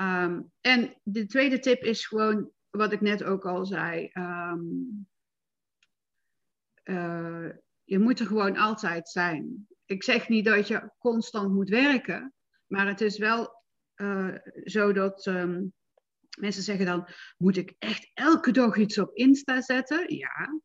Um, 0.00 0.52
en 0.60 0.94
de 1.02 1.26
tweede 1.26 1.58
tip 1.58 1.82
is 1.82 2.06
gewoon 2.06 2.50
wat 2.70 2.92
ik 2.92 3.00
net 3.00 3.24
ook 3.24 3.46
al 3.46 3.66
zei. 3.66 4.10
Um, 4.14 5.08
uh, 6.84 7.48
je 7.84 7.98
moet 7.98 8.20
er 8.20 8.26
gewoon 8.26 8.56
altijd 8.56 9.08
zijn. 9.08 9.66
Ik 9.84 10.02
zeg 10.02 10.28
niet 10.28 10.44
dat 10.44 10.68
je 10.68 10.90
constant 10.98 11.52
moet 11.52 11.68
werken, 11.68 12.34
maar 12.66 12.86
het 12.86 13.00
is 13.00 13.18
wel 13.18 13.64
uh, 13.96 14.34
zo 14.64 14.92
dat 14.92 15.26
um, 15.26 15.72
mensen 16.38 16.62
zeggen 16.62 16.86
dan: 16.86 17.08
moet 17.36 17.56
ik 17.56 17.74
echt 17.78 18.10
elke 18.14 18.50
dag 18.50 18.76
iets 18.76 18.98
op 18.98 19.14
Insta 19.14 19.60
zetten? 19.60 20.14
Ja, 20.16 20.60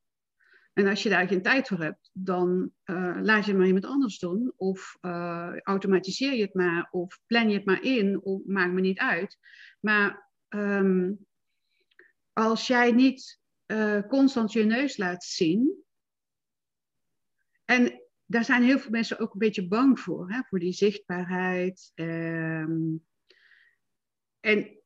en 0.75 0.87
als 0.87 1.03
je 1.03 1.09
daar 1.09 1.27
geen 1.27 1.41
tijd 1.41 1.67
voor 1.67 1.79
hebt, 1.79 2.09
dan 2.13 2.71
uh, 2.85 3.17
laat 3.21 3.43
je 3.43 3.49
het 3.49 3.57
maar 3.59 3.67
iemand 3.67 3.85
anders 3.85 4.19
doen. 4.19 4.53
Of 4.55 4.97
uh, 5.01 5.59
automatiseer 5.59 6.33
je 6.33 6.41
het 6.41 6.53
maar. 6.53 6.87
Of 6.91 7.19
plan 7.25 7.49
je 7.49 7.55
het 7.55 7.65
maar 7.65 7.83
in. 7.83 8.21
Of 8.21 8.41
maakt 8.45 8.73
me 8.73 8.81
niet 8.81 8.99
uit. 8.99 9.37
Maar 9.79 10.31
um, 10.49 11.25
als 12.33 12.67
jij 12.67 12.91
niet 12.91 13.39
uh, 13.67 14.01
constant 14.01 14.51
je 14.51 14.63
neus 14.63 14.97
laat 14.97 15.23
zien. 15.23 15.83
En 17.65 18.01
daar 18.25 18.45
zijn 18.45 18.63
heel 18.63 18.79
veel 18.79 18.91
mensen 18.91 19.19
ook 19.19 19.33
een 19.33 19.39
beetje 19.39 19.67
bang 19.67 19.99
voor. 19.99 20.31
Hè? 20.31 20.41
Voor 20.43 20.59
die 20.59 20.73
zichtbaarheid. 20.73 21.91
Um, 21.95 23.05
en 24.39 24.79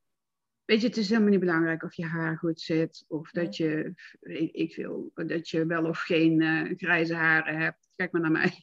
Weet 0.70 0.82
je, 0.82 0.88
het 0.88 0.98
is 0.98 1.10
helemaal 1.10 1.30
niet 1.30 1.40
belangrijk 1.40 1.84
of 1.84 1.94
je 1.94 2.06
haar 2.06 2.38
goed 2.38 2.62
zit. 2.62 3.06
Of 3.08 3.32
dat 3.32 3.58
je, 3.58 3.94
ik, 4.20 4.52
ik 4.52 4.76
wil, 4.76 5.12
dat 5.14 5.50
je 5.50 5.66
wel 5.66 5.86
of 5.86 6.00
geen 6.00 6.42
uh, 6.42 6.78
grijze 6.78 7.16
haren 7.16 7.58
hebt. 7.58 7.90
Kijk 7.96 8.12
maar 8.12 8.22
naar 8.22 8.32
mij. 8.32 8.54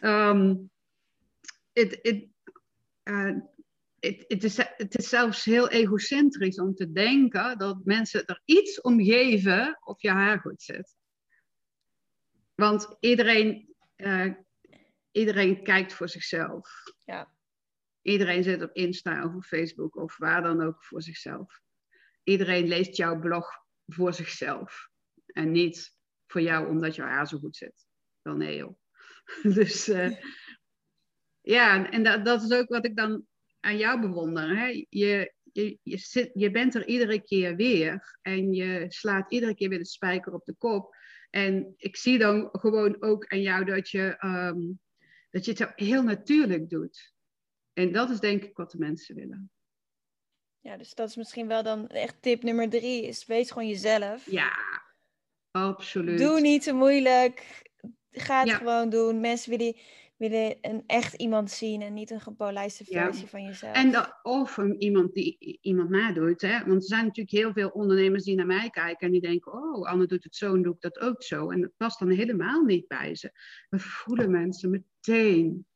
um, 0.00 0.70
het, 1.80 1.98
het, 2.02 2.26
uh, 3.04 3.36
het, 4.00 4.24
het, 4.28 4.44
is, 4.44 4.56
het 4.56 4.98
is 4.98 5.08
zelfs 5.08 5.44
heel 5.44 5.68
egocentrisch 5.68 6.58
om 6.58 6.74
te 6.74 6.92
denken 6.92 7.58
dat 7.58 7.84
mensen 7.84 8.24
er 8.26 8.42
iets 8.44 8.80
om 8.80 9.04
geven 9.04 9.78
of 9.80 10.02
je 10.02 10.10
haar 10.10 10.38
goed 10.38 10.62
zit. 10.62 10.96
Want 12.54 12.96
iedereen, 13.00 13.74
uh, 13.96 14.34
iedereen 15.10 15.62
kijkt 15.62 15.92
voor 15.92 16.08
zichzelf. 16.08 16.82
Ja. 17.04 17.32
Iedereen 18.04 18.42
zit 18.42 18.62
op 18.62 18.70
Insta 18.72 19.24
of 19.24 19.34
op 19.34 19.44
Facebook 19.44 19.96
of 19.96 20.16
waar 20.16 20.42
dan 20.42 20.62
ook 20.62 20.84
voor 20.84 21.02
zichzelf. 21.02 21.60
Iedereen 22.22 22.68
leest 22.68 22.96
jouw 22.96 23.18
blog 23.18 23.46
voor 23.86 24.14
zichzelf. 24.14 24.88
En 25.26 25.50
niet 25.50 25.96
voor 26.26 26.40
jou 26.40 26.68
omdat 26.68 26.94
jouw 26.94 27.06
haar 27.06 27.28
zo 27.28 27.38
goed 27.38 27.56
zit. 27.56 27.86
Wel 28.22 28.36
nee 28.36 28.56
joh. 28.56 28.78
Dus 29.56 29.88
uh, 29.88 30.16
ja, 31.40 31.90
en 31.90 32.02
dat, 32.02 32.24
dat 32.24 32.42
is 32.42 32.52
ook 32.52 32.68
wat 32.68 32.84
ik 32.84 32.96
dan 32.96 33.26
aan 33.60 33.76
jou 33.76 34.00
bewonder. 34.00 34.56
Hè? 34.58 34.66
Je, 34.88 35.32
je, 35.52 35.78
je, 35.82 35.98
zit, 35.98 36.30
je 36.34 36.50
bent 36.50 36.74
er 36.74 36.86
iedere 36.86 37.22
keer 37.22 37.56
weer. 37.56 38.18
En 38.22 38.52
je 38.52 38.84
slaat 38.88 39.32
iedere 39.32 39.54
keer 39.54 39.68
weer 39.68 39.78
de 39.78 39.86
spijker 39.86 40.32
op 40.32 40.44
de 40.44 40.54
kop. 40.58 40.96
En 41.30 41.74
ik 41.76 41.96
zie 41.96 42.18
dan 42.18 42.48
gewoon 42.52 43.02
ook 43.02 43.26
aan 43.26 43.40
jou 43.40 43.64
dat 43.64 43.90
je, 43.90 44.24
um, 44.24 44.80
dat 45.30 45.44
je 45.44 45.50
het 45.50 45.72
heel 45.74 46.02
natuurlijk 46.02 46.70
doet. 46.70 47.13
En 47.74 47.92
dat 47.92 48.10
is 48.10 48.20
denk 48.20 48.42
ik 48.42 48.56
wat 48.56 48.70
de 48.70 48.78
mensen 48.78 49.14
willen. 49.14 49.50
Ja, 50.60 50.76
dus 50.76 50.94
dat 50.94 51.08
is 51.08 51.16
misschien 51.16 51.48
wel 51.48 51.62
dan 51.62 51.88
echt 51.88 52.22
tip 52.22 52.42
nummer 52.42 52.68
drie, 52.68 53.06
is 53.06 53.26
wees 53.26 53.50
gewoon 53.50 53.68
jezelf. 53.68 54.30
Ja, 54.30 54.52
absoluut. 55.50 56.18
Doe 56.18 56.40
niet 56.40 56.62
te 56.62 56.72
moeilijk. 56.72 57.62
Ga 58.10 58.38
het 58.38 58.48
ja. 58.48 58.56
gewoon 58.56 58.88
doen. 58.88 59.20
Mensen 59.20 59.50
willen, 59.50 59.76
willen 60.16 60.56
een 60.60 60.82
echt 60.86 61.14
iemand 61.14 61.50
zien 61.50 61.82
en 61.82 61.94
niet 61.94 62.10
een 62.10 62.20
gepolijste 62.20 62.84
versie 62.84 63.22
Ja. 63.22 63.28
van 63.28 63.44
jezelf. 63.44 63.76
En 63.76 63.92
dat, 63.92 64.18
of 64.22 64.56
een, 64.56 64.82
iemand 64.82 65.12
die 65.12 65.58
iemand 65.60 65.90
nadoet. 65.90 66.40
Hè? 66.40 66.58
Want 66.58 66.82
er 66.82 66.88
zijn 66.88 67.04
natuurlijk 67.04 67.36
heel 67.36 67.52
veel 67.52 67.68
ondernemers 67.68 68.24
die 68.24 68.36
naar 68.36 68.46
mij 68.46 68.70
kijken 68.70 69.06
en 69.06 69.12
die 69.12 69.20
denken: 69.20 69.52
Oh, 69.52 69.88
Anne 69.88 70.06
doet 70.06 70.24
het 70.24 70.36
zo 70.36 70.54
en 70.54 70.62
doe 70.62 70.74
ik 70.74 70.80
dat 70.80 71.00
ook 71.00 71.22
zo. 71.22 71.50
En 71.50 71.60
dat 71.60 71.76
past 71.76 71.98
dan 71.98 72.10
helemaal 72.10 72.62
niet 72.62 72.88
bij 72.88 73.14
ze. 73.14 73.30
We 73.68 73.78
voelen 73.78 74.30
mensen 74.30 74.70
meteen. 74.70 75.66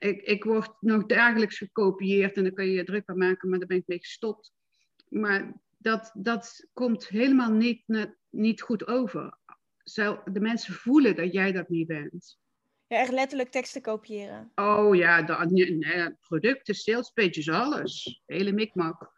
Ik, 0.00 0.22
ik 0.22 0.44
word 0.44 0.70
nog 0.80 1.06
dagelijks 1.06 1.58
gekopieerd 1.58 2.36
en 2.36 2.42
dan 2.42 2.52
kun 2.54 2.64
je 2.66 2.72
je 2.72 2.84
druk 2.84 3.08
aan 3.08 3.18
maken, 3.18 3.48
maar 3.48 3.58
daar 3.58 3.68
ben 3.68 3.76
ik 3.76 3.86
mee 3.86 3.98
gestopt. 3.98 4.52
Maar 5.08 5.52
dat, 5.78 6.10
dat 6.14 6.66
komt 6.72 7.08
helemaal 7.08 7.50
niet, 7.50 7.82
net- 7.86 8.16
niet 8.30 8.60
goed 8.62 8.86
over. 8.86 9.38
Zo, 9.84 10.22
de 10.24 10.40
mensen 10.40 10.74
voelen 10.74 11.16
dat 11.16 11.32
jij 11.32 11.52
dat 11.52 11.68
niet 11.68 11.86
bent. 11.86 12.38
Ja, 12.86 12.96
echt 12.98 13.10
letterlijk 13.12 13.50
teksten 13.50 13.82
kopiëren. 13.82 14.52
Oh 14.54 14.94
ja, 14.96 15.22
dat, 15.22 15.50
nee, 15.50 15.70
nee, 15.76 16.14
producten, 16.20 16.74
sales 16.74 17.10
pages, 17.10 17.48
alles. 17.50 18.22
Hele 18.26 18.52
mikmak. 18.52 19.12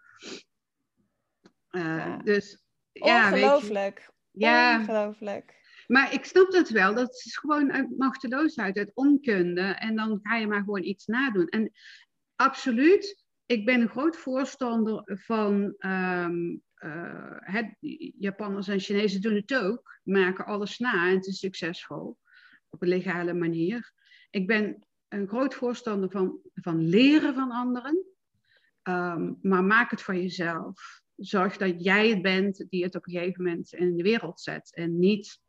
Eh, 1.69 1.83
Ja. 1.83 2.17
Dus 2.17 2.63
ja, 2.93 3.31
weet 3.31 3.41
je. 3.41 3.45
Ongelooflijk. 3.47 4.11
Ja, 4.31 4.79
Ongelooflijk. 4.79 5.61
Maar 5.93 6.15
ik 6.15 6.25
snap 6.25 6.51
dat 6.51 6.69
wel. 6.69 6.95
Dat 6.95 7.15
is 7.25 7.37
gewoon 7.37 7.95
machteloosheid, 7.97 8.77
uit 8.77 8.91
onkunde. 8.95 9.61
En 9.61 9.97
dan 9.97 10.19
ga 10.23 10.37
je 10.37 10.47
maar 10.47 10.63
gewoon 10.65 10.83
iets 10.83 11.07
nadoen. 11.07 11.49
En 11.49 11.73
absoluut, 12.37 13.25
ik 13.47 13.65
ben 13.65 13.81
een 13.81 13.89
groot 13.89 14.17
voorstander 14.17 15.03
van... 15.25 15.75
ehm, 15.79 16.57
eh, 16.75 17.37
het, 17.37 17.77
Japanners 18.19 18.69
en 18.69 18.81
Chinezen 18.81 19.21
doen 19.21 19.35
het 19.35 19.55
ook. 19.55 20.01
Maken 20.03 20.45
alles 20.45 20.79
na 20.79 21.09
en 21.09 21.15
het 21.15 21.27
is 21.27 21.39
succesvol. 21.39 22.19
Op 22.71 22.83
een 22.83 22.89
legale 22.89 23.35
manier. 23.35 23.93
Ik 24.31 24.47
ben 24.47 24.87
een 25.09 25.29
groot 25.29 25.55
voorstander 25.55 26.11
van, 26.11 26.39
van 26.55 26.89
leren 26.89 27.35
van 27.35 27.51
anderen. 27.51 28.05
Ehm, 28.83 29.33
maar 29.43 29.65
maak 29.65 29.91
het 29.91 30.03
voor 30.03 30.17
jezelf. 30.17 31.03
Zorg 31.17 31.57
dat 31.57 31.85
jij 31.85 32.09
het 32.09 32.23
bent 32.23 32.67
die 32.69 32.85
het 32.85 32.95
op 32.95 33.07
een 33.07 33.13
gegeven 33.13 33.45
moment 33.45 33.73
in 33.73 33.97
de 33.97 34.03
wereld 34.03 34.41
zet. 34.41 34.75
En 34.75 34.99
niet 34.99 35.41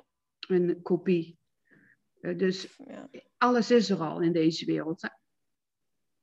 een 0.49 0.81
kopie. 0.81 1.37
Eh, 2.21 2.37
dus 2.37 2.75
Ja. 2.87 3.09
alles 3.37 3.71
is 3.71 3.89
er 3.89 3.97
al 3.97 4.21
in 4.21 4.31
deze 4.33 4.65
wereld. 4.65 5.09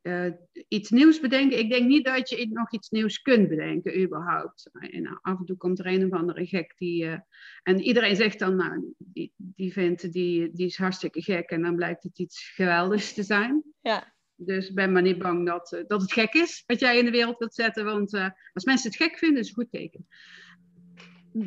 Eh, 0.00 0.26
iets 0.68 0.90
nieuws 0.90 1.20
bedenken. 1.20 1.58
Ik 1.58 1.70
denk 1.70 1.86
niet 1.88 2.04
dat 2.04 2.28
je 2.30 2.48
nog 2.52 2.72
iets 2.72 2.88
nieuws 2.90 3.22
kunt 3.22 3.48
bedenken, 3.48 4.00
überhaupt. 4.02 4.70
En 4.72 5.18
af 5.22 5.38
en 5.38 5.44
toe 5.44 5.56
komt 5.56 5.78
er 5.78 5.86
een 5.86 6.04
of 6.04 6.10
andere 6.12 6.46
gek 6.46 6.74
die. 6.76 7.04
eh, 7.06 7.18
en 7.62 7.80
iedereen 7.80 8.16
zegt 8.16 8.38
dan, 8.38 8.56
nou, 8.56 8.94
die, 8.98 9.32
die 9.36 9.72
vent 9.72 10.12
die, 10.12 10.50
die 10.52 10.66
is 10.66 10.76
hartstikke 10.76 11.22
gek. 11.22 11.50
En 11.50 11.62
dan 11.62 11.76
blijkt 11.76 12.02
het 12.02 12.18
iets 12.18 12.48
geweldigs 12.54 13.12
te 13.14 13.22
zijn. 13.22 13.62
Ja. 13.80 14.14
Dus 14.34 14.72
ben 14.72 14.92
maar 14.92 15.02
niet 15.02 15.18
bang 15.18 15.46
dat, 15.46 15.84
dat 15.86 16.00
het 16.00 16.12
gek 16.12 16.32
is 16.32 16.62
wat 16.66 16.80
jij 16.80 16.98
in 16.98 17.04
de 17.04 17.10
wereld 17.10 17.38
wilt 17.38 17.54
zetten. 17.54 17.84
Want 17.84 18.12
als 18.52 18.64
mensen 18.64 18.90
het 18.90 19.02
gek 19.02 19.18
vinden, 19.18 19.40
is 19.40 19.48
het 19.48 19.56
een 19.56 19.62
goed 19.62 19.72
teken. 19.72 20.06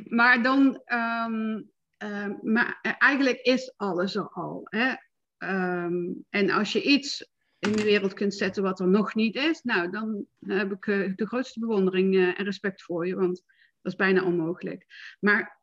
Maar 0.07 0.43
dan, 0.43 0.81
ehm, 0.85 1.61
ehm, 2.03 2.33
maar 2.41 2.79
eh, 2.81 2.93
eigenlijk 2.97 3.39
is 3.41 3.73
alles 3.77 4.15
er 4.15 4.29
al. 4.29 4.61
Hè? 4.63 4.93
Ehm, 5.37 6.11
en 6.29 6.49
als 6.49 6.71
je 6.71 6.83
iets 6.83 7.31
in 7.59 7.71
de 7.71 7.83
wereld 7.83 8.13
kunt 8.13 8.33
zetten 8.33 8.63
wat 8.63 8.79
er 8.79 8.87
nog 8.87 9.15
niet 9.15 9.35
is, 9.35 9.61
nou, 9.61 9.91
dan 9.91 10.25
heb 10.39 10.71
ik 10.71 10.87
eh, 10.87 11.15
de 11.15 11.27
grootste 11.27 11.59
bewondering 11.59 12.15
eh, 12.15 12.39
en 12.39 12.45
respect 12.45 12.83
voor 12.83 13.07
je, 13.07 13.15
want 13.15 13.43
dat 13.81 13.91
is 13.91 13.97
bijna 13.97 14.23
onmogelijk. 14.23 14.85
Maar 15.19 15.57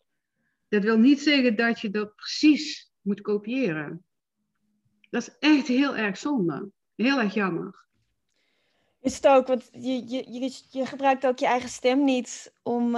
dat 0.69 0.83
wil 0.83 0.99
niet 0.99 1.21
zeggen 1.21 1.57
dat 1.57 1.81
je 1.81 1.91
dat 1.91 2.15
precies 2.17 2.91
moet 3.01 3.21
kopiëren. 3.21 4.05
Dat 5.11 5.23
is 5.23 5.37
echt 5.39 5.67
heel 5.67 5.97
erg 5.97 6.19
zonde. 6.19 6.71
Heel 6.95 7.21
erg 7.21 7.35
jammer. 7.35 7.79
Is 9.01 9.15
het 9.15 9.27
ook, 9.27 9.47
want 9.47 9.69
je, 9.73 10.09
je, 10.09 10.33
je, 10.33 10.53
je 10.71 10.87
gebruikt 10.87 11.27
ook 11.27 11.39
je 11.39 11.47
eigen 11.47 11.69
stem 11.69 12.05
niet 12.05 12.53
om, 12.63 12.97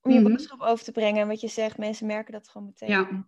om 0.00 0.12
je 0.12 0.20
Mhm. 0.20 0.28
boodschap 0.28 0.60
over 0.60 0.84
te 0.84 0.92
brengen. 0.92 1.20
En 1.20 1.28
wat 1.28 1.40
je 1.40 1.48
zegt, 1.48 1.78
mensen 1.78 2.06
merken 2.06 2.32
dat 2.32 2.48
gewoon 2.48 2.66
meteen. 2.66 2.88
Ja. 2.88 3.26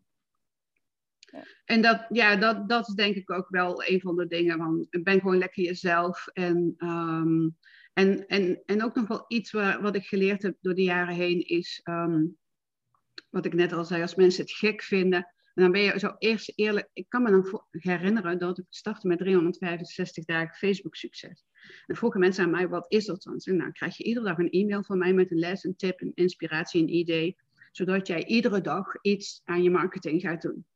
Ja. 1.32 1.42
En 1.64 1.82
dat, 1.82 2.06
ja, 2.08 2.36
dat, 2.36 2.68
dat 2.68 2.88
is 2.88 2.94
denk 2.94 3.14
ik 3.14 3.30
ook 3.30 3.48
wel 3.48 3.84
een 3.84 4.00
van 4.00 4.16
de 4.16 4.26
dingen. 4.26 4.56
Van, 4.58 4.86
ben 4.90 5.20
gewoon 5.20 5.38
lekker 5.38 5.62
jezelf. 5.62 6.26
En, 6.26 6.74
ehm, 6.76 7.48
en, 7.92 8.26
en, 8.26 8.62
en 8.66 8.84
ook 8.84 8.94
nog 8.94 9.08
wel 9.08 9.24
iets 9.28 9.50
waar, 9.50 9.82
wat 9.82 9.94
ik 9.94 10.04
geleerd 10.04 10.42
heb 10.42 10.56
door 10.60 10.74
de 10.74 10.82
jaren 10.82 11.14
heen 11.14 11.40
is... 11.46 11.80
ehm, 11.82 12.24
wat 13.30 13.44
ik 13.44 13.54
net 13.54 13.72
al 13.72 13.84
zei, 13.84 14.02
als 14.02 14.14
mensen 14.14 14.42
het 14.42 14.52
gek 14.52 14.82
vinden... 14.82 15.34
En 15.60 15.66
dan 15.66 15.74
ben 15.74 15.92
je 15.92 15.98
zo 15.98 16.14
eerst 16.18 16.52
eerlijk... 16.54 16.88
Ik 16.92 17.08
kan 17.08 17.22
me 17.22 17.30
dan 17.30 17.64
herinneren 17.70 18.38
dat 18.38 18.58
ik 18.58 18.64
startte 18.68 19.06
met 19.06 19.18
365 19.18 20.24
dagen 20.24 20.56
Facebook 20.56 20.96
succes. 20.96 21.44
En 21.86 21.96
vroegen 21.96 22.20
mensen 22.20 22.44
aan 22.44 22.50
mij, 22.50 22.68
wat 22.68 22.84
is 22.88 23.04
dat 23.06 23.22
dan? 23.22 23.40
Zei, 23.40 23.56
nou, 23.56 23.72
krijg 23.72 23.96
je 23.96 24.04
iedere 24.04 24.26
dag 24.26 24.38
een 24.38 24.50
e-mail 24.50 24.84
van 24.84 24.98
mij 24.98 25.12
met 25.12 25.30
een 25.30 25.38
les, 25.38 25.64
een 25.64 25.76
tip, 25.76 26.00
een 26.00 26.12
inspiratie, 26.14 26.82
een 26.82 26.94
idee. 26.94 27.36
Zodat 27.72 28.06
jij 28.06 28.26
iedere 28.26 28.60
dag 28.60 28.86
iets 29.02 29.40
aan 29.44 29.62
je 29.62 29.70
marketing 29.70 30.20
gaat 30.20 30.42
doen 30.42 30.66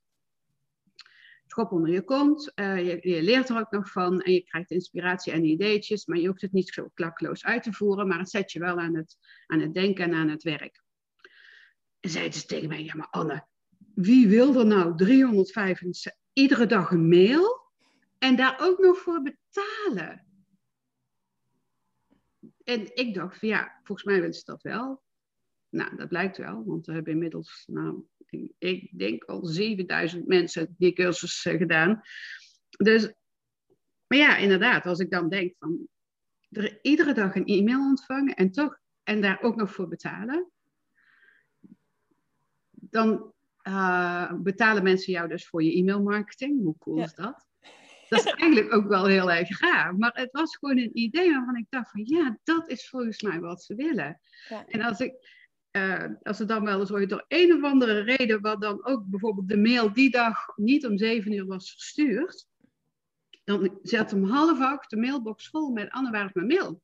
schop 1.47 1.72
onder 1.72 1.91
je 1.91 2.05
kont. 2.05 2.53
eh, 2.55 3.03
je, 3.03 3.22
leert 3.22 3.49
er 3.49 3.59
ook 3.59 3.70
nog 3.70 3.91
van 3.91 4.20
en 4.20 4.32
je 4.32 4.45
krijgt 4.45 4.70
inspiratie 4.70 5.32
en 5.32 5.45
ideetjes, 5.45 6.07
maar 6.07 6.18
je 6.18 6.26
hoeft 6.26 6.41
het 6.41 6.53
niet 6.53 6.68
zo 6.68 6.89
klakkeloos 6.95 7.45
uit 7.45 7.62
te 7.62 7.72
voeren, 7.72 8.09
maar 8.09 8.18
het 8.18 8.30
zet 8.30 8.53
je 8.53 8.59
wel 8.59 8.78
aan 8.78 8.97
het, 8.97 9.16
aan 9.47 9.61
het 9.61 9.74
denken 9.74 10.05
en 10.05 10.14
aan 10.14 10.28
het 10.28 10.43
werk. 10.43 10.82
En 12.01 12.11
zeiden 12.11 12.41
ze 12.41 12.47
tegen 12.47 12.68
mij, 12.68 12.85
ja 12.85 12.95
maar 12.95 13.11
Anne, 13.11 13.47
wie 13.95 14.28
wil 14.28 14.59
er 14.59 14.66
nou 14.66 14.97
365, 14.97 16.12
iedere 16.32 16.66
dag 16.66 16.90
een 16.90 17.09
mail 17.09 17.72
en 18.18 18.36
daar 18.36 18.59
ook 18.61 18.78
nog 18.78 18.99
voor 18.99 19.22
betalen? 19.22 20.26
En 22.64 22.97
ik 22.97 23.14
dacht 23.14 23.38
van 23.38 23.49
ja, 23.49 23.80
volgens 23.82 24.07
mij 24.07 24.20
willen 24.20 24.34
ze 24.34 24.45
dat 24.45 24.62
wel. 24.62 25.03
Nou, 25.68 25.97
dat 25.97 26.09
blijkt 26.09 26.36
wel, 26.36 26.64
want 26.64 26.86
we 26.86 26.92
hebben 26.92 27.12
inmiddels, 27.12 27.64
nou, 27.66 28.05
ik, 28.59 28.99
denk 28.99 29.24
al 29.24 29.47
7000 29.47 30.26
mensen 30.26 30.74
die 30.78 30.92
cursus 30.92 31.45
eh, 31.45 31.57
gedaan. 31.57 32.01
Dus, 32.68 33.12
maar 34.07 34.18
ja, 34.18 34.36
inderdaad, 34.36 34.86
als 34.86 34.99
ik 34.99 35.11
dan 35.11 35.28
denk 35.28 35.55
van 35.59 35.88
er 36.51 36.78
iedere 36.82 37.12
dag 37.12 37.34
een 37.34 37.47
e-mail 37.47 37.80
ontvangen 37.80 38.34
en 38.34 38.51
toch, 38.51 38.78
en 39.03 39.20
daar 39.20 39.42
ook 39.42 39.57
nog 39.57 39.72
voor 39.72 39.88
betalen, 39.88 40.51
dan 42.70 43.34
eh, 43.65 44.33
betalen 44.33 44.83
mensen 44.83 45.12
jou 45.12 45.29
dus 45.29 45.47
voor 45.47 45.62
je 45.62 45.77
e-mailmarketing. 45.77 46.62
Hoe 46.62 46.79
cool 46.79 46.97
Ja. 46.99 47.05
is 47.05 47.15
dat? 47.15 47.47
Dat 48.09 48.25
is 48.25 48.33
eigenlijk 48.33 48.73
ook 48.75 48.89
wel 48.89 49.07
heel 49.07 49.31
erg 49.31 49.49
gaaf. 49.57 49.97
Maar 49.97 50.12
het 50.15 50.33
was 50.33 50.57
gewoon 50.57 50.79
een 50.79 50.99
idee 50.99 51.31
waarvan 51.31 51.57
ik 51.57 51.67
dacht 51.69 51.91
van 51.91 52.01
ja, 52.05 52.39
dat 52.43 52.69
is 52.69 52.89
volgens 52.89 53.23
mij 53.23 53.41
wat 53.41 53.62
ze 53.62 53.75
willen. 53.75 54.21
Ja. 54.49 54.67
En 54.67 54.81
als 54.81 55.01
ik, 55.01 55.15
eh, 55.71 56.05
als 56.23 56.39
het 56.39 56.49
dan 56.49 56.65
wel 56.65 56.81
eens 56.81 56.93
ooit 56.93 57.09
door 57.09 57.25
een 57.29 57.53
of 57.53 57.62
andere 57.62 58.01
reden, 58.01 58.41
wat 58.41 58.61
dan 58.61 58.85
ook 58.85 59.05
bijvoorbeeld 59.07 59.49
de 59.49 59.57
mail 59.57 59.93
die 59.93 60.11
dag 60.11 60.57
niet 60.57 60.87
om 60.87 60.99
zeven 60.99 61.33
uur 61.33 61.47
was 61.47 61.73
verstuurd, 61.73 62.47
dan 63.45 63.79
zet 63.83 64.12
om 64.12 64.25
half 64.25 64.61
acht 64.61 64.91
de 64.91 64.97
mailbox 64.97 65.49
vol 65.49 65.71
met 65.71 65.91
Anne, 65.91 66.11
waar 66.11 66.25
is 66.27 66.33
mijn 66.33 66.47
mail? 66.47 66.83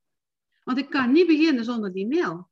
Want 0.65 0.79
ik 0.79 0.91
kan 0.91 1.13
niet 1.13 1.27
beginnen 1.27 1.65
zonder 1.65 1.93
die 1.93 2.07
mail. 2.07 2.51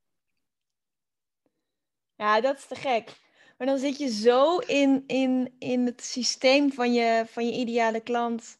Ja, 2.15 2.41
dat 2.41 2.57
is 2.57 2.67
te 2.67 2.75
gek. 2.75 3.27
Maar 3.59 3.67
dan 3.67 3.77
zit 3.77 3.97
je 3.97 4.07
zo 4.07 4.57
in, 4.57 5.03
in, 5.07 5.55
in 5.57 5.85
het 5.85 6.03
systeem 6.03 6.71
van 6.71 6.93
je, 6.93 7.23
van 7.27 7.45
je 7.45 7.59
ideale 7.59 8.01
klant. 8.01 8.59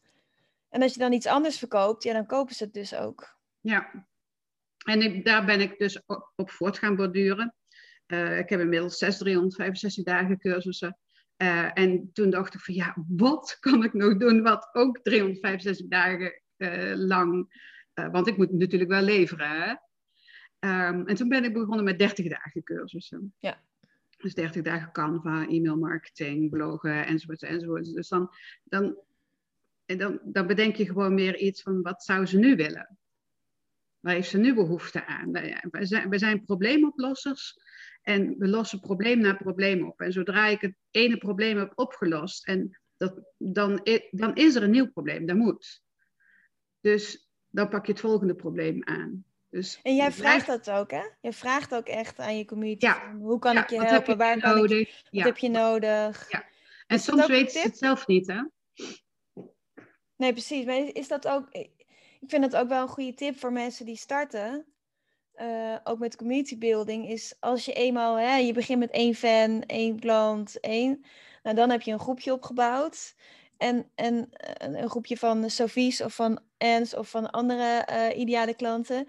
En 0.70 0.82
als 0.82 0.94
je 0.94 1.00
dan 1.00 1.14
iets 1.14 1.26
anders 1.26 1.58
verkoopt, 1.60 2.04
ja, 2.04 2.14
dan 2.14 2.26
kopen 2.26 2.56
ze 2.56 2.64
het 2.64 2.74
dus 2.74 2.96
ook. 2.96 3.38
Ja. 3.60 4.08
En 4.86 5.02
ik, 5.02 5.26
daar 5.26 5.46
ben 5.46 5.62
ik 5.62 5.78
dus 5.78 6.06
op, 6.06 6.32
op 6.36 6.50
voort 6.50 6.78
gaan 6.78 6.96
borduren. 6.96 7.56
Eh, 8.06 8.38
ik 8.38 8.50
heb 8.50 8.60
inmiddels 8.60 8.98
6 8.98 9.18
365 9.18 10.04
dagen 10.04 10.40
cursussen. 10.40 10.98
Eh, 11.36 11.78
en 11.78 12.10
toen 12.14 12.30
dacht 12.30 12.54
ik 12.54 12.60
van 12.60 12.74
ja, 12.74 12.96
wat 13.08 13.58
kan 13.60 13.84
ik 13.84 13.94
nog 13.94 14.18
doen 14.18 14.42
wat 14.42 14.70
ook 14.72 15.00
365 15.02 15.88
dagen 15.88 16.42
eh, 16.58 16.94
lang... 16.96 17.58
want 17.94 18.28
ik 18.28 18.38
moet 18.38 18.52
natuurlijk 18.52 18.90
wel 18.90 19.02
leveren, 19.02 19.50
hè? 19.50 19.74
Ehm, 20.60 21.06
en 21.06 21.16
toen 21.16 21.30
ben 21.30 21.44
ik 21.44 21.54
begonnen 21.54 21.84
met 21.84 22.00
30 22.00 22.30
dagen 22.30 22.64
cursussen. 22.64 23.34
Ja. 23.38 23.68
Dus 24.20 24.34
30 24.34 24.62
dagen 24.62 24.92
Canva, 24.92 25.48
e-mail 25.48 25.78
marketing, 25.78 26.50
bloggen, 26.50 27.06
enzovoort. 27.06 27.94
Dus 27.94 28.08
dan, 28.08 28.30
dan, 28.64 28.98
dan, 29.86 30.20
dan 30.24 30.48
bedenk 30.48 30.76
je 30.76 30.86
gewoon 30.86 31.14
meer 31.14 31.38
iets 31.38 31.62
van 31.62 31.82
wat 31.82 32.04
zou 32.04 32.26
ze 32.26 32.38
nu 32.38 32.56
willen? 32.56 32.98
Waar 34.00 34.14
heeft 34.14 34.30
ze 34.30 34.38
nu 34.38 34.54
behoefte 34.54 35.06
aan? 35.06 35.32
We 35.32 35.86
zijn, 35.86 36.10
we 36.10 36.18
zijn 36.18 36.46
probleemoplossers 36.46 37.58
en 38.02 38.36
we 38.38 38.48
lossen 38.48 38.80
probleem 38.80 39.20
na 39.20 39.34
probleem 39.34 39.88
op. 39.88 40.00
En 40.00 40.12
zodra 40.12 40.48
ik 40.48 40.62
het 40.62 40.76
ene 40.92 41.18
probleem 41.18 41.58
heb 41.58 41.72
opgelost, 41.76 42.48
en 42.48 42.80
dat, 42.98 43.34
dan, 43.38 43.88
dan 44.12 44.36
is 44.36 44.56
er 44.56 44.64
een 44.64 44.72
nieuw 44.72 44.92
probleem, 44.92 45.26
dat 45.26 45.36
moet. 45.36 45.82
Dus 46.80 47.30
dan 47.50 47.70
pak 47.70 47.86
je 47.86 47.92
het 47.92 48.02
volgende 48.02 48.36
probleem 48.36 48.84
aan. 48.84 49.26
Dus 49.50 49.80
En 49.84 49.96
jij 49.96 50.12
vraagt 50.12 50.48
dat 50.48 50.70
ook, 50.70 50.92
hè? 50.92 51.04
Je 51.22 51.34
vraagt 51.34 51.76
ook 51.76 51.88
echt 51.88 52.20
aan 52.20 52.38
je 52.38 52.46
community. 52.46 52.86
Ja. 52.86 53.16
hoe 53.20 53.40
kan 53.40 53.54
Ja, 53.54 53.64
ik 53.64 53.70
je 53.70 53.82
helpen? 53.82 54.10
heb 54.10 54.18
Waar 54.18 54.36
je 54.36 54.42
kan 54.42 54.52
ik, 54.52 54.58
nodig? 54.58 55.02
wat 55.04 55.08
Ja. 55.12 55.26
heb 55.26 55.38
je 55.38 55.50
nodig? 55.50 56.32
Ja. 56.32 56.44
En 56.88 56.96
Is 56.96 57.04
soms 57.04 57.26
weten 57.28 57.52
ze 57.52 57.60
het 57.60 57.78
zelf 57.78 58.08
niet, 58.08 58.28
hè? 58.28 58.42
Nee, 60.16 60.32
precies. 60.32 60.66
Maar 60.66 60.78
is 60.78 61.08
dat 61.08 61.28
ook... 61.28 61.48
Ik 61.52 62.30
vind 62.30 62.52
dat 62.52 62.62
ook 62.62 62.70
wel 62.70 62.82
een 62.82 62.88
goede 62.88 63.14
tip 63.14 63.40
voor 63.40 63.52
mensen 63.52 63.86
die 63.86 63.96
starten. 63.98 64.66
Uh, 65.36 65.78
ook 65.84 66.00
met 66.00 66.16
community 66.16 66.58
building, 66.58 67.10
is 67.10 67.36
als 67.40 67.66
je 67.66 67.74
eenmaal, 67.74 68.16
hè, 68.16 68.36
je 68.36 68.54
begint 68.54 68.80
met 68.80 68.92
één 68.92 69.16
fan, 69.16 69.64
één 69.64 70.00
klant, 70.00 70.60
één, 70.60 71.06
nou 71.44 71.56
dan 71.56 71.70
heb 71.70 71.82
je 71.82 71.92
een 71.92 72.00
groepje 72.00 72.34
opgebouwd. 72.34 73.16
En, 73.58 73.92
en 73.96 74.30
een 74.58 74.90
groepje 74.90 75.18
van 75.18 75.50
Sophie's 75.50 76.02
of 76.02 76.14
van 76.16 76.40
Ans 76.58 76.96
of 76.96 77.10
van 77.10 77.32
andere 77.32 77.88
uh, 77.92 78.18
ideale 78.20 78.56
klanten. 78.56 79.08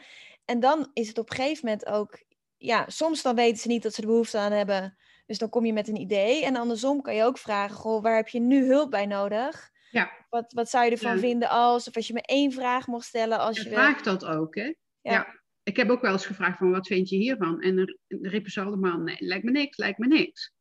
En 0.51 0.61
dan 0.61 0.91
is 0.93 1.09
het 1.09 1.19
op 1.19 1.31
een 1.31 1.37
gegeven 1.37 1.65
moment 1.65 1.87
ook, 1.87 2.23
ja, 2.57 2.85
soms 2.89 3.23
dan 3.23 3.35
weten 3.35 3.59
ze 3.59 3.69
niet 3.69 3.83
dat 3.83 3.95
ze 3.95 4.01
de 4.01 4.07
behoefte 4.07 4.39
aan 4.39 4.53
hebben. 4.53 4.97
Dus 5.27 5.39
dan 5.39 5.49
kom 5.49 5.65
je 5.65 5.73
met 5.73 5.89
een 5.89 6.01
idee. 6.01 6.45
En 6.45 6.57
andersom 6.57 7.03
kan 7.03 7.15
je 7.15 7.25
ook 7.25 7.39
vragen, 7.39 7.77
goh, 7.77 8.03
waar 8.03 8.17
heb 8.17 8.29
je 8.29 8.41
nu 8.41 8.67
hulp 8.67 8.91
bij 8.91 9.07
nodig? 9.07 9.71
Ja. 9.91 10.11
Wat, 10.29 10.53
wat 10.53 10.71
zou 10.71 10.85
je 10.85 10.91
ervan 10.91 11.19
vinden 11.19 11.49
als, 11.49 11.89
of 11.89 11.97
als 11.97 12.07
je 12.07 12.13
me 12.13 12.23
één 12.23 12.53
vraag 12.53 12.87
mocht 12.87 13.07
stellen 13.07 13.39
als 13.39 13.61
je... 13.61 13.69
Vraag 13.69 14.03
dat 14.03 14.25
ook, 14.25 14.55
hè? 14.55 14.75
ja 15.01 15.41
ik 15.63 15.77
heb 15.77 15.91
ook 15.91 16.01
wel 16.01 16.13
eens 16.13 16.27
gevraagd 16.27 16.59
van 16.59 16.71
wat 16.71 16.87
vind 16.87 17.09
je 17.09 17.17
hiervan? 17.17 17.61
En 17.61 17.77
dan 17.77 17.97
riepen 18.09 18.51
ze 18.51 18.61
allemaal, 18.61 18.99
nee, 18.99 19.17
lijkt 19.19 19.45
me 19.45 19.51
niks, 19.51 19.77
lijkt 19.77 19.99
me 19.99 20.07
niks. 20.07 20.53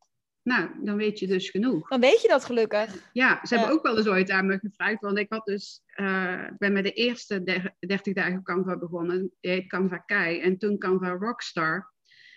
Nou, 0.42 0.70
dan 0.84 0.96
weet 0.96 1.18
je 1.18 1.26
dus 1.26 1.50
genoeg. 1.50 1.88
Dan 1.88 2.00
weet 2.00 2.22
je 2.22 2.28
dat 2.28 2.44
gelukkig. 2.44 3.10
Ja, 3.12 3.40
ze 3.42 3.54
hebben 3.54 3.74
ook 3.74 3.82
wel 3.82 3.96
eens 3.96 4.06
ooit 4.06 4.30
aan 4.30 4.46
me 4.46 4.58
gevraagd, 4.58 5.00
want 5.00 5.18
ik 5.18 5.26
had 5.28 5.44
dus, 5.44 5.82
uh, 5.96 6.46
ben 6.58 6.72
met 6.72 6.84
de 6.84 6.92
eerste 6.92 7.42
30 7.78 8.14
dagen 8.14 8.42
Canva 8.42 8.78
begonnen, 8.78 9.32
die 9.40 9.50
heet 9.50 9.68
Canva 9.68 9.98
Kai, 9.98 10.40
en 10.40 10.58
toen 10.58 10.78
Canva 10.78 11.10
Rockstar. 11.10 11.92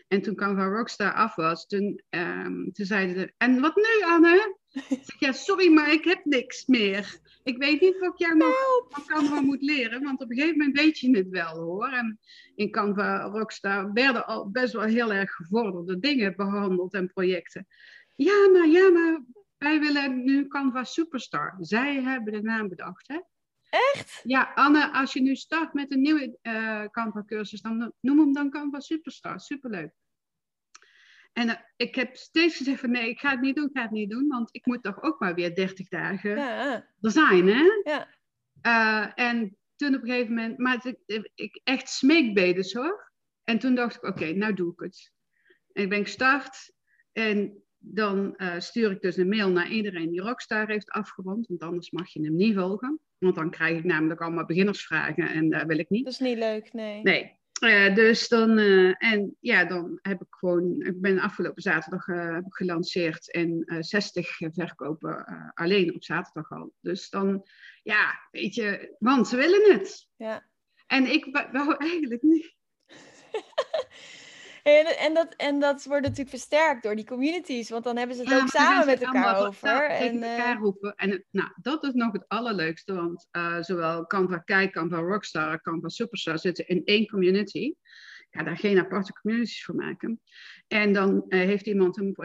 En 0.08 0.22
toen 0.22 0.36
Canva 0.36 0.66
Rockstar 0.66 1.14
af 1.14 1.36
was, 1.36 1.68
toen, 1.68 2.02
um, 2.10 2.72
toen 2.72 2.86
zeiden 2.86 3.20
ze, 3.20 3.34
en 3.38 3.60
wat 3.60 3.76
nu 3.76 4.06
Anne? 4.06 4.58
Ik 4.90 5.00
zeg, 5.04 5.20
ja, 5.20 5.32
sorry, 5.32 5.72
maar 5.72 5.92
ik 5.92 6.04
heb 6.04 6.26
niks 6.26 6.66
meer. 6.66 7.20
Ik 7.44 7.58
weet 7.58 7.82
niet 7.82 8.00
wat 8.00 8.20
jij 8.20 8.34
nog 8.34 8.86
van 8.90 9.04
Canva 9.06 9.42
moet 9.42 9.62
leren, 9.62 10.04
want 10.04 10.22
op 10.22 10.30
een 10.30 10.36
gegeven 10.36 10.58
moment 10.58 10.80
weet 10.80 11.00
je 11.00 11.18
het 11.18 11.30
wel 11.30 11.56
hoor. 11.56 11.88
En 11.88 12.20
in 12.56 12.72
Canva 12.72 13.22
Rockstar 13.22 13.94
werden 13.94 14.26
al 14.26 14.50
best 14.50 14.74
wel 14.74 14.82
heel 14.82 15.14
erg 15.14 15.32
gevorderde 15.32 16.00
dingen 16.00 16.36
behandeld 16.36 16.94
en 16.94 17.08
projecten. 17.08 17.68
Ja, 18.16 18.50
maar 18.54 18.68
ja, 18.68 18.90
maar 18.90 19.24
wij 19.58 19.80
willen 19.80 20.24
nu 20.24 20.48
Canva 20.48 20.84
Superstar. 20.84 21.56
Zij 21.60 22.02
hebben 22.02 22.34
de 22.34 22.42
naam 22.42 22.70
bedacht, 22.70 23.08
hè? 23.08 23.20
Echt? 23.70 24.22
Ja, 24.24 24.52
Anne, 24.56 24.92
als 24.92 25.14
je 25.14 25.22
nu 25.22 25.36
start 25.36 25.74
met 25.74 25.92
een 25.92 26.02
nieuwe 26.02 26.38
uh, 26.42 26.86
Canva 26.86 27.24
cursus, 27.26 27.62
dan 27.62 27.94
noem 28.00 28.20
hem 28.20 28.34
dan 28.34 28.50
Canva 28.50 28.80
Superstar. 28.80 29.40
Superleuk. 29.40 29.92
En 31.34 31.48
uh, 31.48 31.56
ik 31.76 31.96
heb 31.96 32.16
steeds 32.16 32.58
gezegd 32.58 32.80
van 32.80 32.92
nee, 32.92 33.10
ik 33.10 33.20
ga 33.20 33.30
het 33.30 33.42
niet 33.42 33.56
doen, 33.56 33.66
ik 33.66 33.78
ga 33.78 33.82
het 33.82 33.92
niet 33.92 34.10
doen, 34.10 34.28
want 34.28 34.50
ik 34.52 34.66
moet 34.66 34.84
toch 34.84 35.02
ook 35.02 35.20
maar 35.20 35.36
weer 35.36 35.56
30 35.56 35.88
dagen 35.88 36.36
ja. 36.36 36.88
er 37.02 37.12
zijn, 37.12 37.48
hè? 37.48 37.64
Ja. 37.84 38.08
Uh, 38.62 39.26
en 39.26 39.58
toen 39.76 39.96
op 39.96 40.02
een 40.02 40.10
gegeven 40.10 40.34
moment, 40.34 40.58
maar 40.58 40.86
ik, 41.06 41.30
ik 41.36 41.62
echt 41.64 41.90
smeekbedes 41.90 42.74
hoor. 42.74 43.12
En 43.44 43.60
toen 43.60 43.76
dacht 43.76 43.96
ik, 43.96 44.04
oké, 44.04 44.12
okay, 44.12 44.32
nou 44.32 44.54
doe 44.54 44.72
ik 44.72 44.80
het. 44.80 45.12
En 45.72 45.84
ik 45.84 45.90
ben 45.90 46.04
gestart 46.04 46.74
en 47.12 47.64
dan 47.78 48.34
uh, 48.38 48.60
stuur 48.60 48.92
ik 48.92 49.02
dus 49.02 49.18
een 49.18 49.30
mail 49.30 49.50
naar 49.50 49.70
iedereen 49.70 50.10
die 50.10 50.22
Rockstar 50.22 50.68
heeft 50.68 50.90
afgerond, 50.90 51.48
want 51.48 51.62
anders 51.62 51.92
mag 51.92 52.10
je 52.10 52.24
hem 52.24 52.36
niet 52.36 52.56
volgen. 52.56 53.00
Want 53.18 53.36
dan 53.36 53.50
krijg 53.50 53.78
ik 53.78 53.84
namelijk 53.84 54.22
allemaal 54.22 54.46
beginnersvragen 54.46 55.30
en 55.30 55.50
dat 55.50 55.66
wil 55.66 55.78
ik 55.78 55.90
niet. 55.90 56.04
Dat 56.04 56.14
is 56.14 56.20
niet 56.20 56.38
leuk, 56.38 56.74
nee. 56.74 57.02
Nee. 57.02 57.42
Uh, 57.64 57.96
dus 57.96 58.28
dan, 58.28 58.58
uh, 58.58 58.94
en 58.98 59.38
ja, 59.40 59.66
dan 59.66 60.00
heb 60.02 60.22
ik 60.22 60.28
gewoon, 60.30 60.82
ik 60.82 61.02
ben 61.02 61.20
afgelopen 61.20 61.62
zaterdag 61.62 62.08
uh, 62.08 62.34
heb 62.34 62.46
ik 62.46 62.54
gelanceerd 62.54 63.32
en 63.32 63.66
60 63.80 64.38
verkopen 64.38 65.26
alleen 65.54 65.96
op 65.96 66.04
zaterdag 66.04 66.52
al. 66.52 66.74
Dus 66.80 67.10
dan, 67.10 67.48
ja, 67.84 68.28
weet 68.32 68.56
je, 68.56 68.96
want 69.00 69.28
ze 69.28 69.36
willen 69.36 69.72
het. 69.72 70.08
Ja. 70.16 70.48
En 70.88 71.12
ik 71.12 71.48
wou 71.52 71.76
eigenlijk 71.78 72.22
niet. 72.22 72.56
En, 74.64 74.98
en, 74.98 75.14
dat, 75.14 75.34
en 75.36 75.60
dat 75.60 75.86
wordt 75.86 76.02
natuurlijk 76.02 76.30
versterkt 76.30 76.84
door 76.84 76.96
die 76.96 77.06
communities, 77.06 77.70
want 77.70 77.84
dan 77.84 77.98
hebben 77.98 78.16
ze 78.16 78.24
het 78.24 78.42
ook 78.42 78.48
samen 78.48 78.86
met 78.86 79.02
elkaar 79.02 79.48
over. 79.48 79.90
En, 79.90 80.24
elkaar 80.24 80.58
roepen. 80.58 80.96
En 80.96 81.26
nou, 81.32 81.50
dat 81.62 81.84
is 81.84 81.94
nog 81.94 82.12
het 82.12 82.28
allerleukste, 82.28 82.94
want 82.94 83.28
uh, 83.32 83.62
zowel 83.62 84.06
Canva 84.06 84.38
Kijk, 84.38 84.72
Canva 84.72 84.98
Rockstar, 84.98 85.62
Canva 85.62 85.88
Superstar 85.88 86.40
zitten 86.40 86.68
in 86.68 86.82
één 86.86 87.08
community. 87.08 87.74
Ja, 88.30 88.44
daar 88.44 88.58
geen 88.58 88.80
aparte 88.80 89.14
communities 89.22 89.66
voor 89.66 89.76
maken. 89.76 90.22
En 90.68 90.94
dan 90.94 91.26
uh, 91.28 91.40
heeft 91.40 91.66
iemand 91.66 91.98
een, 91.98 92.16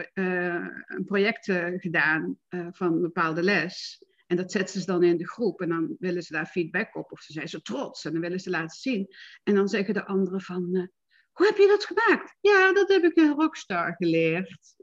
een 0.85 1.05
project 1.05 1.45
gedaan 1.75 2.37
van 2.71 2.93
een 2.93 3.01
bepaalde 3.01 3.43
les. 3.43 4.03
En 4.27 4.37
dat 4.37 4.51
zetten 4.51 4.79
ze 4.79 4.85
dan 4.85 5.03
in 5.03 5.17
de 5.17 5.27
groep 5.27 5.61
en 5.61 5.69
dan 5.69 5.95
willen 5.99 6.23
ze 6.23 6.33
daar 6.33 6.45
feedback 6.45 6.95
op. 6.95 7.11
Of 7.11 7.21
ze 7.21 7.33
zijn 7.33 7.49
zo 7.49 7.59
trots 7.59 8.05
en 8.05 8.11
dan 8.11 8.21
willen 8.21 8.39
ze 8.39 8.49
laten 8.49 8.77
zien. 8.77 9.07
En 9.43 9.55
dan 9.55 9.67
zeggen 9.67 9.93
de 9.93 10.05
anderen 10.05 10.41
van, 10.41 10.89
hoe 11.39 11.47
heb 11.47 11.57
je 11.57 11.67
dat 11.67 11.85
gemaakt? 11.85 12.35
Ja, 12.41 12.73
dat 12.73 12.89
heb 12.89 13.03
ik 13.03 13.15
in 13.15 13.31
Rockstar 13.31 13.95
geleerd. 13.95 14.75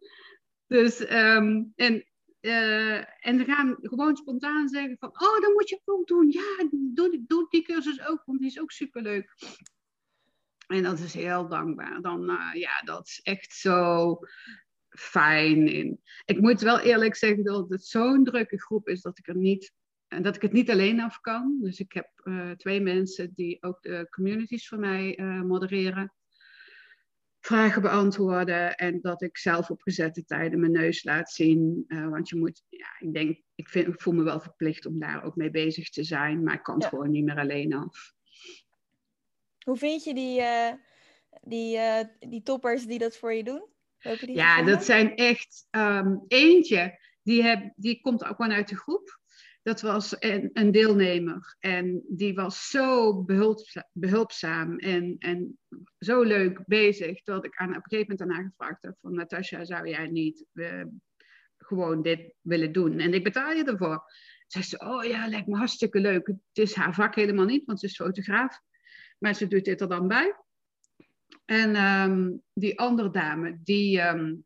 Dus, 0.66 1.00
um, 1.00 1.72
en, 1.74 2.06
uh, 2.40 3.26
en 3.26 3.38
ze 3.38 3.44
gaan 3.44 3.76
gewoon 3.80 4.16
spontaan 4.16 4.68
zeggen 4.68 4.96
van, 4.98 5.08
oh, 5.08 5.40
dan 5.40 5.52
moet 5.52 5.68
je 5.68 5.80
ook 5.84 6.06
doen. 6.06 6.30
Ja, 6.30 6.68
doe, 6.70 7.24
doe 7.26 7.46
die 7.50 7.62
cursus 7.62 8.06
ook, 8.06 8.22
want 8.24 8.38
die 8.38 8.48
is 8.48 8.60
ook 8.60 8.70
superleuk. 8.70 9.34
En 10.66 10.82
dat 10.82 10.98
is 10.98 11.14
heel 11.14 11.48
dankbaar. 11.48 12.00
Dan, 12.00 12.30
uh, 12.30 12.54
ja, 12.54 12.80
dat 12.84 13.06
is 13.06 13.20
echt 13.22 13.52
zo 13.52 14.18
fijn. 14.88 15.68
En 15.68 16.00
ik 16.24 16.40
moet 16.40 16.60
wel 16.60 16.80
eerlijk 16.80 17.14
zeggen 17.14 17.44
dat 17.44 17.68
het 17.68 17.84
zo'n 17.84 18.24
drukke 18.24 18.60
groep 18.60 18.88
is 18.88 19.00
dat 19.00 19.18
ik 19.18 19.28
er 19.28 19.36
niet 19.36 19.72
en 20.08 20.22
dat 20.22 20.36
ik 20.36 20.42
het 20.42 20.52
niet 20.52 20.70
alleen 20.70 21.00
af 21.00 21.20
kan. 21.20 21.58
Dus 21.60 21.80
ik 21.80 21.92
heb 21.92 22.08
twee 22.56 22.80
mensen 22.80 23.32
die 23.34 23.62
ook 23.62 23.82
de 23.82 24.06
communities 24.10 24.68
voor 24.68 24.78
mij 24.78 25.18
modereren 25.44 26.15
vragen 27.46 27.82
beantwoorden 27.82 28.74
en 28.74 29.00
dat 29.00 29.22
ik 29.22 29.38
zelf 29.38 29.70
op 29.70 29.82
gezette 29.82 30.24
tijden 30.24 30.60
mijn 30.60 30.72
neus 30.72 31.04
laat 31.04 31.30
zien. 31.30 31.84
Uh, 31.88 32.08
want 32.08 32.28
je 32.28 32.36
moet, 32.36 32.62
ja, 32.68 32.88
ik 32.98 33.12
denk, 33.12 33.40
ik, 33.54 33.68
vind, 33.68 33.86
ik 33.88 34.00
voel 34.00 34.14
me 34.14 34.22
wel 34.22 34.40
verplicht 34.40 34.86
om 34.86 34.98
daar 34.98 35.24
ook 35.24 35.36
mee 35.36 35.50
bezig 35.50 35.90
te 35.90 36.04
zijn, 36.04 36.42
maar 36.42 36.54
ik 36.54 36.62
kan 36.62 36.74
het 36.74 36.82
ja. 36.82 36.88
gewoon 36.88 37.10
niet 37.10 37.24
meer 37.24 37.38
alleen 37.38 37.74
af. 37.74 38.12
Hoe 39.64 39.76
vind 39.76 40.04
je 40.04 40.14
die, 40.14 40.40
uh, 40.40 40.72
die, 41.42 41.76
uh, 41.76 42.00
die 42.18 42.42
toppers 42.42 42.86
die 42.86 42.98
dat 42.98 43.16
voor 43.16 43.32
je 43.32 43.44
doen? 43.44 43.66
Die 44.20 44.34
ja, 44.34 44.62
dat 44.62 44.84
zijn 44.84 45.14
echt 45.16 45.66
um, 45.70 46.24
eentje. 46.28 46.98
Die, 47.22 47.42
heb, 47.42 47.72
die 47.76 48.00
komt 48.00 48.24
ook 48.24 48.36
gewoon 48.36 48.52
uit 48.52 48.68
de 48.68 48.76
groep 48.76 49.20
dat 49.66 49.80
was 49.80 50.16
een, 50.18 50.50
een, 50.52 50.72
deelnemer. 50.72 51.56
En 51.58 52.04
die 52.08 52.34
was 52.34 52.68
zo 52.68 53.22
behulpzaam, 53.92 54.78
en, 54.78 55.16
en 55.18 55.58
zo 55.98 56.22
leuk 56.22 56.62
bezig. 56.66 57.22
Dat 57.22 57.44
ik 57.44 57.56
aan, 57.56 57.68
op 57.68 57.74
een 57.74 57.82
gegeven 57.82 58.16
moment 58.18 58.38
aan 58.38 58.44
gevraagd 58.44 58.82
heb 58.82 58.96
van... 59.00 59.14
Natasja, 59.14 59.64
zou 59.64 59.88
jij 59.88 60.06
niet 60.06 60.46
uh, 60.52 60.84
gewoon 61.58 62.02
dit 62.02 62.34
willen 62.40 62.72
doen? 62.72 62.98
En 62.98 63.14
ik 63.14 63.24
betaal 63.24 63.52
je 63.52 63.64
ervoor. 63.64 64.04
Zei, 64.46 64.90
oh 64.90 65.04
ja, 65.04 65.28
lijkt 65.28 65.46
me 65.46 65.56
hartstikke 65.56 66.00
leuk. 66.00 66.26
Het 66.26 66.38
is 66.52 66.74
haar 66.74 66.94
vak 66.94 67.14
helemaal 67.14 67.46
niet, 67.46 67.64
want 67.64 67.80
ze 67.80 67.86
is 67.86 67.96
fotograaf. 67.96 68.60
Maar 69.18 69.34
ze 69.34 69.46
doet 69.46 69.64
dit 69.64 69.80
er 69.80 69.88
dan 69.88 70.08
bij. 70.08 70.36
En 71.44 71.76
um, 71.76 72.42
die 72.52 72.78
andere 72.78 73.10
dame, 73.10 73.58
die... 73.62 74.00
Um, 74.00 74.44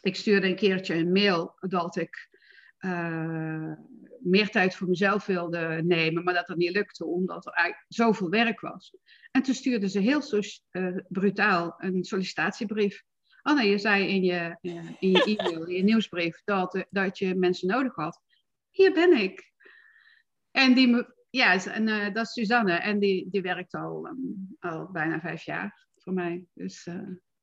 ik 0.00 0.16
stuurde 0.16 0.46
een 0.46 0.56
keertje 0.56 0.94
een 0.94 1.12
mail 1.12 1.54
dat 1.60 1.96
ik 1.96 2.30
uh, 2.84 3.72
meer 4.18 4.50
tijd 4.50 4.74
voor 4.74 4.88
mezelf 4.88 5.26
wilde 5.26 5.80
nemen, 5.84 6.24
maar 6.24 6.34
dat 6.34 6.46
dat 6.46 6.56
niet 6.56 6.70
lukte 6.70 7.04
omdat 7.04 7.46
er 7.46 7.52
eigenlijk 7.52 7.92
zoveel 7.92 8.30
werk 8.30 8.60
was. 8.60 8.96
En 9.30 9.42
toen 9.42 9.54
stuurde 9.54 9.88
ze 9.88 9.98
heel 9.98 10.22
so 10.22 10.40
uh, 10.72 10.96
brutaal 11.08 11.74
een 11.78 12.04
sollicitatiebrief. 12.04 13.02
Anne, 13.42 13.62
je 13.62 13.78
zei 13.78 14.08
in 14.08 14.22
je, 14.22 14.58
uh, 14.62 14.90
in 14.98 15.10
je 15.10 15.24
e-mail, 15.36 15.66
in 15.66 15.76
je 15.76 15.82
nieuwsbrief, 15.82 16.42
dat, 16.44 16.86
dat 16.90 17.18
je 17.18 17.34
mensen 17.34 17.68
nodig 17.68 17.94
had. 17.94 18.20
Hier 18.70 18.92
ben 18.92 19.12
ik. 19.12 19.52
En 20.50 20.74
die, 20.74 21.06
ja, 21.30 21.64
en, 21.64 22.12
dat 22.12 22.26
is 22.26 22.32
Suzanne 22.32 22.72
en 22.72 22.98
die, 22.98 23.30
die 23.30 23.42
werkt 23.42 23.74
al, 23.74 24.06
um, 24.06 24.56
al 24.58 24.90
bijna 24.90 25.20
vijf 25.20 25.42
jaar 25.42 25.86
voor 25.96 26.12
mij. 26.12 26.44
Dus 26.52 26.88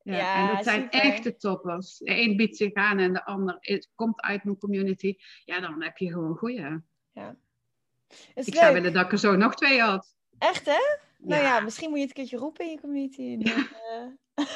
ja, 0.02 0.16
ja, 0.16 0.48
en 0.48 0.54
dat 0.54 0.64
zijn 0.64 0.82
super. 0.82 1.00
echte 1.00 1.36
toppers. 1.36 1.98
De 1.98 2.20
een 2.20 2.36
biedt 2.36 2.56
zich 2.56 2.72
aan 2.72 2.98
en 2.98 3.12
de 3.12 3.24
ander 3.24 3.56
is, 3.60 3.90
komt 3.94 4.20
uit 4.20 4.44
mijn 4.44 4.58
community. 4.58 5.14
Ja, 5.44 5.60
dan 5.60 5.82
heb 5.82 5.96
je 5.96 6.10
gewoon 6.10 6.36
goeie. 6.36 6.80
Ja. 7.12 7.36
Ik 8.34 8.34
leuk. 8.34 8.54
zou 8.54 8.72
willen 8.72 8.92
dat 8.92 9.04
ik 9.04 9.12
er 9.12 9.18
zo 9.18 9.36
nog 9.36 9.54
twee 9.54 9.80
had. 9.80 10.14
Echt, 10.38 10.66
hè? 10.66 10.72
Ja. 10.72 10.98
Nou 11.18 11.42
ja, 11.42 11.60
misschien 11.60 11.88
moet 11.88 11.98
je 11.98 12.06
het 12.06 12.16
een 12.16 12.22
keertje 12.22 12.38
roepen 12.38 12.64
in 12.64 12.70
je 12.70 12.80
community. 12.80 13.22
En 13.22 13.40
dan 13.40 13.66
uh, 14.36 14.46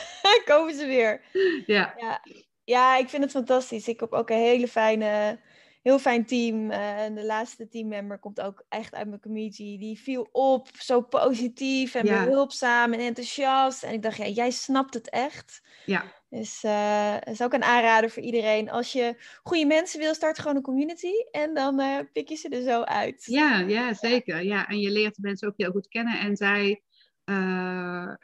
komen 0.54 0.74
ze 0.74 0.86
weer. 0.86 1.20
Ja. 1.66 1.94
ja. 1.96 2.20
Ja, 2.64 2.96
ik 2.96 3.08
vind 3.08 3.22
het 3.22 3.32
fantastisch. 3.32 3.88
Ik 3.88 4.00
heb 4.00 4.12
ook 4.12 4.30
een 4.30 4.36
hele 4.36 4.68
fijne, 4.68 5.38
heel 5.84 5.98
fijn 5.98 6.26
team. 6.26 6.70
Uh, 6.70 7.02
en 7.02 7.14
de 7.14 7.24
laatste 7.24 7.68
teammember 7.68 8.18
komt 8.18 8.40
ook 8.40 8.64
echt 8.68 8.94
uit 8.94 9.08
mijn 9.08 9.20
community. 9.20 9.78
Die 9.78 9.98
viel 9.98 10.28
op, 10.32 10.68
zo 10.78 11.00
positief 11.00 11.94
en 11.94 12.04
behulpzaam 12.04 12.92
en 12.92 13.00
enthousiast. 13.00 13.82
En 13.82 13.92
ik 13.92 14.02
dacht, 14.02 14.16
ja, 14.16 14.26
jij 14.26 14.50
snapt 14.50 14.94
het 14.94 15.10
echt. 15.10 15.62
Ja. 15.86 16.04
Dus 16.28 16.64
uh, 16.64 17.16
is 17.20 17.42
ook 17.42 17.52
een 17.52 17.62
aanrader 17.62 18.10
voor 18.10 18.22
iedereen. 18.22 18.70
Als 18.70 18.92
je 18.92 19.22
goede 19.42 19.66
mensen 19.66 20.00
wil, 20.00 20.14
start 20.14 20.38
gewoon 20.38 20.56
een 20.56 20.62
community. 20.62 21.12
En 21.30 21.54
dan 21.54 21.80
uh, 21.80 21.98
pik 22.12 22.28
je 22.28 22.34
ze 22.34 22.48
er 22.48 22.62
zo 22.62 22.82
uit. 22.82 23.24
Ja, 23.24 23.58
ja, 23.58 23.94
zeker. 23.94 24.42
Ja, 24.42 24.68
en 24.68 24.78
je 24.78 24.90
leert 24.90 25.14
de 25.14 25.22
mensen 25.22 25.48
ook 25.48 25.54
heel 25.56 25.70
goed 25.70 25.88
kennen. 25.88 26.18
En 26.18 26.36
zij 26.36 26.82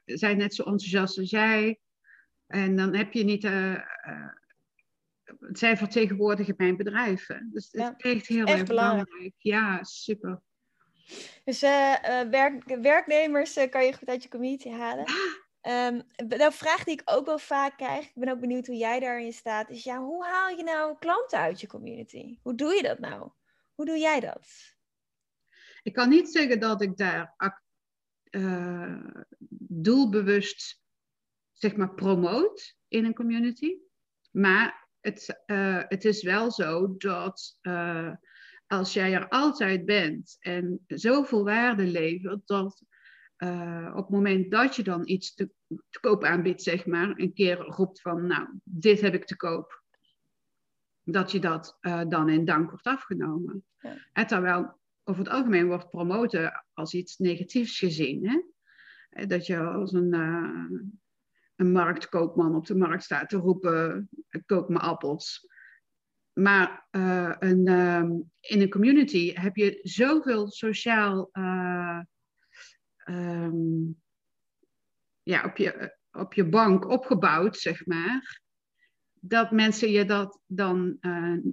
zijn 0.05 0.37
net 0.37 0.55
zo 0.55 0.63
enthousiast 0.63 1.19
als 1.19 1.31
jij. 1.31 1.81
En 2.47 2.77
dan 2.77 2.97
heb 2.97 3.13
je 3.13 3.25
niet 3.25 3.45
zij 5.53 5.77
vertegenwoordigen 5.77 6.55
mijn 6.57 6.77
bedrijven. 6.77 7.51
Dus 7.53 7.69
het 7.71 7.95
is 7.97 8.13
echt 8.13 8.27
heel 8.27 8.47
erg 8.47 8.65
belangrijk. 8.65 9.35
Ja, 9.39 9.85
super. 9.85 10.41
Dus 11.45 11.63
uh, 11.63 12.21
werk, 12.31 12.65
werknemers 12.65 13.57
uh, 13.57 13.71
kan 13.71 13.85
je 13.85 13.95
goed 13.95 14.09
uit 14.09 14.23
je 14.23 14.29
community 14.29 14.71
halen. 14.71 15.05
Um, 15.63 16.03
nou, 16.29 16.53
vraag 16.53 16.85
die 16.85 16.95
ik 16.95 17.03
ook 17.05 17.27
wel 17.27 17.39
vaak 17.39 17.77
krijg, 17.77 18.05
ik 18.05 18.15
ben 18.15 18.29
ook 18.29 18.41
benieuwd 18.41 18.67
hoe 18.67 18.77
jij 18.77 19.01
daarin 19.01 19.33
staat, 19.33 19.71
is 19.71 19.85
ja, 19.85 19.99
hoe 19.99 20.25
haal 20.25 20.49
je 20.49 20.63
nou 20.63 20.99
klanten 20.99 21.39
uit 21.39 21.61
je 21.61 21.67
community? 21.67 22.39
Hoe 22.43 22.55
doe 22.55 22.75
je 22.75 22.83
dat 22.83 22.99
nou? 22.99 23.31
Hoe 23.75 23.87
doe 23.87 23.99
jij 23.99 24.21
dat? 24.21 24.49
Ik 25.83 25.93
kan 25.93 26.09
niet 26.09 26.29
zeggen 26.29 26.61
dat 26.61 26.83
ik 26.83 26.97
daar 26.97 27.35
doelbewust, 29.59 30.81
zeg 31.53 31.77
maar, 31.77 31.95
promoot 31.95 32.77
in 32.89 33.05
een 33.05 33.15
community. 33.15 33.75
Maar 34.31 34.80
het, 35.01 35.43
uh, 35.47 35.83
het 35.89 36.05
is 36.05 36.23
wel 36.23 36.51
zo 36.51 36.97
dat 36.97 37.59
uh, 37.63 38.13
als 38.67 38.93
jij 38.93 39.15
er 39.15 39.29
altijd 39.29 39.85
bent 39.85 40.37
en 40.41 40.85
zoveel 40.87 41.45
waarde 41.45 41.87
levert, 41.87 42.47
dat 42.47 42.83
uh, 43.39 43.91
op 43.91 44.03
het 44.03 44.11
moment 44.11 44.51
dat 44.51 44.77
je 44.77 44.83
dan 44.83 45.09
iets 45.09 45.35
te, 45.35 45.51
te, 45.67 46.01
koop 46.01 46.25
aanbiedt, 46.25 46.63
zeg 46.63 46.87
maar, 46.87 47.13
een 47.19 47.33
keer 47.33 47.57
roept 47.57 48.01
van, 48.01 48.27
nou, 48.27 48.49
dit 48.65 49.01
heb 49.01 49.15
ik 49.15 49.25
te 49.25 49.37
koop, 49.37 49.83
dat 51.03 51.33
je 51.33 51.39
dat 51.39 51.79
dan 52.09 52.29
in 52.29 52.45
dank 52.45 52.71
wordt 52.71 52.87
afgenomen. 52.87 53.65
Ja. 53.79 53.97
En 54.13 54.27
terwijl 54.27 54.79
over 55.05 55.23
het 55.25 55.33
algemeen 55.33 55.67
wordt 55.67 55.91
promoten 55.91 56.65
als 56.73 56.95
iets 56.95 57.19
negatiefs 57.19 57.79
gezien. 57.79 58.29
Hè? 58.29 59.27
Dat 59.27 59.47
je 59.47 59.59
als 59.59 59.93
een 59.93 60.15
een 61.61 61.73
marktkoopman 61.73 62.55
op 62.55 62.67
de 62.67 62.77
markt 62.77 63.03
staat 63.03 63.29
te 63.29 63.37
roepen: 63.37 64.09
koop 64.47 64.69
me 64.69 64.79
appels. 64.79 65.49
Maar 66.33 66.87
uh, 66.91 67.35
een, 67.39 67.69
uh, 67.69 68.03
in 68.41 68.61
een 68.61 68.71
community 68.71 69.33
heb 69.35 69.57
je 69.57 69.79
zoveel 69.83 70.49
sociaal 70.51 71.29
uh, 71.33 72.01
um, 73.05 74.01
ja, 75.23 75.45
op, 75.45 75.57
je, 75.57 75.97
op 76.11 76.35
je 76.35 76.49
bank 76.49 76.89
opgebouwd, 76.89 77.57
zeg 77.57 77.87
maar. 77.87 78.41
Dat 79.23 79.51
mensen 79.51 79.91
je 79.91 80.05
dat 80.05 80.41
dan 80.47 80.99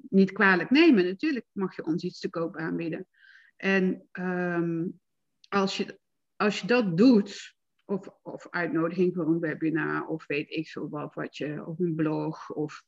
niet 0.09 0.31
kwalijk 0.31 0.69
nemen. 0.69 1.05
Natuurlijk 1.05 1.45
mag 1.51 1.75
je 1.75 1.85
ons 1.85 2.03
iets 2.03 2.19
te 2.19 2.29
koop 2.29 2.55
aanbieden. 2.55 3.07
En 3.55 4.07
um, 4.11 4.99
als, 5.49 5.77
je, 5.77 5.99
als 6.35 6.59
je 6.59 6.67
dat 6.67 6.97
doet, 6.97 7.56
of, 7.87 8.09
of 8.21 8.47
uitnodiging 8.49 9.13
voor 9.13 9.27
een 9.27 9.39
webinar 9.39 10.07
of 10.07 10.27
weet 10.27 10.49
ik 10.49 10.67
veel 10.67 10.89
wat, 10.89 11.13
wat 11.13 11.37
je, 11.37 11.65
of 11.65 11.79
een 11.79 11.95
blog. 11.95 12.49
Of, 12.49 12.83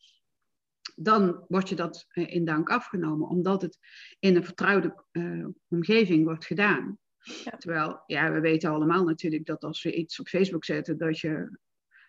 dan 0.95 1.45
wordt 1.47 1.69
je 1.69 1.75
dat 1.75 2.05
eh, 2.09 2.33
in 2.33 2.45
dank 2.45 2.69
afgenomen, 2.69 3.27
omdat 3.27 3.61
het 3.61 3.77
in 4.19 4.35
een 4.35 4.45
vertrouwde 4.45 5.03
uh, 5.11 5.47
omgeving 5.67 6.23
wordt 6.23 6.45
gedaan. 6.45 6.97
Ja. 7.19 7.51
Terwijl, 7.57 8.03
ja, 8.05 8.31
we 8.31 8.39
weten 8.39 8.69
allemaal 8.69 9.03
natuurlijk 9.03 9.45
dat 9.45 9.63
als 9.63 9.83
we 9.83 9.93
iets 9.93 10.19
op 10.19 10.27
Facebook 10.27 10.65
zetten, 10.65 10.97
dat 10.97 11.19
je 11.19 11.59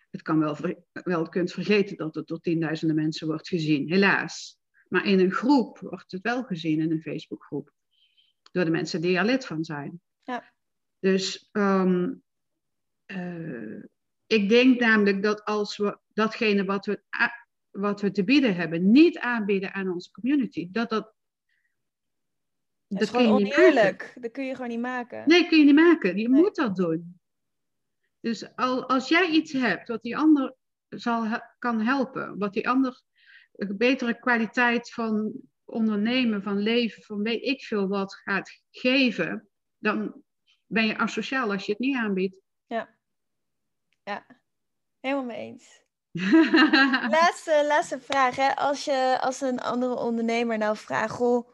het 0.09 0.21
kan 0.21 0.39
wel, 0.39 0.57
wel 0.91 1.29
kunt 1.29 1.51
vergeten 1.51 1.97
dat 1.97 2.15
het 2.15 2.27
door 2.27 2.39
tienduizenden 2.39 2.95
mensen 2.95 3.27
wordt 3.27 3.47
gezien, 3.47 3.89
helaas. 3.89 4.59
Maar 4.87 5.05
in 5.05 5.19
een 5.19 5.31
groep 5.31 5.79
wordt 5.79 6.11
het 6.11 6.21
wel 6.21 6.43
gezien, 6.43 6.79
in 6.79 6.91
een 6.91 7.01
Facebookgroep, 7.01 7.73
door 8.51 8.65
de 8.65 8.71
mensen 8.71 9.01
die 9.01 9.17
er 9.17 9.25
lid 9.25 9.45
van 9.45 9.63
zijn. 9.63 10.01
Ja. 10.23 10.53
Dus 10.99 11.49
um, 11.51 12.23
uh, 13.17 13.83
ik 14.27 14.49
denk 14.49 14.79
namelijk 14.79 15.23
dat 15.23 15.43
als 15.45 15.77
we 15.77 15.97
datgene 16.13 16.65
wat 16.65 16.85
we, 16.85 17.03
wat 17.69 18.01
we 18.01 18.11
te 18.11 18.23
bieden 18.23 18.55
hebben, 18.55 18.91
niet 18.91 19.19
aanbieden 19.19 19.73
aan 19.73 19.91
onze 19.91 20.11
community, 20.11 20.67
dat 20.71 20.89
dat. 20.89 21.13
Dat, 22.87 23.01
is 23.01 23.09
gewoon 23.09 23.27
oneerlijk. 23.27 24.17
Dat 24.19 24.31
kun 24.31 24.45
je 24.45 24.55
gewoon 24.55 24.69
niet 24.69 24.79
maken. 24.79 25.23
Nee, 25.27 25.47
kun 25.47 25.57
je 25.57 25.63
niet 25.63 25.75
maken. 25.75 26.17
Je 26.17 26.29
moet 26.29 26.55
dat 26.55 26.75
doen. 26.75 27.19
Dus 28.19 28.55
al, 28.55 28.87
als 28.87 29.07
jij 29.07 29.29
iets 29.29 29.51
hebt 29.51 29.87
wat 29.87 30.01
die 30.01 30.17
ander 30.17 30.55
zal, 30.89 31.41
kan 31.59 31.81
helpen, 31.81 32.37
wat 32.37 32.53
die 32.53 32.69
ander 32.69 33.01
een 33.55 33.77
betere 33.77 34.19
kwaliteit 34.19 34.93
van 34.93 35.33
ondernemen, 35.65 36.43
van 36.43 36.57
leven, 36.57 37.03
van 37.03 37.21
weet 37.21 37.43
ik 37.43 37.63
veel 37.63 37.87
wat 37.87 38.15
gaat 38.15 38.61
geven, 38.71 39.49
dan 39.77 40.23
ben 40.65 40.85
je 40.85 40.97
asociaal 40.97 41.51
als 41.51 41.65
je 41.65 41.71
het 41.71 41.81
niet 41.81 41.95
aanbiedt. 41.95 42.41
Ja. 44.03 44.25
Helemaal 44.99 45.25
mee 45.25 45.37
eens. 45.37 45.81
laatste, 47.17 47.65
laatste 47.67 47.99
vraag. 47.99 48.35
Hè? 48.35 48.55
Als, 48.55 48.85
je, 48.85 49.17
als 49.21 49.41
een 49.41 49.59
andere 49.59 49.95
ondernemer 49.95 50.57
nou 50.57 50.77
vraagt, 50.77 51.11
goh, 51.11 51.49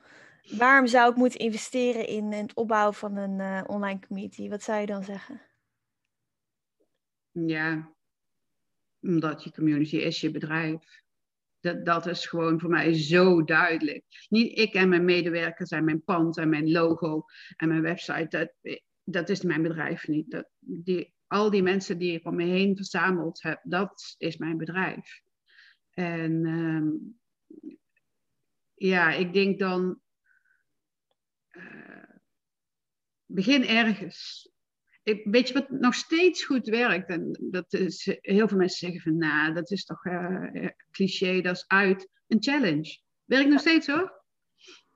waarom 0.58 0.88
zou 0.88 1.12
ik 1.12 1.18
moeten 1.18 1.40
investeren 1.40 2.08
in 2.08 2.32
het 2.32 2.54
opbouwen 2.54 2.94
van 2.94 3.16
een 3.16 3.40
uh, 3.40 3.64
online 3.68 4.00
community? 4.08 4.50
Wat 4.50 4.64
zou 4.64 4.80
je 4.80 4.86
dan 4.86 5.04
zeggen? 5.04 5.42
Ja, 7.32 7.96
omdat 9.02 9.44
je 9.44 9.52
community 9.52 9.98
is 9.98 10.22
je 10.22 10.32
bedrijf. 10.32 11.04
Dat, 11.60 11.86
dat 11.86 12.06
is 12.06 12.26
gewoon 12.26 12.60
voor 12.60 12.70
mij 12.70 12.94
zo 12.94 13.44
duidelijk. 13.44 14.04
Niet 14.30 14.58
ik 14.58 14.74
en 14.74 14.90
mijn 14.90 15.06
medewerkers 15.06 15.70
en 15.70 15.84
mijn 15.84 16.04
pand 16.04 16.38
en 16.38 16.50
mijn 16.50 16.72
logo 16.72 17.26
en 17.56 17.68
mijn 17.68 17.82
website. 17.82 18.28
Dat, 18.30 18.80
dat 19.04 19.30
is 19.30 19.42
mijn 19.42 19.62
bedrijf 19.62 20.08
niet. 20.08 20.32
Dat, 20.32 20.50
die, 20.60 21.14
al 21.28 21.50
die 21.50 21.64
mensen 21.64 21.98
die 21.98 22.14
ik 22.14 22.26
om 22.26 22.36
me 22.36 22.44
heen 22.44 22.76
verzameld 22.76 23.42
heb, 23.42 23.60
dat 23.64 24.16
is 24.18 24.38
mijn 24.38 24.58
bedrijf. 24.58 25.22
En 25.90 26.46
ehm, 26.46 26.88
ja, 28.74 29.12
ik 29.12 29.34
denk 29.34 29.60
dan, 29.60 30.02
uh, 31.52 32.16
begin 33.26 33.66
ergens. 33.66 34.50
Ik, 35.04 35.26
weet 35.26 35.48
je 35.48 35.54
wat 35.54 35.70
nog 35.70 35.94
steeds 35.94 36.44
goed 36.44 36.68
werkt? 36.68 37.10
En 37.10 37.48
dat 37.52 37.74
is, 37.74 38.18
heel 38.22 38.48
veel 38.48 38.58
mensen 38.58 38.78
zeggen 38.78 39.02
van, 39.02 39.18
nou, 39.18 39.54
dat 39.54 39.72
is 39.72 39.86
toch 39.86 40.06
uh, 40.06 40.68
cliché, 40.92 41.42
dat 41.42 41.56
is 41.56 41.68
uit. 41.68 42.10
Een 42.28 42.44
challenge. 42.44 43.00
Werkt 43.26 43.50
nog 43.50 43.60
steeds 43.60 43.88
hoor. 43.88 44.24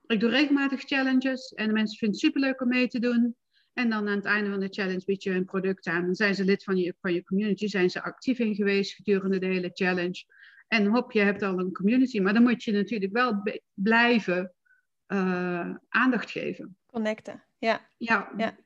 Ik 0.05 0.19
doe 0.19 0.29
regelmatig 0.29 0.81
challenges 0.81 1.51
en 1.51 1.67
de 1.67 1.73
mensen 1.73 1.97
vinden 1.97 2.17
het 2.17 2.25
superleuk 2.25 2.61
om 2.61 2.67
mee 2.67 2.87
te 2.87 2.99
doen. 2.99 3.35
En 3.73 3.89
dan 3.89 4.07
aan 4.07 4.15
het 4.15 4.25
einde 4.25 4.49
van 4.49 4.59
de 4.59 4.67
challenge 4.69 5.05
bied 5.05 5.23
je 5.23 5.31
een 5.31 5.45
product 5.45 5.87
aan. 5.87 6.05
Dan 6.05 6.15
zijn 6.15 6.35
ze 6.35 6.43
lid 6.43 6.63
van 6.63 6.77
je, 6.77 6.95
van 7.01 7.13
je 7.13 7.23
community, 7.23 7.67
zijn 7.67 7.89
ze 7.89 8.03
actief 8.03 8.39
in 8.39 8.55
geweest 8.55 8.95
gedurende 8.95 9.39
de 9.39 9.45
hele 9.45 9.71
challenge. 9.73 10.23
En 10.67 10.85
hop, 10.85 11.11
je 11.11 11.21
hebt 11.21 11.41
al 11.41 11.59
een 11.59 11.73
community. 11.73 12.19
Maar 12.19 12.33
dan 12.33 12.43
moet 12.43 12.63
je 12.63 12.71
natuurlijk 12.71 13.11
wel 13.11 13.43
blijven 13.73 14.53
uh, 15.07 15.75
aandacht 15.89 16.31
geven. 16.31 16.77
Connecten, 16.85 17.43
ja. 17.57 17.87
Ja. 17.97 18.31
ja. 18.37 18.57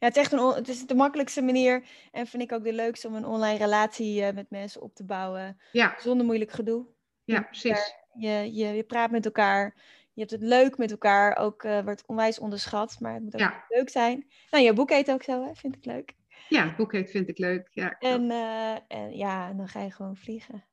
Ja, 0.00 0.06
het 0.06 0.16
is 0.16 0.22
echt 0.22 0.32
een, 0.32 0.54
het 0.54 0.68
is 0.68 0.86
de 0.86 0.94
makkelijkste 0.94 1.42
manier 1.42 1.84
en 2.12 2.26
vind 2.26 2.42
ik 2.42 2.52
ook 2.52 2.64
de 2.64 2.72
leukste 2.72 3.08
om 3.08 3.14
een 3.14 3.24
online 3.24 3.58
relatie 3.58 4.20
uh, 4.20 4.30
met 4.30 4.50
mensen 4.50 4.82
op 4.82 4.94
te 4.94 5.04
bouwen. 5.04 5.60
Ja. 5.72 5.94
Zonder 6.00 6.26
moeilijk 6.26 6.50
gedoe. 6.50 6.86
Ja, 7.24 7.40
precies. 7.40 7.94
Je, 8.14 8.54
je, 8.54 8.66
je 8.66 8.82
praat 8.82 9.10
met 9.10 9.24
elkaar, 9.24 9.74
je 10.18 10.24
hebt 10.24 10.42
het 10.42 10.50
leuk 10.50 10.78
met 10.78 10.90
elkaar, 10.90 11.36
ook 11.36 11.62
uh, 11.62 11.80
wordt 11.80 12.06
onwijs 12.06 12.38
onderschat, 12.38 12.96
maar 13.00 13.14
het 13.14 13.22
moet 13.22 13.42
ook 13.42 13.64
leuk 13.68 13.90
zijn. 13.90 14.26
Nou, 14.50 14.64
je 14.64 14.72
boek 14.72 14.90
heet 14.90 15.10
ook 15.10 15.22
zo, 15.22 15.44
hè? 15.44 15.54
vind 15.54 15.76
ik 15.76 15.84
leuk. 15.84 16.14
Ja, 16.48 16.66
het 16.66 16.76
boek 16.76 16.92
heet 16.92 17.10
vind 17.10 17.28
ik 17.28 17.38
leuk, 17.38 17.68
ja. 17.70 17.98
En, 17.98 18.30
uh, 18.30 18.76
en 18.88 19.16
ja, 19.16 19.52
dan 19.52 19.68
ga 19.68 19.82
je 19.82 19.90
gewoon 19.90 20.16
vliegen. 20.16 20.64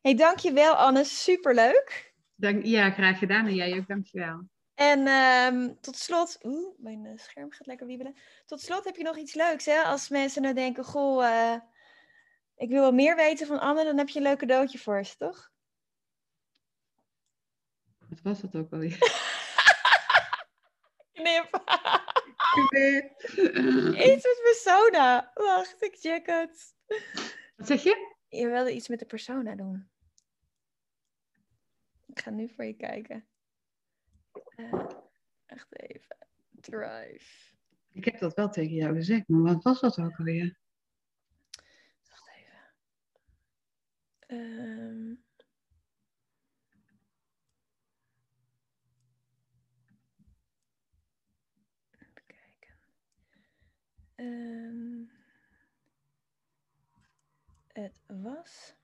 hey, 0.00 0.14
dankjewel 0.14 0.74
Anne, 0.74 1.04
superleuk. 1.04 2.14
Dank, 2.34 2.64
ja, 2.64 2.90
graag 2.90 3.18
gedaan 3.18 3.46
en 3.46 3.54
jij 3.54 3.78
ook, 3.78 3.86
dankjewel. 3.86 4.48
En 4.74 5.06
um, 5.08 5.80
tot 5.80 5.96
slot, 5.96 6.38
oeh, 6.42 6.74
mijn 6.78 7.04
uh, 7.04 7.12
scherm 7.16 7.52
gaat 7.52 7.66
lekker 7.66 7.86
wiebelen. 7.86 8.16
Tot 8.44 8.60
slot 8.60 8.84
heb 8.84 8.96
je 8.96 9.02
nog 9.02 9.16
iets 9.16 9.34
leuks, 9.34 9.64
hè? 9.64 9.82
Als 9.82 10.08
mensen 10.08 10.42
nou 10.42 10.54
denken, 10.54 10.84
goh, 10.84 11.22
uh, 11.22 11.56
ik 12.56 12.68
wil 12.68 12.80
wel 12.80 12.92
meer 12.92 13.16
weten 13.16 13.46
van 13.46 13.60
Anne, 13.60 13.84
dan 13.84 13.98
heb 13.98 14.08
je 14.08 14.18
een 14.18 14.24
leuk 14.24 14.38
cadeautje 14.38 14.78
voor 14.78 15.04
ze, 15.04 15.16
toch? 15.16 15.54
Wat 18.16 18.24
was 18.24 18.40
dat 18.40 18.62
ook 18.62 18.72
alweer? 18.72 18.98
Knip. 21.12 21.62
iets 23.94 24.24
met 24.24 24.40
persona. 24.52 25.30
Wacht, 25.34 25.82
ik 25.82 25.96
check 25.98 26.26
het. 26.26 26.74
Wat 27.56 27.66
zeg 27.66 27.82
je? 27.82 28.14
Je 28.28 28.48
wilde 28.48 28.74
iets 28.74 28.88
met 28.88 28.98
de 28.98 29.06
persona 29.06 29.54
doen. 29.54 29.90
Ik 32.06 32.20
ga 32.20 32.30
nu 32.30 32.48
voor 32.48 32.64
je 32.64 32.76
kijken. 32.76 33.28
Uh, 34.56 34.90
echt 35.46 35.66
even. 35.70 36.16
Drive. 36.50 37.54
Ik 37.92 38.04
heb 38.04 38.18
dat 38.18 38.34
wel 38.34 38.48
tegen 38.48 38.74
jou 38.74 38.94
gezegd, 38.94 39.28
maar 39.28 39.42
wat 39.54 39.62
was 39.62 39.80
dat 39.80 39.98
ook 39.98 40.18
alweer? 40.18 40.58
Wacht 42.08 42.28
even. 42.28 42.74
Um, 44.38 45.25
Um, 54.16 55.10
het 57.72 58.00
was. 58.06 58.74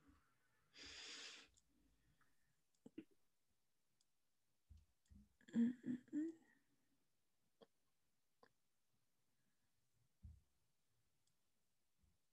Mm 5.53 5.77
-mm. 5.83 6.33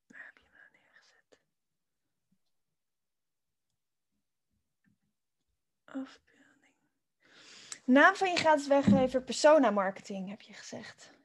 Waar 0.08 0.26
heb 0.26 0.38
je 0.38 0.48
nou 0.52 0.70
neergezet? 0.72 1.38
Afbeelding. 5.86 6.74
Naam 7.86 8.16
van 8.16 8.30
je 8.30 8.36
gratis 8.38 8.68
weggever 8.68 9.24
persona 9.24 9.72
marketing, 9.72 10.30
heb 10.30 10.42
je 10.42 10.54
gezegd. 10.54 11.19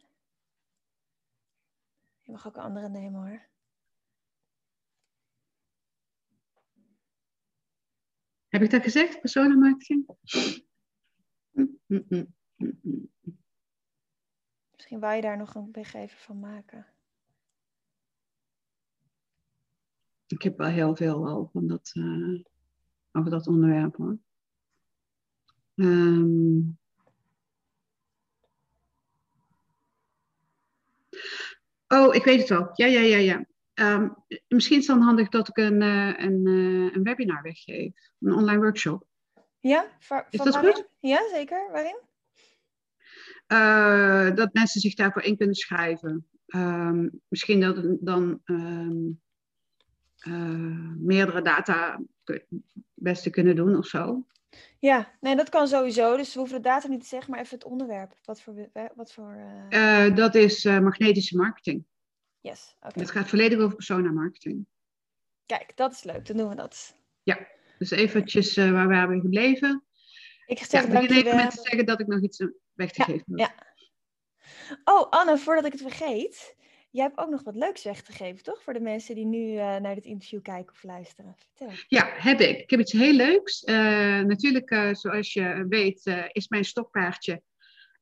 Je 2.24 2.32
mag 2.32 2.46
ook 2.46 2.56
een 2.56 2.62
andere 2.62 2.88
nemen 2.88 3.20
hoor. 3.20 3.48
Heb 8.48 8.62
ik 8.62 8.70
dat 8.70 8.82
gezegd? 8.82 9.20
Persona 9.20 9.54
marketing? 9.54 10.06
Misschien 14.72 15.00
wou 15.00 15.14
je 15.14 15.20
daar 15.20 15.36
nog 15.36 15.54
een 15.54 15.72
weggever 15.72 16.18
van 16.18 16.38
maken. 16.38 16.86
Ik 20.26 20.42
heb 20.42 20.58
wel 20.58 20.68
heel 20.68 20.96
veel 20.96 21.26
al 21.26 21.48
van 21.52 21.66
dat, 21.66 21.90
uh, 21.94 22.44
over 23.12 23.30
dat 23.30 23.46
onderwerp 23.46 23.96
hoor. 23.96 24.18
Um, 25.74 26.78
oh, 31.88 32.14
ik 32.14 32.24
weet 32.24 32.38
het 32.38 32.48
wel. 32.48 32.70
Ja, 32.74 32.86
ja, 32.86 33.00
ja, 33.00 33.16
ja. 33.16 33.44
Um, 33.74 34.14
misschien 34.48 34.78
is 34.78 34.86
het 34.86 34.96
dan 34.96 35.06
handig 35.06 35.28
dat 35.28 35.48
ik 35.48 35.56
een, 35.56 35.80
uh, 35.80 36.18
een, 36.18 36.46
uh, 36.46 36.94
een 36.94 37.02
webinar 37.02 37.42
weggeef. 37.42 37.92
Een 38.20 38.32
online 38.32 38.60
workshop. 38.60 39.06
Ja, 39.60 39.86
voor, 39.98 40.26
is 40.30 40.38
dat 40.38 40.54
waarin? 40.54 40.74
goed? 40.74 40.88
Ja, 41.00 41.28
zeker. 41.30 41.68
Waarin? 41.72 41.98
Uh, 43.48 44.36
dat 44.36 44.52
mensen 44.52 44.80
zich 44.80 44.94
daarvoor 44.94 45.22
in 45.22 45.36
kunnen 45.36 45.54
schrijven. 45.54 46.28
Um, 46.46 47.20
misschien 47.28 47.60
dat 47.60 47.96
dan 48.00 48.40
um, 48.44 49.20
meerdere 50.98 51.42
data 51.42 52.00
beste 52.94 53.30
kunnen 53.30 53.56
doen 53.56 53.76
of 53.76 53.86
zo. 53.86 54.26
Ja, 54.78 55.12
nee, 55.20 55.36
dat 55.36 55.48
kan 55.48 55.68
sowieso. 55.68 56.16
Dus 56.16 56.32
we 56.32 56.38
hoeven 56.38 56.56
de 56.56 56.68
data 56.68 56.88
niet 56.88 57.00
te 57.00 57.06
zeggen, 57.06 57.30
maar 57.30 57.40
even 57.40 57.54
het 57.54 57.66
onderwerp. 57.66 58.14
Wat 58.24 58.40
voor... 58.40 58.68
Wat 58.94 59.12
voor 59.12 59.36
dat 60.14 60.34
is 60.34 60.64
magnetische 60.64 61.36
marketing. 61.36 61.84
Yes, 62.40 62.74
oké. 62.76 62.86
Okay. 62.86 63.02
Het 63.02 63.12
gaat 63.12 63.28
volledig 63.28 63.58
over 63.58 63.74
persona 63.74 64.10
marketing. 64.10 64.66
Kijk, 65.46 65.76
dat 65.76 65.92
is 65.92 66.02
leuk. 66.02 66.26
Dan 66.26 66.36
doen 66.36 66.48
we 66.48 66.54
dat. 66.54 66.96
Ja, 67.22 67.46
dus 67.78 67.90
eventjes 67.90 68.56
waar 68.56 69.08
we 69.08 69.20
gebleven. 69.20 69.84
Ik 70.46 70.58
zeg 70.58 70.86
ja, 70.86 70.92
dank 70.92 71.08
je 71.08 71.14
even 71.14 71.36
mensen 71.36 71.62
zeggen 71.62 71.86
dat 71.86 72.00
ik 72.00 72.06
nog 72.06 72.20
iets 72.20 72.46
weg 72.72 72.92
te 72.92 73.00
ja, 73.00 73.04
geven 73.04 73.24
heb. 73.26 73.38
Ja. 73.38 73.54
Oh, 74.84 75.10
Anne, 75.10 75.38
voordat 75.38 75.64
ik 75.64 75.72
het 75.72 75.80
vergeet. 75.80 76.56
Jij 76.94 77.04
hebt 77.04 77.18
ook 77.18 77.30
nog 77.30 77.42
wat 77.42 77.54
leuks 77.54 77.84
weg 77.84 78.02
te 78.02 78.12
geven, 78.12 78.42
toch? 78.42 78.62
Voor 78.62 78.72
de 78.72 78.80
mensen 78.80 79.14
die 79.14 79.24
nu 79.24 79.52
uh, 79.52 79.76
naar 79.76 79.94
dit 79.94 80.04
interview 80.04 80.42
kijken 80.42 80.72
of 80.72 80.82
luisteren. 80.82 81.34
Vertel. 81.38 81.76
Ja, 81.88 82.10
heb 82.16 82.40
ik. 82.40 82.58
Ik 82.58 82.70
heb 82.70 82.80
iets 82.80 82.92
heel 82.92 83.12
leuks. 83.12 83.62
Uh, 83.62 83.76
natuurlijk, 84.20 84.88
zoals 84.92 85.32
je 85.32 85.66
weet, 85.68 86.28
is 86.32 86.48
mijn 86.48 86.64
stokpaardje 86.64 87.42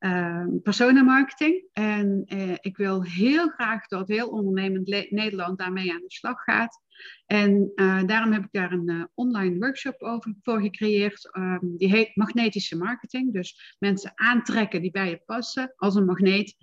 uh, 0.01 0.47
persona 0.63 1.03
marketing. 1.03 1.65
En 1.73 2.25
ik 2.61 2.77
wil 2.77 3.03
heel 3.03 3.49
graag 3.49 3.87
dat 3.87 4.09
heel 4.09 4.29
ondernemend 4.29 5.11
Nederland 5.11 5.59
daarmee 5.59 5.93
aan 5.93 6.01
de 6.01 6.13
slag 6.13 6.43
gaat. 6.43 6.82
En 7.27 7.73
uh, 7.75 8.05
daarom 8.07 8.33
heb 8.33 8.43
ik 8.43 8.53
daar 8.53 8.73
een 8.73 9.11
online 9.15 9.59
workshop 9.59 10.03
over 10.03 10.35
voor 10.43 10.61
gecreëerd. 10.61 11.37
Um, 11.37 11.77
die 11.77 11.89
heet 11.89 12.17
magnetische 12.17 12.77
marketing. 12.77 13.33
Dus 13.33 13.77
mensen 13.79 14.13
aantrekken 14.15 14.83
die 14.83 14.91
bij 14.91 15.09
je 15.09 15.23
passen 15.27 15.73
als 15.77 15.95
een 15.95 16.05
magneet. 16.05 16.57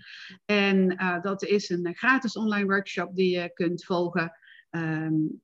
En 0.45 0.97
dat 1.21 1.43
is 1.43 1.69
een 1.69 1.95
gratis 1.95 2.37
online 2.37 2.65
workshop 2.65 3.15
die 3.15 3.39
je 3.39 3.53
kunt 3.53 3.85
volgen 3.85 4.31
um, 4.69 5.41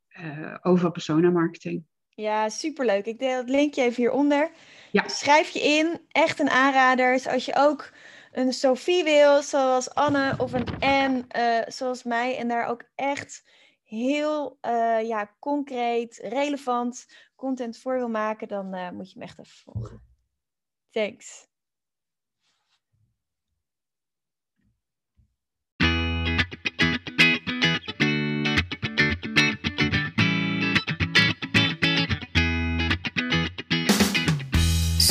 over 0.62 0.92
persona 0.92 1.30
marketing. 1.30 1.84
Ja, 2.10 2.50
superleuk. 2.50 3.06
Ik 3.06 3.20
deel 3.20 3.38
het 3.38 3.50
linkje 3.50 3.82
even 3.82 4.04
hieronder. 4.04 4.52
Ja. 4.92 5.08
Schrijf 5.08 5.50
je 5.50 5.60
in. 5.60 6.02
Echt 6.08 6.40
een 6.40 6.50
aanrader. 6.50 7.14
Dus 7.14 7.28
als 7.28 7.46
je 7.46 7.56
ook 7.56 7.92
een 8.32 8.54
Sophie 8.54 9.04
wil, 9.04 9.42
zoals 9.42 9.94
Anne, 9.94 10.34
of 10.38 10.54
een 10.54 10.80
Anne, 10.80 11.66
zoals 11.68 12.04
mij, 12.04 12.38
en 12.38 12.48
daar 12.48 12.68
ook 12.68 12.84
echt 12.96 13.44
heel 13.86 14.58
uh, 14.62 15.08
ja, 15.08 15.36
concreet, 15.40 16.18
relevant 16.18 17.06
content 17.36 17.78
voor 17.78 17.96
wil 17.96 18.10
maken, 18.10 18.48
dan 18.48 18.76
uh, 18.76 18.90
moet 18.90 19.12
je 19.12 19.20
hem 19.20 19.28
echt 19.28 19.40
even 19.40 19.56
volgen. 19.56 20.02
Thanks. 20.90 21.48